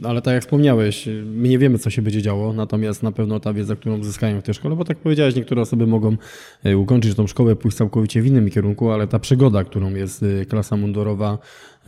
Ale 0.04 0.22
tak 0.22 0.34
jak 0.34 0.44
wspomniałeś, 0.44 1.10
my 1.26 1.50
nie 1.50 1.60
wiemy, 1.60 1.78
co 1.78 1.90
się 1.90 2.02
będzie 2.02 2.22
działo, 2.22 2.54
natomiast 2.54 3.04
na 3.04 3.12
pewno 3.12 3.40
ta 3.40 3.54
wiedza, 3.54 3.76
którą 3.76 4.00
uzyskają 4.00 4.42
w 4.42 4.44
tej 4.44 4.54
szkole, 4.54 4.76
bo 4.76 4.86
tak 4.86 4.98
powiedziałeś, 4.98 5.36
niektóre 5.36 5.62
osoby 5.62 5.88
mogą 5.88 6.18
e, 6.64 6.78
ukończyć 6.78 7.16
tą 7.16 7.28
szkołę, 7.28 7.56
pójść 7.56 7.78
całkowicie 7.78 8.22
w 8.22 8.26
innym 8.26 8.50
kierunku, 8.50 8.92
ale 8.92 9.08
ta 9.08 9.20
przygoda, 9.20 9.64
którą 9.64 9.96
jest 9.96 10.24
e, 10.24 10.46
klasa 10.46 10.78
mundurowa, 10.78 11.38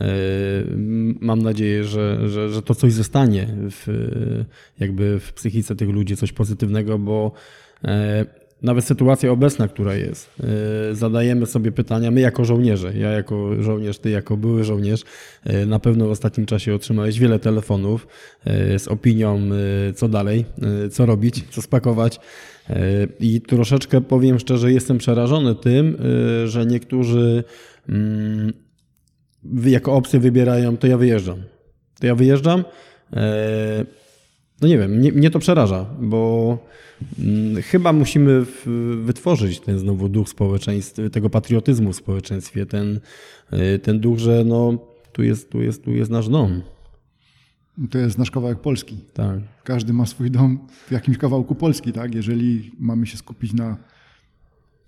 e, 0.00 0.06
mam 1.20 1.42
nadzieję, 1.42 1.84
że, 1.84 2.28
że, 2.28 2.48
że 2.48 2.62
to 2.62 2.74
coś 2.74 2.92
zostanie 2.92 3.46
w, 3.56 3.86
jakby 4.80 5.20
w 5.20 5.32
psychice 5.32 5.76
tych 5.76 5.88
ludzi, 5.88 6.16
coś 6.16 6.32
pozytywnego, 6.32 6.98
bo 6.98 7.32
nawet 8.64 8.84
sytuacja 8.84 9.30
obecna, 9.30 9.68
która 9.68 9.94
jest, 9.94 10.30
y, 10.90 10.94
zadajemy 10.94 11.46
sobie 11.46 11.72
pytania, 11.72 12.10
my 12.10 12.20
jako 12.20 12.44
żołnierze, 12.44 12.92
ja 12.98 13.10
jako 13.10 13.62
żołnierz, 13.62 13.98
ty 13.98 14.10
jako 14.10 14.36
były 14.36 14.64
żołnierz, 14.64 15.02
y, 15.50 15.66
na 15.66 15.78
pewno 15.78 16.08
w 16.08 16.10
ostatnim 16.10 16.46
czasie 16.46 16.74
otrzymałeś 16.74 17.18
wiele 17.18 17.38
telefonów 17.38 18.06
y, 18.46 18.78
z 18.78 18.88
opinią, 18.88 19.40
co 19.94 20.08
dalej, 20.08 20.44
co 20.90 21.06
robić, 21.06 21.44
co 21.50 21.62
spakować. 21.62 22.20
I 23.20 23.40
troszeczkę 23.40 24.00
powiem 24.00 24.38
szczerze, 24.38 24.72
jestem 24.72 24.98
przerażony 24.98 25.54
tym, 25.54 25.96
że 26.44 26.66
niektórzy 26.66 27.44
mm, 27.88 28.52
jako 29.64 29.94
opcję 29.94 30.20
wybierają, 30.20 30.76
to 30.76 30.86
ja 30.86 30.98
wyjeżdżam. 30.98 31.42
To 32.00 32.06
ja 32.06 32.14
wyjeżdżam. 32.14 32.64
No 34.60 34.68
nie 34.68 34.78
wiem, 34.78 34.90
mnie, 34.90 35.12
mnie 35.12 35.30
to 35.30 35.38
przeraża, 35.38 35.86
bo 36.00 36.58
Mm, 37.18 37.62
chyba 37.62 37.92
musimy 37.92 38.44
wytworzyć 39.04 39.60
ten 39.60 39.78
znowu 39.78 40.08
duch 40.08 40.28
społeczeństwa, 40.28 41.02
tego 41.12 41.30
patriotyzmu 41.30 41.92
w 41.92 41.96
społeczeństwie, 41.96 42.66
ten, 42.66 43.00
y, 43.52 43.78
ten 43.78 44.00
duch, 44.00 44.18
że 44.18 44.44
no, 44.44 44.78
tu, 45.12 45.22
jest, 45.22 45.50
tu, 45.50 45.62
jest, 45.62 45.84
tu 45.84 45.90
jest 45.90 46.10
nasz 46.10 46.28
dom. 46.28 46.62
To 47.90 47.98
jest 47.98 48.18
nasz 48.18 48.30
kawałek 48.30 48.60
Polski. 48.60 48.96
Tak. 49.14 49.38
Każdy 49.64 49.92
ma 49.92 50.06
swój 50.06 50.30
dom 50.30 50.58
w 50.86 50.90
jakimś 50.90 51.18
kawałku 51.18 51.54
Polski, 51.54 51.92
tak? 51.92 52.14
Jeżeli 52.14 52.72
mamy 52.78 53.06
się 53.06 53.16
skupić 53.16 53.52
na 53.52 53.76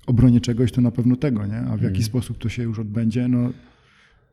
obronie 0.06 0.40
czegoś, 0.40 0.72
to 0.72 0.80
na 0.80 0.90
pewno 0.90 1.16
tego, 1.16 1.46
nie? 1.46 1.58
A 1.58 1.76
w 1.76 1.82
jaki 1.82 1.82
hmm. 1.82 2.02
sposób 2.02 2.38
to 2.38 2.48
się 2.48 2.62
już 2.62 2.78
odbędzie, 2.78 3.28
no 3.28 3.50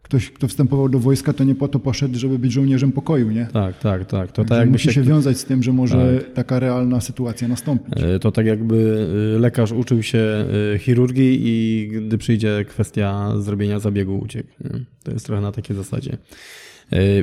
ktoś, 0.03 0.31
kto 0.31 0.47
wstępował 0.47 0.89
do 0.89 0.99
wojska, 0.99 1.33
to 1.33 1.43
nie 1.43 1.55
po 1.55 1.67
to 1.67 1.79
poszedł, 1.79 2.19
żeby 2.19 2.39
być 2.39 2.51
żołnierzem 2.51 2.91
pokoju, 2.91 3.31
nie? 3.31 3.45
Tak, 3.53 3.79
tak, 3.79 4.05
tak. 4.05 4.31
To 4.31 4.45
tak 4.45 4.57
jakby 4.57 4.71
musi 4.71 4.93
się... 4.93 5.01
wiązać 5.01 5.37
z 5.37 5.45
tym, 5.45 5.63
że 5.63 5.73
może 5.73 6.21
tak. 6.23 6.33
taka 6.33 6.59
realna 6.59 7.01
sytuacja 7.01 7.47
nastąpić. 7.47 7.93
E, 8.03 8.19
to 8.19 8.31
tak 8.31 8.45
jakby 8.45 9.07
e, 9.35 9.39
lekarz 9.39 9.71
uczył 9.71 10.03
się 10.03 10.45
e, 10.75 10.79
chirurgii 10.79 11.39
i 11.43 11.87
gdy 11.87 12.17
przyjdzie 12.17 12.65
kwestia 12.69 13.33
zrobienia 13.39 13.79
zabiegu 13.79 14.17
uciekł. 14.17 14.49
To 15.03 15.11
jest 15.11 15.25
trochę 15.25 15.41
na 15.41 15.51
takiej 15.51 15.75
zasadzie. 15.75 16.17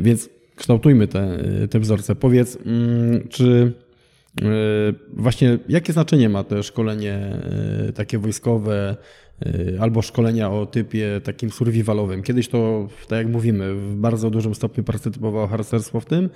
Więc 0.01 0.29
kształtujmy 0.57 1.09
te, 1.09 1.39
te 1.71 1.81
wzorce. 1.81 2.15
Powiedz, 2.15 2.59
mm, 2.67 3.29
czy 3.29 3.73
właśnie 5.13 5.59
jakie 5.69 5.93
znaczenie 5.93 6.29
ma 6.29 6.45
to 6.45 6.63
szkolenie 6.63 7.39
takie 7.95 8.19
wojskowe, 8.19 8.97
albo 9.81 10.03
szkolenia 10.03 10.51
o 10.51 10.67
typie 10.67 11.21
takim 11.25 11.51
survivalowym. 11.51 12.23
Kiedyś 12.23 12.49
to, 12.49 12.89
tak 13.09 13.19
jak 13.19 13.29
mówimy, 13.29 13.75
w 13.75 13.97
bardzo 13.97 14.31
dużym 14.31 14.55
stopniu 14.55 14.85
partycypowało 14.85 15.47
harcerstwo 15.47 16.01
w 16.01 16.05
tym 16.05 16.31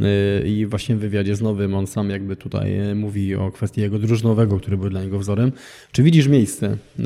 y, 0.00 0.48
i 0.48 0.66
właśnie 0.66 0.96
w 0.96 0.98
wywiadzie 0.98 1.36
z 1.36 1.40
Nowym 1.40 1.74
on 1.74 1.86
sam 1.86 2.10
jakby 2.10 2.36
tutaj 2.36 2.94
mówi 2.94 3.34
o 3.34 3.50
kwestii 3.50 3.80
jego 3.80 3.98
drużynowego, 3.98 4.58
który 4.58 4.76
był 4.76 4.90
dla 4.90 5.02
niego 5.02 5.18
wzorem. 5.18 5.52
Czy 5.92 6.02
widzisz 6.02 6.28
miejsce, 6.28 6.76
y, 7.00 7.04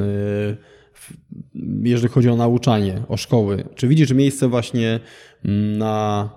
jeżeli 1.82 2.08
chodzi 2.08 2.28
o 2.28 2.36
nauczanie, 2.36 3.02
o 3.08 3.16
szkoły, 3.16 3.64
czy 3.74 3.88
widzisz 3.88 4.12
miejsce 4.12 4.48
właśnie 4.48 5.00
mm, 5.44 5.78
na 5.78 6.28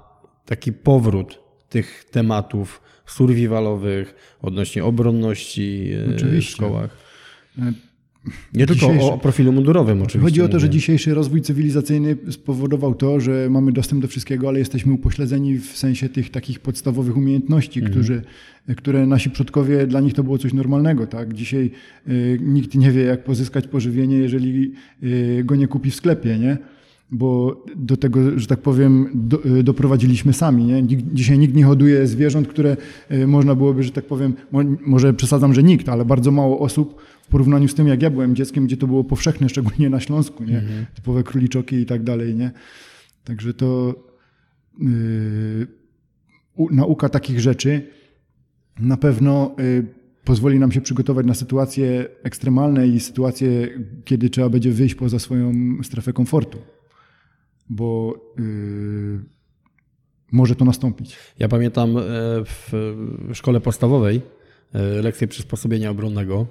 taki 0.45 0.73
powrót 0.73 1.39
tych 1.69 2.05
tematów 2.11 2.81
survivalowych 3.05 4.37
odnośnie 4.41 4.83
obronności 4.83 5.91
Oczywiście. 6.15 6.51
w 6.51 6.55
szkołach? 6.55 6.97
Nie 8.53 8.67
tylko 8.67 8.87
o 8.87 9.17
profilu 9.17 9.51
mundurowym 9.51 10.01
oczywiście. 10.01 10.19
Chodzi 10.19 10.41
o 10.41 10.47
to, 10.47 10.59
że 10.59 10.69
dzisiejszy 10.69 11.13
rozwój 11.13 11.41
cywilizacyjny 11.41 12.17
spowodował 12.29 12.95
to, 12.95 13.19
że 13.19 13.47
mamy 13.49 13.71
dostęp 13.71 14.01
do 14.01 14.07
wszystkiego, 14.07 14.47
ale 14.47 14.59
jesteśmy 14.59 14.93
upośledzeni 14.93 15.57
w 15.57 15.77
sensie 15.77 16.09
tych 16.09 16.29
takich 16.29 16.59
podstawowych 16.59 17.17
umiejętności, 17.17 17.79
mhm. 17.79 17.93
którzy, 17.93 18.21
które 18.77 19.07
nasi 19.07 19.29
przodkowie, 19.29 19.87
dla 19.87 19.99
nich 19.99 20.13
to 20.13 20.23
było 20.23 20.37
coś 20.37 20.53
normalnego. 20.53 21.07
Tak? 21.07 21.33
Dzisiaj 21.33 21.71
y, 22.07 22.39
nikt 22.41 22.75
nie 22.75 22.91
wie, 22.91 23.03
jak 23.03 23.23
pozyskać 23.23 23.67
pożywienie, 23.67 24.17
jeżeli 24.17 24.73
y, 25.03 25.41
go 25.45 25.55
nie 25.55 25.67
kupi 25.67 25.91
w 25.91 25.95
sklepie. 25.95 26.39
Nie? 26.39 26.57
bo 27.13 27.63
do 27.75 27.97
tego, 27.97 28.39
że 28.39 28.47
tak 28.47 28.59
powiem, 28.59 29.09
do, 29.13 29.45
y, 29.45 29.63
doprowadziliśmy 29.63 30.33
sami. 30.33 30.65
Nie? 30.65 30.83
Dzisiaj 31.13 31.39
nikt 31.39 31.55
nie 31.55 31.65
hoduje 31.65 32.07
zwierząt, 32.07 32.47
które 32.47 32.77
y, 33.11 33.27
można 33.27 33.55
byłoby, 33.55 33.83
że 33.83 33.91
tak 33.91 34.05
powiem, 34.05 34.33
może 34.85 35.13
przesadzam, 35.13 35.53
że 35.53 35.63
nikt, 35.63 35.89
ale 35.89 36.05
bardzo 36.05 36.31
mało 36.31 36.59
osób 36.59 36.95
w 37.23 37.27
porównaniu 37.27 37.67
z 37.67 37.75
tym, 37.75 37.87
jak 37.87 38.01
ja 38.01 38.09
byłem 38.09 38.35
dzieckiem, 38.35 38.65
gdzie 38.65 38.77
to 38.77 38.87
było 38.87 39.03
powszechne, 39.03 39.49
szczególnie 39.49 39.89
na 39.89 39.99
Śląsku, 39.99 40.43
nie? 40.43 40.57
Mhm. 40.57 40.85
typowe 40.95 41.23
króliczoki 41.23 41.75
i 41.75 41.85
tak 41.85 42.03
dalej. 42.03 42.35
Nie? 42.35 42.51
Także 43.23 43.53
to 43.53 43.95
yy, 44.79 45.67
nauka 46.71 47.09
takich 47.09 47.39
rzeczy 47.39 47.87
na 48.79 48.97
pewno 48.97 49.55
yy, 49.57 49.85
pozwoli 50.23 50.59
nam 50.59 50.71
się 50.71 50.81
przygotować 50.81 51.25
na 51.25 51.33
sytuacje 51.33 52.07
ekstremalne 52.23 52.87
i 52.87 52.99
sytuacje, 52.99 53.69
kiedy 54.05 54.29
trzeba 54.29 54.49
będzie 54.49 54.71
wyjść 54.71 54.95
poza 54.95 55.19
swoją 55.19 55.53
strefę 55.83 56.13
komfortu 56.13 56.59
bo 57.69 58.15
yy, 58.37 59.19
może 60.31 60.55
to 60.55 60.65
nastąpić. 60.65 61.17
Ja 61.39 61.47
pamiętam 61.47 61.97
e, 61.97 62.01
w 62.45 62.71
szkole 63.33 63.61
podstawowej 63.61 64.21
e, 64.73 64.81
lekcję 64.81 65.27
przysposobienia 65.27 65.89
obronnego 65.89 66.47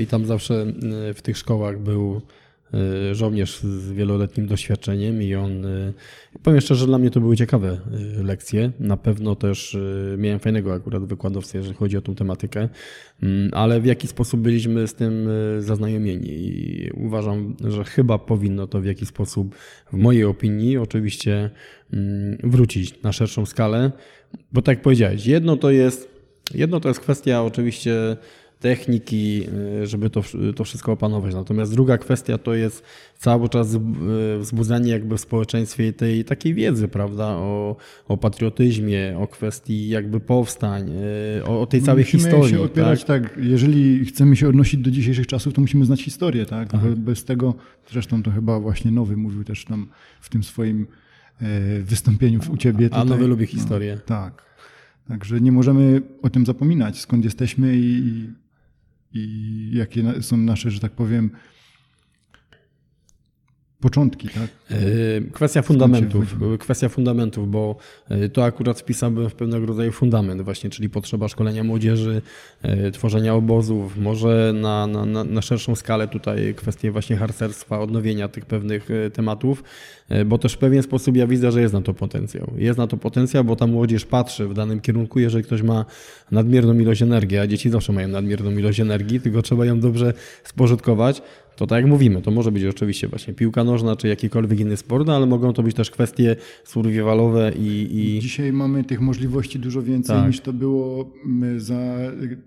i 0.00 0.06
tam 0.06 0.26
zawsze 0.26 0.66
w 1.14 1.22
tych 1.22 1.38
szkołach 1.38 1.78
był 1.78 2.22
Y, 2.74 3.14
żołnierz 3.14 3.60
z 3.60 3.92
wieloletnim 3.92 4.46
doświadczeniem 4.46 5.22
i 5.22 5.34
on, 5.34 5.66
powiem 6.42 6.60
szczerze, 6.60 6.86
dla 6.86 6.98
mnie 6.98 7.10
to 7.10 7.20
były 7.20 7.36
ciekawe 7.36 7.78
lekcje. 8.24 8.72
Na 8.80 8.96
pewno 8.96 9.36
też 9.36 9.76
miałem 10.18 10.40
fajnego 10.40 10.74
akurat 10.74 11.04
wykładowcę, 11.04 11.58
jeżeli 11.58 11.76
chodzi 11.76 11.96
o 11.96 12.00
tą 12.00 12.14
tematykę, 12.14 12.68
mm, 13.22 13.50
ale 13.52 13.80
w 13.80 13.84
jaki 13.86 14.08
sposób 14.08 14.40
byliśmy 14.40 14.88
z 14.88 14.94
tym 14.94 15.28
zaznajomieni? 15.58 16.28
I 16.28 16.90
uważam, 16.94 17.56
że 17.68 17.84
chyba 17.84 18.18
powinno 18.18 18.66
to 18.66 18.80
w 18.80 18.84
jakiś 18.84 19.08
sposób, 19.08 19.54
w 19.92 19.96
mojej 19.96 20.24
opinii, 20.24 20.78
oczywiście 20.78 21.50
mm, 21.92 22.38
wrócić 22.44 23.02
na 23.02 23.12
szerszą 23.12 23.46
skalę, 23.46 23.92
bo 24.52 24.62
tak 24.62 24.76
jak 24.76 24.82
powiedziałeś, 24.82 25.26
jedno 25.26 25.56
to 25.56 25.70
jest, 25.70 26.08
jedno 26.54 26.80
to 26.80 26.88
jest 26.88 27.00
kwestia 27.00 27.42
oczywiście 27.42 28.16
techniki, 28.62 29.46
y, 29.82 29.86
żeby 29.86 30.10
to, 30.10 30.22
to 30.56 30.64
wszystko 30.64 30.92
opanować. 30.92 31.34
Natomiast 31.34 31.72
druga 31.72 31.98
kwestia 31.98 32.38
to 32.38 32.54
jest 32.54 32.84
cały 33.18 33.48
czas 33.48 33.74
y, 33.74 33.78
wzbudzanie 34.38 34.92
jakby 34.92 35.16
w 35.16 35.20
społeczeństwie 35.20 35.92
tej 35.92 36.24
takiej 36.24 36.54
wiedzy, 36.54 36.88
prawda, 36.88 37.24
o, 37.26 37.76
o 38.08 38.16
patriotyzmie, 38.16 39.18
o 39.18 39.26
kwestii 39.26 39.88
jakby 39.88 40.20
powstań, 40.20 40.90
y, 41.38 41.44
o, 41.44 41.60
o 41.60 41.66
tej 41.66 41.82
całej 41.82 42.04
musimy 42.04 42.22
historii. 42.22 42.50
się 42.50 42.62
opierać, 42.62 43.04
tak? 43.04 43.22
tak? 43.22 43.44
jeżeli 43.44 44.04
chcemy 44.04 44.36
się 44.36 44.48
odnosić 44.48 44.80
do 44.80 44.90
dzisiejszych 44.90 45.26
czasów, 45.26 45.54
to 45.54 45.60
musimy 45.60 45.84
znać 45.84 46.02
historię, 46.02 46.46
tak? 46.46 46.68
Aha. 46.72 46.86
Bez 46.96 47.24
tego, 47.24 47.54
zresztą 47.90 48.22
to 48.22 48.30
chyba 48.30 48.60
właśnie 48.60 48.90
Nowy 48.90 49.16
mówił 49.16 49.44
też 49.44 49.64
tam 49.64 49.86
w 50.20 50.28
tym 50.28 50.42
swoim 50.42 50.86
e, 51.40 51.80
wystąpieniu 51.80 52.40
u 52.52 52.56
Ciebie. 52.56 52.88
Tutaj. 52.88 53.02
A 53.02 53.04
Nowy 53.04 53.26
lubi 53.26 53.46
historię. 53.46 53.94
No, 53.94 54.02
tak. 54.06 54.52
Także 55.08 55.40
nie 55.40 55.52
możemy 55.52 56.02
o 56.22 56.30
tym 56.30 56.46
zapominać, 56.46 57.00
skąd 57.00 57.24
jesteśmy 57.24 57.76
i, 57.76 58.30
i 59.14 59.70
jakie 59.72 60.22
są 60.22 60.36
nasze, 60.36 60.70
że 60.70 60.80
tak 60.80 60.92
powiem, 60.92 61.30
początki, 63.82 64.28
tak? 64.28 64.48
E, 64.70 64.76
kwestia 65.32 65.62
fundamentów, 65.62 66.36
kwestia 66.58 66.88
fundamentów, 66.88 67.50
bo 67.50 67.76
e, 68.08 68.28
to 68.28 68.44
akurat 68.44 68.80
wpisałbym 68.80 69.30
w 69.30 69.34
pewnego 69.34 69.66
rodzaju 69.66 69.92
fundament 69.92 70.42
właśnie, 70.42 70.70
czyli 70.70 70.90
potrzeba 70.90 71.28
szkolenia 71.28 71.64
młodzieży, 71.64 72.22
e, 72.62 72.90
tworzenia 72.90 73.34
obozów, 73.34 73.96
może 73.96 74.52
na, 74.54 74.86
na, 74.86 75.24
na 75.24 75.42
szerszą 75.42 75.74
skalę 75.74 76.08
tutaj 76.08 76.54
kwestie 76.54 76.90
właśnie 76.90 77.16
harcerstwa, 77.16 77.80
odnowienia 77.80 78.28
tych 78.28 78.46
pewnych 78.46 78.88
tematów, 79.12 79.62
bo 80.26 80.38
też 80.38 80.52
w 80.52 80.58
pewien 80.58 80.82
sposób 80.82 81.16
ja 81.16 81.26
widzę, 81.26 81.52
że 81.52 81.60
jest 81.60 81.74
na 81.74 81.82
to 81.82 81.94
potencjał. 81.94 82.52
Jest 82.56 82.78
na 82.78 82.86
to 82.86 82.96
potencjał, 82.96 83.44
bo 83.44 83.56
ta 83.56 83.66
młodzież 83.66 84.04
patrzy 84.04 84.48
w 84.48 84.54
danym 84.54 84.80
kierunku, 84.80 85.20
jeżeli 85.20 85.44
ktoś 85.44 85.62
ma 85.62 85.84
nadmierną 86.30 86.78
ilość 86.78 87.02
energii, 87.02 87.38
a 87.38 87.46
dzieci 87.46 87.70
zawsze 87.70 87.92
mają 87.92 88.08
nadmierną 88.08 88.50
ilość 88.50 88.80
energii, 88.80 89.20
tylko 89.20 89.42
trzeba 89.42 89.66
ją 89.66 89.80
dobrze 89.80 90.14
spożytkować, 90.44 91.22
to 91.56 91.66
tak 91.66 91.76
jak 91.76 91.86
mówimy, 91.86 92.22
to 92.22 92.30
może 92.30 92.52
być 92.52 92.64
oczywiście 92.64 93.08
właśnie 93.08 93.34
piłka 93.34 93.64
nożna 93.64 93.96
czy 93.96 94.08
jakikolwiek 94.08 94.60
inny 94.60 94.76
sport, 94.76 95.06
no 95.06 95.16
ale 95.16 95.26
mogą 95.26 95.52
to 95.52 95.62
być 95.62 95.76
też 95.76 95.90
kwestie 95.90 96.36
survivalowe 96.64 97.52
i, 97.58 97.88
i... 97.90 98.20
Dzisiaj 98.20 98.52
mamy 98.52 98.84
tych 98.84 99.00
możliwości 99.00 99.58
dużo 99.58 99.82
więcej 99.82 100.16
tak. 100.16 100.26
niż 100.26 100.40
to 100.40 100.52
było 100.52 101.10
mm, 101.26 101.60
za 101.60 101.96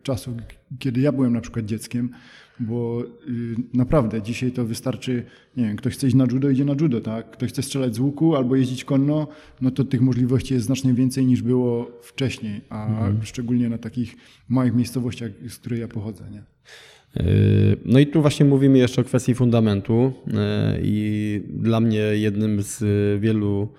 czasów, 0.04 0.34
kiedy 0.80 1.02
ja 1.02 1.12
byłem 1.12 1.34
na 1.34 1.42
przykład 1.42 1.66
dzieckiem, 1.66 2.10
bo 2.60 3.04
y, 3.04 3.56
naprawdę 3.74 4.22
dzisiaj 4.22 4.52
to 4.52 4.66
wystarczy, 4.66 5.24
nie 5.58 5.64
wiem, 5.64 5.76
ktoś 5.76 5.94
chce 5.94 6.08
iść 6.08 6.16
na 6.16 6.26
judo, 6.32 6.50
idzie 6.50 6.66
na 6.66 6.76
judo, 6.82 7.02
tak? 7.02 7.32
Ktoś 7.32 7.50
chce 7.50 7.62
strzelać 7.64 7.96
z 7.96 8.00
łuku 8.00 8.36
albo 8.36 8.56
jeździć 8.56 8.86
konno, 8.86 9.28
no 9.62 9.72
to 9.72 9.84
tych 9.84 10.02
możliwości 10.02 10.54
jest 10.54 10.66
znacznie 10.66 10.94
więcej 10.94 11.26
niż 11.26 11.42
było 11.42 11.92
wcześniej, 12.02 12.62
a 12.70 12.88
mhm. 12.88 13.20
szczególnie 13.24 13.70
na 13.70 13.78
takich 13.78 14.16
małych 14.50 14.76
miejscowościach, 14.76 15.32
z 15.50 15.58
której 15.58 15.80
ja 15.80 15.88
pochodzę, 15.88 16.24
nie? 16.32 16.44
Yy, 17.16 17.78
no 17.86 18.00
i 18.00 18.08
tu 18.08 18.22
właśnie 18.22 18.46
mówimy 18.46 18.78
jeszcze 18.78 19.02
o 19.02 19.04
kwestii 19.04 19.36
fundamentu 19.36 20.14
yy, 20.28 20.34
i 20.84 21.42
dla 21.50 21.80
mnie 21.80 21.98
jednym 21.98 22.62
z 22.62 22.84
wielu, 23.22 23.74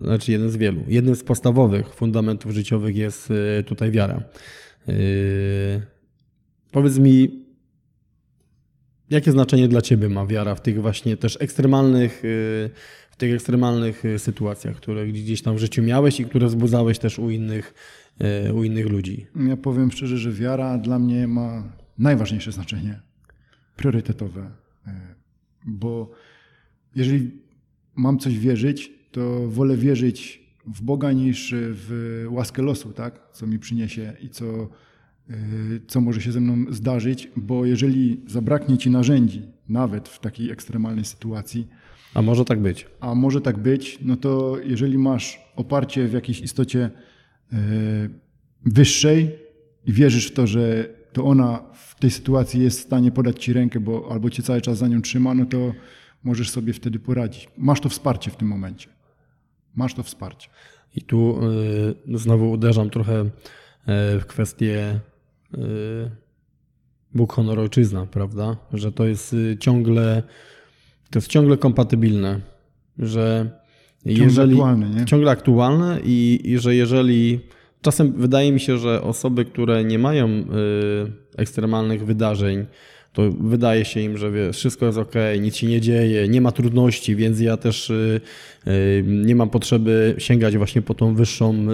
znaczy 0.00 0.32
jednym 0.32 0.50
z 0.50 0.56
wielu, 0.56 0.80
jednym 0.88 1.16
z 1.16 1.24
podstawowych 1.24 1.94
fundamentów 1.94 2.52
życiowych 2.52 2.96
jest 2.96 3.30
yy, 3.30 3.62
tutaj 3.62 3.90
wiara. 3.90 4.22
Powiedz 6.72 6.98
mi, 6.98 7.44
jakie 9.10 9.32
znaczenie 9.32 9.68
dla 9.68 9.82
Ciebie 9.82 10.08
ma 10.08 10.26
wiara 10.26 10.54
w 10.54 10.62
tych 10.62 10.82
właśnie 10.82 11.16
też 11.16 11.38
ekstremalnych, 11.40 12.22
w 13.10 13.16
tych 13.16 13.34
ekstremalnych 13.34 14.02
sytuacjach, 14.18 14.76
które 14.76 15.06
gdzieś 15.06 15.42
tam 15.42 15.56
w 15.56 15.58
życiu 15.58 15.82
miałeś 15.82 16.20
i 16.20 16.24
które 16.24 16.46
wzbudzałeś 16.46 16.98
też 16.98 17.18
u 17.18 17.30
innych, 17.30 17.74
u 18.54 18.64
innych 18.64 18.88
ludzi? 18.88 19.26
Ja 19.48 19.56
powiem 19.56 19.90
szczerze, 19.90 20.18
że 20.18 20.32
wiara 20.32 20.78
dla 20.78 20.98
mnie 20.98 21.28
ma 21.28 21.72
najważniejsze 21.98 22.52
znaczenie, 22.52 23.00
priorytetowe. 23.76 24.50
E, 24.86 25.14
bo 25.66 26.10
jeżeli 26.94 27.30
mam 27.94 28.18
coś 28.18 28.38
wierzyć, 28.38 28.92
to 29.10 29.48
wolę 29.48 29.76
wierzyć 29.76 30.42
w 30.66 30.82
Boga 30.82 31.12
niż 31.12 31.54
w 31.56 32.24
łaskę 32.30 32.62
losu, 32.62 32.92
tak? 32.92 33.20
co 33.32 33.46
mi 33.46 33.58
przyniesie 33.58 34.12
i 34.20 34.28
co, 34.28 34.68
e, 35.30 35.36
co 35.86 36.00
może 36.00 36.20
się 36.20 36.32
ze 36.32 36.40
mną 36.40 36.72
zdarzyć, 36.72 37.30
bo 37.36 37.66
jeżeli 37.66 38.20
zabraknie 38.26 38.78
ci 38.78 38.90
narzędzi, 38.90 39.42
nawet 39.68 40.08
w 40.08 40.18
takiej 40.18 40.50
ekstremalnej 40.50 41.04
sytuacji, 41.04 41.68
a 42.14 42.22
może 42.22 42.44
tak 42.44 42.60
być. 42.60 42.86
A 43.00 43.14
może 43.14 43.40
tak 43.40 43.58
być, 43.58 43.98
no 44.02 44.16
to 44.16 44.56
jeżeli 44.64 44.98
masz 44.98 45.40
oparcie 45.56 46.08
w 46.08 46.12
jakiejś 46.12 46.40
istocie 46.40 46.90
e, 47.52 47.58
wyższej 48.64 49.30
i 49.86 49.92
wierzysz 49.92 50.26
w 50.26 50.34
to, 50.34 50.46
że 50.46 50.88
to 51.12 51.24
ona 51.24 51.60
w 51.74 52.00
tej 52.00 52.10
sytuacji 52.10 52.62
jest 52.62 52.80
w 52.80 52.82
stanie 52.82 53.10
podać 53.10 53.44
ci 53.44 53.52
rękę, 53.52 53.80
bo 53.80 54.08
albo 54.10 54.30
cię 54.30 54.42
cały 54.42 54.60
czas 54.60 54.78
za 54.78 54.88
nią 54.88 55.02
trzyma, 55.02 55.34
no 55.34 55.46
to 55.46 55.72
możesz 56.24 56.50
sobie 56.50 56.72
wtedy 56.72 56.98
poradzić. 56.98 57.48
Masz 57.58 57.80
to 57.80 57.88
wsparcie 57.88 58.30
w 58.30 58.36
tym 58.36 58.48
momencie. 58.48 58.88
Masz 59.74 59.94
to 59.94 60.02
wsparcie. 60.02 60.48
I 60.96 61.02
tu 61.02 61.40
y, 62.08 62.18
znowu 62.18 62.50
uderzam 62.50 62.90
trochę 62.90 63.20
y, 63.22 63.28
w 64.20 64.24
kwestię 64.26 65.00
y, 65.54 65.58
Bóg, 67.14 67.32
honor, 67.32 67.58
ojczyzna, 67.58 68.06
prawda? 68.06 68.56
Że 68.72 68.92
to 68.92 69.06
jest 69.06 69.32
y, 69.32 69.56
ciągle, 69.60 70.22
to 71.10 71.18
jest 71.18 71.28
ciągle 71.28 71.56
kompatybilne, 71.56 72.40
że 72.98 73.50
ciągle 74.06 74.24
jeżeli, 74.24 74.52
aktualne, 74.52 74.90
nie? 74.90 75.04
ciągle 75.04 75.30
aktualne 75.30 76.00
i, 76.04 76.40
i 76.44 76.58
że 76.58 76.74
jeżeli 76.74 77.40
Czasem 77.82 78.12
wydaje 78.12 78.52
mi 78.52 78.60
się, 78.60 78.78
że 78.78 79.02
osoby, 79.02 79.44
które 79.44 79.84
nie 79.84 79.98
mają 79.98 80.28
y, 80.28 80.42
ekstremalnych 81.36 82.04
wydarzeń, 82.04 82.66
to 83.12 83.22
wydaje 83.40 83.84
się 83.84 84.00
im, 84.00 84.18
że 84.18 84.52
wszystko 84.52 84.86
jest 84.86 84.98
ok, 84.98 85.14
nic 85.40 85.56
się 85.56 85.66
nie 85.66 85.80
dzieje, 85.80 86.28
nie 86.28 86.40
ma 86.40 86.52
trudności, 86.52 87.16
więc 87.16 87.40
ja 87.40 87.56
też 87.56 87.90
y, 87.90 88.20
y, 88.66 89.04
nie 89.06 89.36
mam 89.36 89.50
potrzeby 89.50 90.14
sięgać 90.18 90.56
właśnie 90.56 90.82
po 90.82 90.94
tą 90.94 91.14
wyższą 91.14 91.66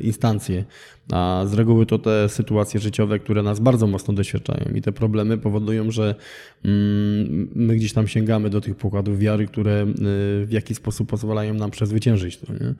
instancję. 0.00 0.64
A 1.12 1.44
z 1.46 1.54
reguły 1.54 1.86
to 1.86 1.98
te 1.98 2.28
sytuacje 2.28 2.80
życiowe, 2.80 3.18
które 3.18 3.42
nas 3.42 3.60
bardzo 3.60 3.86
mocno 3.86 4.14
doświadczają 4.14 4.74
i 4.74 4.82
te 4.82 4.92
problemy 4.92 5.38
powodują, 5.38 5.90
że 5.90 6.14
mm, 6.64 7.48
my 7.54 7.76
gdzieś 7.76 7.92
tam 7.92 8.08
sięgamy 8.08 8.50
do 8.50 8.60
tych 8.60 8.76
pokładów 8.76 9.18
wiary, 9.18 9.46
które 9.46 9.86
w 10.44 10.48
jakiś 10.50 10.76
sposób 10.76 11.08
pozwalają 11.08 11.54
nam 11.54 11.70
przezwyciężyć 11.70 12.36
to. 12.36 12.52
Nie? 12.52 12.74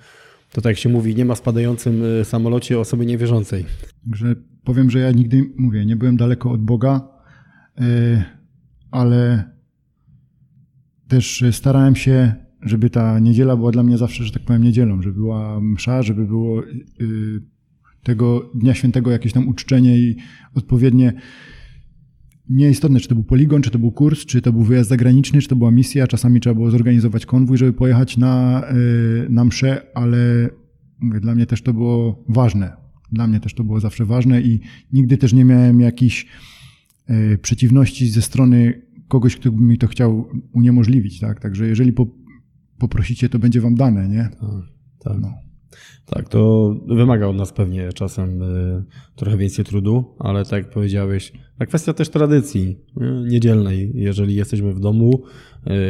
To 0.56 0.60
tak 0.60 0.70
jak 0.70 0.78
się 0.78 0.88
mówi, 0.88 1.14
nie 1.14 1.24
ma 1.24 1.34
spadającym 1.34 2.04
y, 2.20 2.24
samolocie 2.24 2.80
osoby 2.80 3.06
niewierzącej. 3.06 3.64
Także 4.04 4.34
powiem, 4.64 4.90
że 4.90 4.98
ja 4.98 5.12
nigdy, 5.12 5.50
mówię, 5.56 5.86
nie 5.86 5.96
byłem 5.96 6.16
daleko 6.16 6.50
od 6.50 6.62
Boga, 6.62 7.08
y, 7.80 8.22
ale 8.90 9.50
też 11.08 11.44
starałem 11.52 11.96
się, 11.96 12.34
żeby 12.62 12.90
ta 12.90 13.18
niedziela 13.18 13.56
była 13.56 13.70
dla 13.70 13.82
mnie 13.82 13.98
zawsze, 13.98 14.24
że 14.24 14.32
tak 14.32 14.42
powiem, 14.42 14.62
niedzielą, 14.62 15.02
żeby 15.02 15.14
była 15.14 15.60
msza, 15.60 16.02
żeby 16.02 16.26
było 16.26 16.62
y, 16.64 16.66
tego 18.02 18.50
Dnia 18.54 18.74
Świętego 18.74 19.10
jakieś 19.10 19.32
tam 19.32 19.48
uczczenie 19.48 19.98
i 19.98 20.16
odpowiednie 20.54 21.12
Nieistotne, 22.48 23.00
czy 23.00 23.08
to 23.08 23.14
był 23.14 23.24
poligon, 23.24 23.62
czy 23.62 23.70
to 23.70 23.78
był 23.78 23.92
kurs, 23.92 24.26
czy 24.26 24.42
to 24.42 24.52
był 24.52 24.62
wyjazd 24.62 24.88
zagraniczny, 24.88 25.40
czy 25.40 25.48
to 25.48 25.56
była 25.56 25.70
misja. 25.70 26.06
Czasami 26.06 26.40
trzeba 26.40 26.54
było 26.54 26.70
zorganizować 26.70 27.26
konwój, 27.26 27.58
żeby 27.58 27.72
pojechać 27.72 28.16
na, 28.16 28.64
e, 28.68 28.74
na 29.28 29.44
mszę, 29.44 29.86
ale 29.94 30.50
mówię, 31.00 31.20
dla 31.20 31.34
mnie 31.34 31.46
też 31.46 31.62
to 31.62 31.72
było 31.72 32.24
ważne. 32.28 32.76
Dla 33.12 33.26
mnie 33.26 33.40
też 33.40 33.54
to 33.54 33.64
było 33.64 33.80
zawsze 33.80 34.04
ważne 34.04 34.42
i 34.42 34.60
nigdy 34.92 35.18
też 35.18 35.32
nie 35.32 35.44
miałem 35.44 35.80
jakichś 35.80 36.26
e, 37.06 37.38
przeciwności 37.38 38.08
ze 38.08 38.22
strony 38.22 38.82
kogoś, 39.08 39.36
kto 39.36 39.52
by 39.52 39.62
mi 39.62 39.78
to 39.78 39.86
chciał 39.86 40.28
uniemożliwić. 40.52 41.20
Tak? 41.20 41.40
Także 41.40 41.66
jeżeli 41.66 41.92
po, 41.92 42.06
poprosicie, 42.78 43.28
to 43.28 43.38
będzie 43.38 43.60
wam 43.60 43.74
dane, 43.74 44.08
nie? 44.08 44.28
Tak, 44.40 44.50
tak. 44.98 45.20
No. 45.20 45.45
Tak, 46.06 46.28
to 46.28 46.74
wymaga 46.86 47.26
od 47.26 47.36
nas 47.36 47.52
pewnie 47.52 47.92
czasem 47.92 48.42
y, 48.42 48.84
trochę 49.16 49.36
więcej 49.36 49.64
trudu, 49.64 50.14
ale 50.18 50.44
tak 50.44 50.52
jak 50.52 50.70
powiedziałeś, 50.70 51.32
a 51.58 51.66
kwestia 51.66 51.92
też 51.92 52.08
tradycji 52.08 52.76
y, 52.96 53.28
niedzielnej. 53.28 53.92
Jeżeli 53.94 54.34
jesteśmy 54.34 54.72
w 54.72 54.80
domu, 54.80 55.22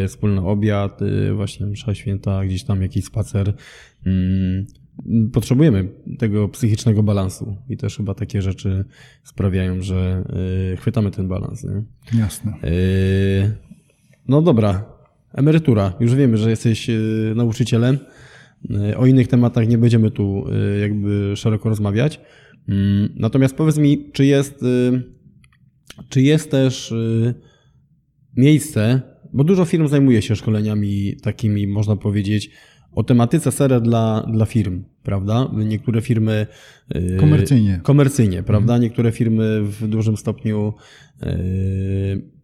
y, 0.05 0.09
wspólny 0.09 0.41
obiad, 0.41 1.01
właśnie 1.35 1.67
msza 1.67 1.95
święta, 1.95 2.45
gdzieś 2.45 2.65
tam 2.65 2.83
jakiś 2.83 3.05
spacer, 3.05 3.55
mm, 4.07 4.67
potrzebujemy 5.33 5.89
tego 6.19 6.49
psychicznego 6.49 7.03
balansu 7.03 7.57
i 7.69 7.77
też 7.77 7.97
chyba 7.97 8.15
takie 8.15 8.43
rzeczy 8.43 8.85
sprawiają, 9.25 9.83
że 9.83 10.25
chwytamy 10.77 11.11
ten 11.11 11.29
balans. 11.29 11.65
Nie? 11.65 11.83
Jasne. 12.21 12.53
No 14.29 14.43
dobra, 14.43 14.85
emerytura. 15.35 15.93
Już 16.01 16.15
wiemy, 16.15 16.37
że 16.37 16.51
jesteś 16.51 16.91
nauczycielem. 17.35 17.99
O 18.97 19.07
innych 19.07 19.29
tematach 19.29 19.69
nie 19.69 19.79
będziemy 19.79 20.11
tu 20.11 20.45
y, 20.49 20.81
jakby 20.81 21.33
szeroko 21.37 21.69
rozmawiać. 21.69 22.21
Mm, 22.69 23.09
natomiast 23.17 23.57
powiedz 23.57 23.79
mi, 23.79 24.11
czy 24.13 24.27
jest, 24.27 24.63
y, 24.63 25.03
czy 26.09 26.23
jest 26.23 26.51
też 26.51 26.95
miejsce, 28.37 29.01
bo 29.33 29.45
dużo 29.45 29.65
firm 29.65 29.89
zajmuje 29.89 30.23
się 30.23 30.37
szkoleniami 30.37 31.17
takimi, 31.23 31.67
można 31.67 31.97
powiedzieć, 31.97 32.51
o 32.97 33.05
tematyce 33.05 33.53
sera 33.53 33.81
dla, 33.81 34.27
dla 34.33 34.47
firm, 34.47 34.85
prawda? 35.03 35.51
Niektóre 35.53 36.01
firmy. 36.01 36.47
y, 36.97 37.17
komercyjnie. 37.21 37.81
Komercyjnie, 37.83 38.43
prawda? 38.43 38.73
Mhm. 38.75 38.83
Niektóre 38.83 39.13
firmy 39.13 39.63
w 39.63 39.89
dużym 39.89 40.17
stopniu 40.17 40.75
y, 41.23 41.27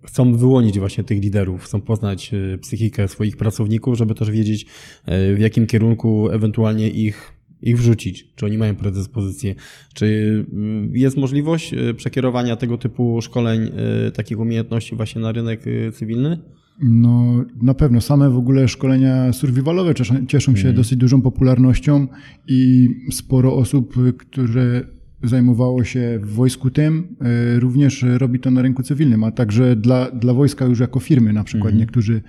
chcą 0.06 0.36
wyłonić 0.36 0.78
właśnie 0.78 1.04
tych 1.04 1.22
liderów, 1.22 1.64
chcą 1.64 1.80
poznać 1.80 2.34
y, 2.34 2.58
psychikę 2.58 3.08
swoich 3.08 3.36
pracowników, 3.36 3.98
żeby 3.98 4.14
też 4.14 4.30
wiedzieć, 4.30 4.66
w 5.06 5.36
jakim 5.38 5.66
kierunku 5.66 6.30
ewentualnie 6.30 6.88
ich 6.88 7.32
ich 7.62 7.78
wrzucić, 7.78 8.34
czy 8.34 8.46
oni 8.46 8.58
mają 8.58 8.76
predyspozycję, 8.76 9.54
czy 9.94 10.46
jest 10.92 11.16
możliwość 11.16 11.74
przekierowania 11.96 12.56
tego 12.56 12.78
typu 12.78 13.22
szkoleń, 13.22 13.70
takich 14.14 14.40
umiejętności 14.40 14.96
właśnie 14.96 15.22
na 15.22 15.32
rynek 15.32 15.64
cywilny? 15.92 16.38
No, 16.80 17.44
na 17.62 17.74
pewno. 17.74 18.00
Same 18.00 18.30
w 18.30 18.36
ogóle 18.36 18.68
szkolenia 18.68 19.32
survivalowe 19.32 19.94
cieszą, 20.28 20.56
się 20.56 20.68
mm. 20.68 20.76
dosyć 20.76 20.98
dużą 20.98 21.22
popularnością 21.22 22.06
i 22.48 22.88
sporo 23.10 23.56
osób, 23.56 23.94
które 24.18 24.84
zajmowało 25.22 25.84
się 25.84 26.18
w 26.22 26.34
wojsku 26.34 26.70
tym, 26.70 27.16
e, 27.20 27.60
również 27.60 28.04
robi 28.18 28.40
to 28.40 28.50
na 28.50 28.62
rynku 28.62 28.82
cywilnym, 28.82 29.24
a 29.24 29.30
także 29.30 29.76
dla, 29.76 30.10
dla 30.10 30.34
wojska 30.34 30.64
już 30.64 30.80
jako 30.80 31.00
firmy 31.00 31.32
na 31.32 31.44
przykład. 31.44 31.70
Mm. 31.70 31.80
Niektórzy, 31.80 32.22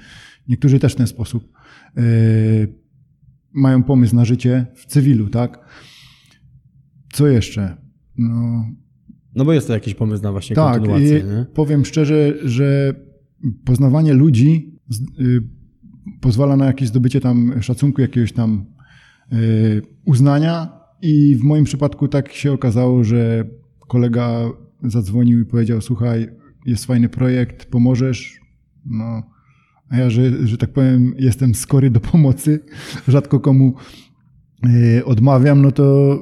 niektórzy 0.47 0.79
też 0.79 0.93
w 0.93 0.95
ten 0.95 1.07
sposób 1.07 1.51
e, 1.97 2.01
mają 3.53 3.83
pomysł 3.83 4.15
na 4.15 4.25
życie 4.25 4.65
w 4.75 4.85
cywilu, 4.85 5.29
tak? 5.29 5.59
Co 7.13 7.27
jeszcze? 7.27 7.77
No, 8.17 8.65
no 9.35 9.45
bo 9.45 9.53
jest 9.53 9.67
to 9.67 9.73
jakiś 9.73 9.95
pomysł 9.95 10.23
na 10.23 10.31
właśnie 10.31 10.55
tak, 10.55 10.73
kontynuację. 10.73 11.19
Tak, 11.19 11.51
powiem 11.53 11.85
szczerze, 11.85 12.33
że 12.49 12.95
poznawanie 13.65 14.13
ludzi 14.13 14.79
y, 15.19 15.43
pozwala 16.21 16.57
na 16.57 16.65
jakieś 16.65 16.87
zdobycie 16.87 17.21
tam 17.21 17.61
szacunku, 17.61 18.01
jakiegoś 18.01 18.31
tam 18.31 18.65
y, 19.33 19.81
uznania. 20.05 20.83
I 21.01 21.35
w 21.35 21.43
moim 21.43 21.65
przypadku 21.65 22.07
tak 22.07 22.33
się 22.33 22.51
okazało, 22.51 23.03
że 23.03 23.45
kolega 23.87 24.49
zadzwonił 24.83 25.41
i 25.41 25.45
powiedział, 25.45 25.81
słuchaj, 25.81 26.29
jest 26.65 26.85
fajny 26.85 27.09
projekt, 27.09 27.65
pomożesz? 27.65 28.39
No, 28.85 29.23
a 29.89 29.97
ja, 29.97 30.09
że, 30.09 30.47
że 30.47 30.57
tak 30.57 30.73
powiem, 30.73 31.13
jestem 31.19 31.55
skory 31.55 31.89
do 31.89 31.99
pomocy, 31.99 32.59
rzadko 33.07 33.39
komu 33.39 33.73
y, 34.97 35.05
odmawiam, 35.05 35.61
no 35.61 35.71
to 35.71 36.17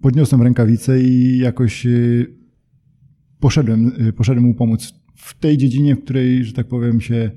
podniosłem 0.00 0.42
rękawice 0.42 1.02
i 1.02 1.38
jakoś 1.38 1.86
poszedłem, 3.40 3.92
poszedłem 4.16 4.44
mu 4.44 4.54
pomóc 4.54 5.01
w 5.22 5.38
tej 5.38 5.58
dziedzinie, 5.58 5.96
w 5.96 6.04
której, 6.04 6.44
że 6.44 6.52
tak 6.52 6.68
powiem, 6.68 7.00
się 7.00 7.30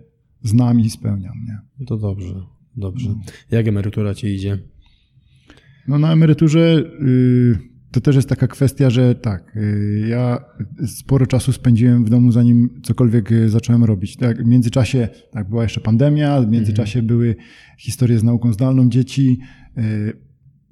znam 0.43 0.79
i 0.79 0.89
spełniam. 0.89 1.33
Nie? 1.47 1.85
To 1.85 1.97
dobrze, 1.97 2.41
dobrze. 2.77 3.09
No. 3.09 3.21
Jak 3.51 3.67
emerytura 3.67 4.15
ci 4.15 4.27
idzie? 4.27 4.59
No 5.87 5.99
na 5.99 6.13
emeryturze 6.13 6.83
y, 7.01 7.57
to 7.91 8.01
też 8.01 8.15
jest 8.15 8.29
taka 8.29 8.47
kwestia, 8.47 8.89
że 8.89 9.15
tak, 9.15 9.57
y, 9.57 10.07
ja 10.09 10.45
sporo 10.85 11.27
czasu 11.27 11.51
spędziłem 11.51 12.05
w 12.05 12.09
domu, 12.09 12.31
zanim 12.31 12.81
cokolwiek 12.83 13.31
y, 13.31 13.49
zacząłem 13.49 13.83
robić. 13.83 14.17
Tak, 14.17 14.43
w 14.43 14.47
międzyczasie 14.47 15.07
tak, 15.31 15.49
była 15.49 15.63
jeszcze 15.63 15.81
pandemia, 15.81 16.41
w 16.41 16.47
międzyczasie 16.47 16.99
mhm. 16.99 17.07
były 17.07 17.35
historie 17.77 18.19
z 18.19 18.23
nauką 18.23 18.53
zdalną 18.53 18.89
dzieci. 18.89 19.39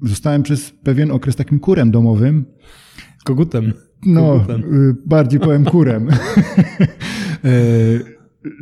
Zostałem 0.02 0.44
przez 0.44 0.72
pewien 0.72 1.12
okres 1.12 1.36
takim 1.36 1.60
kurem 1.60 1.92
domowym. 1.92 2.46
Kogutem. 3.24 3.74
No, 4.06 4.46
y, 4.50 4.96
bardziej 5.06 5.40
powiem 5.40 5.66
kurem. 5.66 6.10
E, 6.10 6.16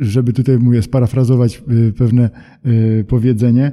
żeby 0.00 0.32
tutaj 0.32 0.58
mówię, 0.58 0.82
sparafrazować 0.82 1.62
y, 1.70 1.92
pewne 1.92 2.30
y, 2.66 3.04
powiedzenie. 3.08 3.72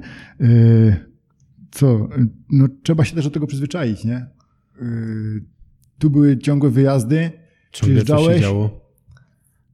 Co? 1.71 2.09
No, 2.51 2.67
trzeba 2.83 3.05
się 3.05 3.15
też 3.15 3.25
do 3.25 3.31
tego 3.31 3.47
przyzwyczaić, 3.47 4.05
nie? 4.05 4.25
Tu 5.99 6.09
były 6.09 6.37
ciągłe 6.37 6.69
wyjazdy. 6.69 7.31
Ciągle 7.71 7.71
przyjeżdżałeś. 7.71 8.25
Coś 8.25 8.35
się 8.35 8.41
działo. 8.41 8.91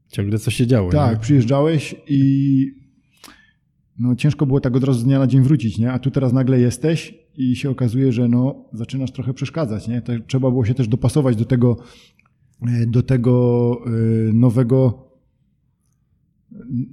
Ciągle 0.08 0.40
coś 0.40 0.56
się 0.56 0.68
działo. 0.68 0.92
Tak, 0.92 1.14
nie? 1.14 1.20
przyjeżdżałeś 1.20 1.96
i 2.08 2.86
no, 4.00 4.16
ciężko 4.16 4.46
było 4.46 4.60
tak 4.60 4.76
od 4.76 4.84
razu 4.84 5.00
z 5.00 5.04
dnia 5.04 5.20
na 5.20 5.28
dzień 5.28 5.42
wrócić, 5.42 5.78
nie? 5.78 5.92
A 5.92 6.00
tu 6.00 6.12
teraz 6.12 6.34
nagle 6.34 6.60
jesteś 6.60 7.25
i 7.38 7.56
się 7.56 7.70
okazuje, 7.70 8.12
że 8.12 8.28
no, 8.28 8.66
zaczynasz 8.74 9.12
trochę 9.12 9.34
przeszkadzać. 9.34 9.88
Nie? 9.88 10.02
To 10.02 10.14
trzeba 10.28 10.50
było 10.50 10.66
się 10.66 10.74
też 10.74 10.88
dopasować 10.88 11.36
do 11.36 11.46
tego, 11.46 11.78
e, 12.62 12.86
do 12.86 13.04
tego 13.04 13.78
e, 13.86 13.90
nowego, 14.34 15.10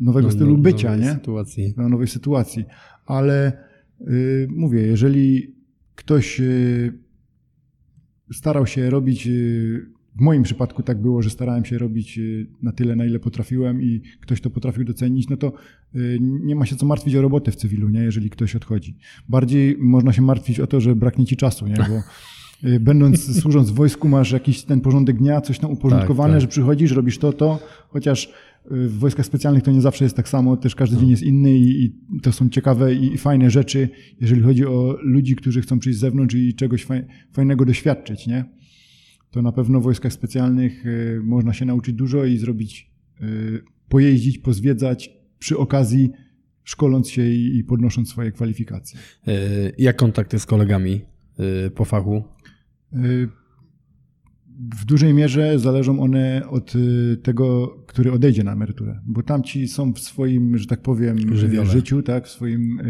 nowego 0.01 0.27
no, 0.27 0.33
stylu 0.33 0.59
bycia, 0.59 0.91
nowej 0.91 1.07
nie? 1.07 1.13
Sytuacji. 1.13 1.75
No, 1.77 1.89
nowej 1.89 2.09
sytuacji. 2.09 2.65
Ale 3.07 3.53
y, 4.01 4.49
mówię, 4.51 4.81
jeżeli 4.83 5.57
ktoś 5.95 6.41
y, 6.41 6.99
starał 8.33 8.67
się 8.67 8.91
robić 8.91 9.27
y, 9.27 9.87
w 10.17 10.21
moim 10.21 10.43
przypadku 10.43 10.83
tak 10.83 11.03
było, 11.03 11.23
że 11.23 11.31
starałem 11.31 11.65
się 11.65 11.79
robić 11.79 12.19
y, 12.19 12.47
na 12.63 12.73
tyle, 12.73 12.97
na 12.97 13.05
ile 13.05 13.19
potrafiłem 13.19 13.83
i 13.83 14.03
ktoś 14.21 14.41
to 14.41 14.51
potrafił 14.51 14.85
docenić, 14.85 15.29
no 15.29 15.37
to 15.37 15.53
y, 15.95 16.19
nie 16.21 16.57
ma 16.57 16.67
się 16.67 16.77
co 16.77 16.87
martwić 16.87 17.15
o 17.17 17.23
robotę 17.23 17.53
w 17.53 17.57
cywilu, 17.57 17.89
nie? 17.89 18.01
jeżeli 18.01 18.31
ktoś 18.31 18.57
odchodzi. 18.57 18.97
Bardziej 19.29 19.77
można 19.79 20.13
się 20.13 20.23
martwić 20.23 20.61
o 20.61 20.67
to, 20.67 20.81
że 20.81 20.97
braknie 20.97 21.27
ci 21.27 21.37
czasu, 21.37 21.67
nie? 21.67 21.75
bo 21.75 22.03
y, 22.69 22.81
będąc, 22.91 23.41
służąc 23.41 23.71
w 23.71 23.75
wojsku, 23.75 24.09
masz 24.09 24.33
jakiś 24.33 24.63
ten 24.63 24.81
porządek 24.81 25.19
dnia, 25.19 25.41
coś 25.41 25.59
tam 25.59 25.71
uporządkowane, 25.71 26.29
tak, 26.29 26.35
tak. 26.35 26.41
że 26.41 26.49
przychodzisz, 26.49 26.93
robisz 26.93 27.19
to, 27.19 27.33
to, 27.33 27.59
chociaż 27.89 28.33
w 28.71 28.99
wojskach 28.99 29.27
specjalnych 29.27 29.63
to 29.63 29.71
nie 29.71 29.81
zawsze 29.81 30.05
jest 30.05 30.17
tak 30.17 30.29
samo, 30.29 30.57
też 30.57 30.75
każdy 30.75 30.97
dzień 30.97 31.09
jest 31.09 31.23
inny 31.23 31.59
i, 31.59 31.85
i 31.85 32.21
to 32.23 32.33
są 32.33 32.49
ciekawe 32.49 32.95
i, 32.95 33.15
i, 33.15 33.19
fajne 33.19 33.51
rzeczy, 33.51 33.89
jeżeli 34.21 34.43
chodzi 34.43 34.67
o 34.67 34.97
ludzi, 35.03 35.37
którzy 35.37 35.61
chcą 35.61 35.79
przyjść 35.79 35.99
z 35.99 36.01
zewnątrz 36.01 36.35
i 36.35 36.55
czegoś 36.55 36.87
fajnego 37.33 37.65
doświadczyć, 37.65 38.27
nie? 38.27 38.45
To 39.33 39.43
na 39.43 39.53
pewno 39.53 39.81
w 39.81 39.83
wojskach 39.83 40.13
specjalnych 40.13 40.87
y, 40.87 41.21
można 41.25 41.53
się 41.53 41.65
nauczyć 41.65 41.95
dużo 41.95 42.25
i 42.25 42.39
zrobić, 42.39 42.91
y, 43.23 43.63
pojeździć, 43.89 44.39
pozwiedzać 44.39 45.11
przy 45.39 45.59
okazji, 45.59 46.11
szkoląc 46.65 47.11
się 47.11 47.29
i 47.29 47.65
podnosząc 47.65 48.09
swoje 48.09 48.33
kwalifikacje. 48.33 48.99
Y, 49.29 49.73
jak 49.79 49.97
kontakty 49.97 50.39
z 50.39 50.47
kolegami 50.47 51.01
po 51.75 51.85
fachu? 51.85 52.25
W 54.75 54.85
dużej 54.85 55.15
mierze 55.15 55.59
zależą 55.59 56.01
one 56.01 56.43
od 56.51 56.73
tego, 57.23 57.69
który 57.87 58.13
odejdzie 58.13 58.45
na 58.45 58.53
emeryturę, 58.53 59.01
bo 59.07 59.23
tamci 59.23 59.69
są 59.69 59.93
w 59.93 59.99
swoim, 59.99 60.59
że 60.59 60.67
tak 60.67 60.83
powiem, 60.83 61.37
Żywiole. 61.37 61.67
życiu, 61.67 62.03
tak, 62.03 62.27
w 62.27 62.31
swoim 62.31 62.81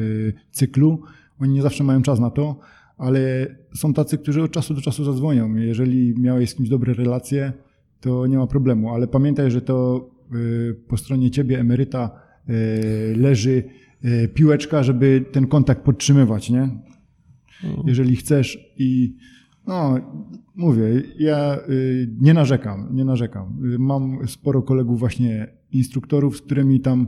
cyklu. 0.50 1.02
Oni 1.38 1.54
nie 1.54 1.62
zawsze 1.62 1.84
mają 1.84 2.02
czas 2.02 2.20
na 2.20 2.30
to 2.30 2.60
ale 3.02 3.46
są 3.74 3.94
tacy, 3.94 4.18
którzy 4.18 4.42
od 4.42 4.50
czasu 4.50 4.74
do 4.74 4.80
czasu 4.80 5.04
zadzwonią. 5.04 5.54
Jeżeli 5.54 6.14
miałeś 6.20 6.50
z 6.50 6.54
kimś 6.54 6.68
dobre 6.68 6.94
relacje, 6.94 7.52
to 8.00 8.26
nie 8.26 8.38
ma 8.38 8.46
problemu, 8.46 8.94
ale 8.94 9.08
pamiętaj, 9.08 9.50
że 9.50 9.62
to 9.62 10.08
y, 10.34 10.74
po 10.88 10.96
stronie 10.96 11.30
ciebie, 11.30 11.60
emeryta, 11.60 12.10
y, 12.48 13.16
leży 13.16 13.64
y, 14.04 14.28
piłeczka, 14.28 14.82
żeby 14.82 15.24
ten 15.32 15.46
kontakt 15.46 15.82
podtrzymywać, 15.82 16.50
nie? 16.50 16.62
Mhm. 17.64 17.88
Jeżeli 17.88 18.16
chcesz 18.16 18.72
i 18.78 19.16
no, 19.66 19.98
mówię, 20.54 21.02
ja 21.18 21.58
nie 22.20 22.34
narzekam, 22.34 22.88
nie 22.92 23.04
narzekam. 23.04 23.58
Mam 23.78 24.28
sporo 24.28 24.62
kolegów 24.62 24.98
właśnie 24.98 25.48
instruktorów, 25.72 26.36
z 26.36 26.42
którymi 26.42 26.80
tam 26.80 27.06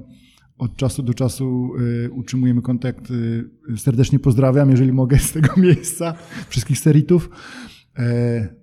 od 0.59 0.77
czasu 0.77 1.03
do 1.03 1.15
czasu 1.15 1.73
y, 2.07 2.11
utrzymujemy 2.11 2.63
kontakt. 2.63 3.11
Y, 3.11 3.49
serdecznie 3.77 4.19
pozdrawiam, 4.19 4.71
jeżeli 4.71 4.93
mogę 4.93 5.19
z 5.19 5.33
tego 5.33 5.49
miejsca, 5.67 6.15
wszystkich 6.49 6.79
seritów. 6.79 7.31
E, 7.99 8.55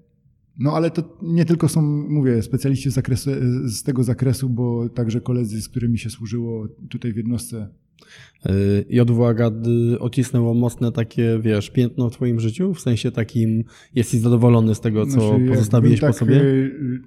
no 0.58 0.74
ale 0.74 0.92
to 0.92 1.18
nie 1.22 1.46
tylko 1.46 1.70
są, 1.70 1.82
mówię, 2.10 2.42
specjaliści 2.42 2.92
z, 2.92 2.94
zakresu, 2.94 3.32
z 3.66 3.84
tego 3.84 4.04
zakresu, 4.04 4.50
bo 4.50 4.90
także 4.90 5.22
koledzy, 5.22 5.62
z 5.62 5.70
którymi 5.70 5.98
się 5.98 6.10
służyło 6.10 6.68
tutaj 6.90 7.14
w 7.14 7.18
jednostce. 7.18 7.70
I 8.90 9.00
odwaga 9.00 9.52
odcisnęło 10.00 10.54
mocne 10.54 10.92
takie, 10.92 11.40
wiesz, 11.42 11.70
piętno 11.70 12.10
w 12.10 12.14
twoim 12.14 12.40
życiu? 12.40 12.74
W 12.74 12.82
sensie 12.82 13.12
takim, 13.12 13.64
jesteś 13.96 14.20
zadowolony 14.20 14.76
z 14.76 14.80
tego, 14.80 15.06
co 15.06 15.12
znaczy, 15.12 15.46
pozostawiłeś 15.50 16.00
tak, 16.00 16.12
po 16.12 16.18
sobie? 16.18 16.42
Y, 16.42 17.02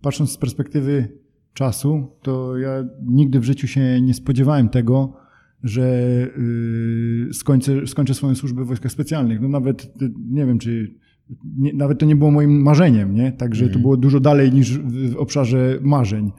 patrząc 0.00 0.30
z 0.30 0.36
perspektywy 0.36 1.21
czasu, 1.54 2.06
to 2.22 2.58
ja 2.58 2.84
nigdy 3.06 3.40
w 3.40 3.44
życiu 3.44 3.66
się 3.66 4.00
nie 4.00 4.14
spodziewałem 4.14 4.68
tego, 4.68 5.16
że 5.62 6.06
yy, 7.26 7.34
skończę, 7.34 7.86
skończę 7.86 8.14
swoją 8.14 8.34
służbę 8.34 8.64
w 8.64 8.66
wojskach 8.66 8.92
specjalnych. 8.92 9.40
No 9.40 9.48
nawet, 9.48 9.92
nie 10.30 10.46
wiem, 10.46 10.58
czy 10.58 10.94
nie, 11.58 11.72
nawet 11.72 11.98
to 11.98 12.06
nie 12.06 12.16
było 12.16 12.30
moim 12.30 12.62
marzeniem, 12.62 13.14
nie? 13.14 13.32
Także 13.32 13.60
to 13.60 13.66
mhm. 13.66 13.82
było 13.82 13.96
dużo 13.96 14.20
dalej 14.20 14.52
niż 14.52 14.78
w 14.78 15.16
obszarze 15.16 15.78
marzeń. 15.82 16.32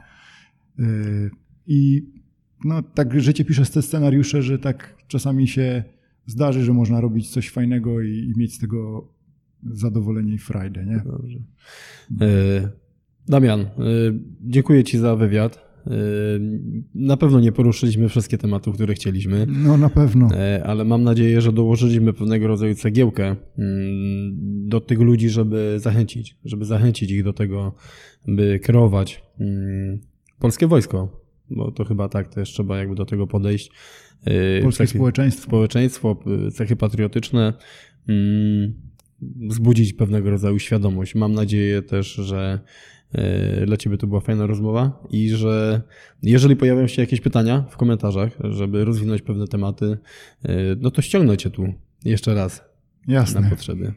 Yy, 0.78 1.30
I 1.66 2.10
no, 2.64 2.82
tak 2.82 3.20
życie 3.20 3.44
pisze 3.44 3.66
te 3.66 3.82
scenariusze, 3.82 4.42
że 4.42 4.58
tak 4.58 4.96
czasami 5.08 5.48
się 5.48 5.84
zdarzy, 6.26 6.64
że 6.64 6.72
można 6.72 7.00
robić 7.00 7.30
coś 7.30 7.50
fajnego 7.50 8.02
i, 8.02 8.10
i 8.10 8.38
mieć 8.38 8.54
z 8.54 8.58
tego 8.58 9.08
zadowolenie 9.62 10.34
i 10.34 10.38
frajdę, 10.38 10.86
nie? 10.86 11.02
Dobrze. 11.06 11.38
Yy 12.20 12.83
Damian, 13.28 13.60
y, 13.60 13.66
dziękuję 14.40 14.84
Ci 14.84 14.98
za 14.98 15.16
wywiad. 15.16 15.64
Na 16.94 17.16
pewno 17.16 17.40
nie 17.40 17.52
poruszyliśmy 17.52 18.08
wszystkie 18.08 18.38
tematów, 18.38 18.74
które 18.74 18.94
chcieliśmy. 18.94 19.46
No 19.48 19.76
na 19.76 19.90
pewno. 19.90 20.28
Ale 20.64 20.84
mam 20.84 21.02
nadzieję, 21.02 21.40
że 21.40 21.52
dołożyliśmy 21.52 22.12
pewnego 22.12 22.46
rodzaju 22.46 22.74
cegiełkę 22.74 23.36
do 24.42 24.80
tych 24.80 25.00
ludzi, 25.00 25.28
żeby 25.28 25.76
zachęcić, 25.80 26.36
żeby 26.44 26.64
zachęcić 26.64 27.10
ich 27.10 27.24
do 27.24 27.32
tego, 27.32 27.74
by 28.28 28.60
kreować 28.62 29.22
polskie 30.38 30.66
wojsko, 30.66 31.22
bo 31.50 31.70
to 31.70 31.84
chyba 31.84 32.08
tak 32.08 32.34
też 32.34 32.48
trzeba 32.48 32.78
jakby 32.78 32.94
do 32.94 33.04
tego 33.04 33.26
podejść. 33.26 33.70
Polskie 34.62 34.86
cechy, 34.86 34.98
społeczeństwo. 34.98 35.46
Społeczeństwo, 35.46 36.16
cechy 36.52 36.76
patriotyczne, 36.76 37.52
wzbudzić 39.48 39.92
pewnego 39.92 40.30
rodzaju 40.30 40.58
świadomość. 40.58 41.14
Mam 41.14 41.34
nadzieję 41.34 41.82
też, 41.82 42.14
że 42.14 42.60
e, 42.60 42.93
dla 43.66 43.76
Ciebie 43.76 43.98
to 43.98 44.06
była 44.06 44.20
fajna 44.20 44.46
rozmowa 44.46 45.02
i 45.10 45.28
że 45.28 45.82
jeżeli 46.22 46.56
pojawią 46.56 46.86
się 46.86 47.02
jakieś 47.02 47.20
pytania 47.20 47.64
w 47.70 47.76
komentarzach, 47.76 48.32
żeby 48.40 48.84
rozwinąć 48.84 49.22
pewne 49.22 49.48
tematy, 49.48 49.98
e, 50.42 50.54
no 50.80 50.90
to 50.90 51.02
ściągnę 51.02 51.36
Cię 51.36 51.50
tu 51.50 51.74
jeszcze 52.04 52.34
raz 52.34 52.64
Jasne. 53.08 53.40
na 53.40 53.50
potrzeby. 53.50 53.92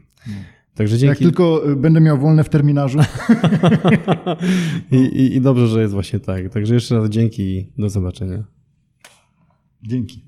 Także 0.74 0.98
dzięki. 0.98 1.08
Jak 1.08 1.18
tylko 1.18 1.62
będę 1.76 2.00
miał 2.00 2.18
wolne 2.18 2.44
w 2.44 2.48
terminarzu. 2.48 2.98
I, 4.92 4.96
i, 4.96 5.36
I 5.36 5.40
dobrze, 5.40 5.68
że 5.68 5.80
jest 5.80 5.92
właśnie 5.92 6.20
tak. 6.20 6.52
Także 6.52 6.74
jeszcze 6.74 6.98
raz 6.98 7.08
dzięki 7.08 7.42
i 7.42 7.72
do 7.78 7.88
zobaczenia. 7.88 8.44
Dzięki. 9.82 10.27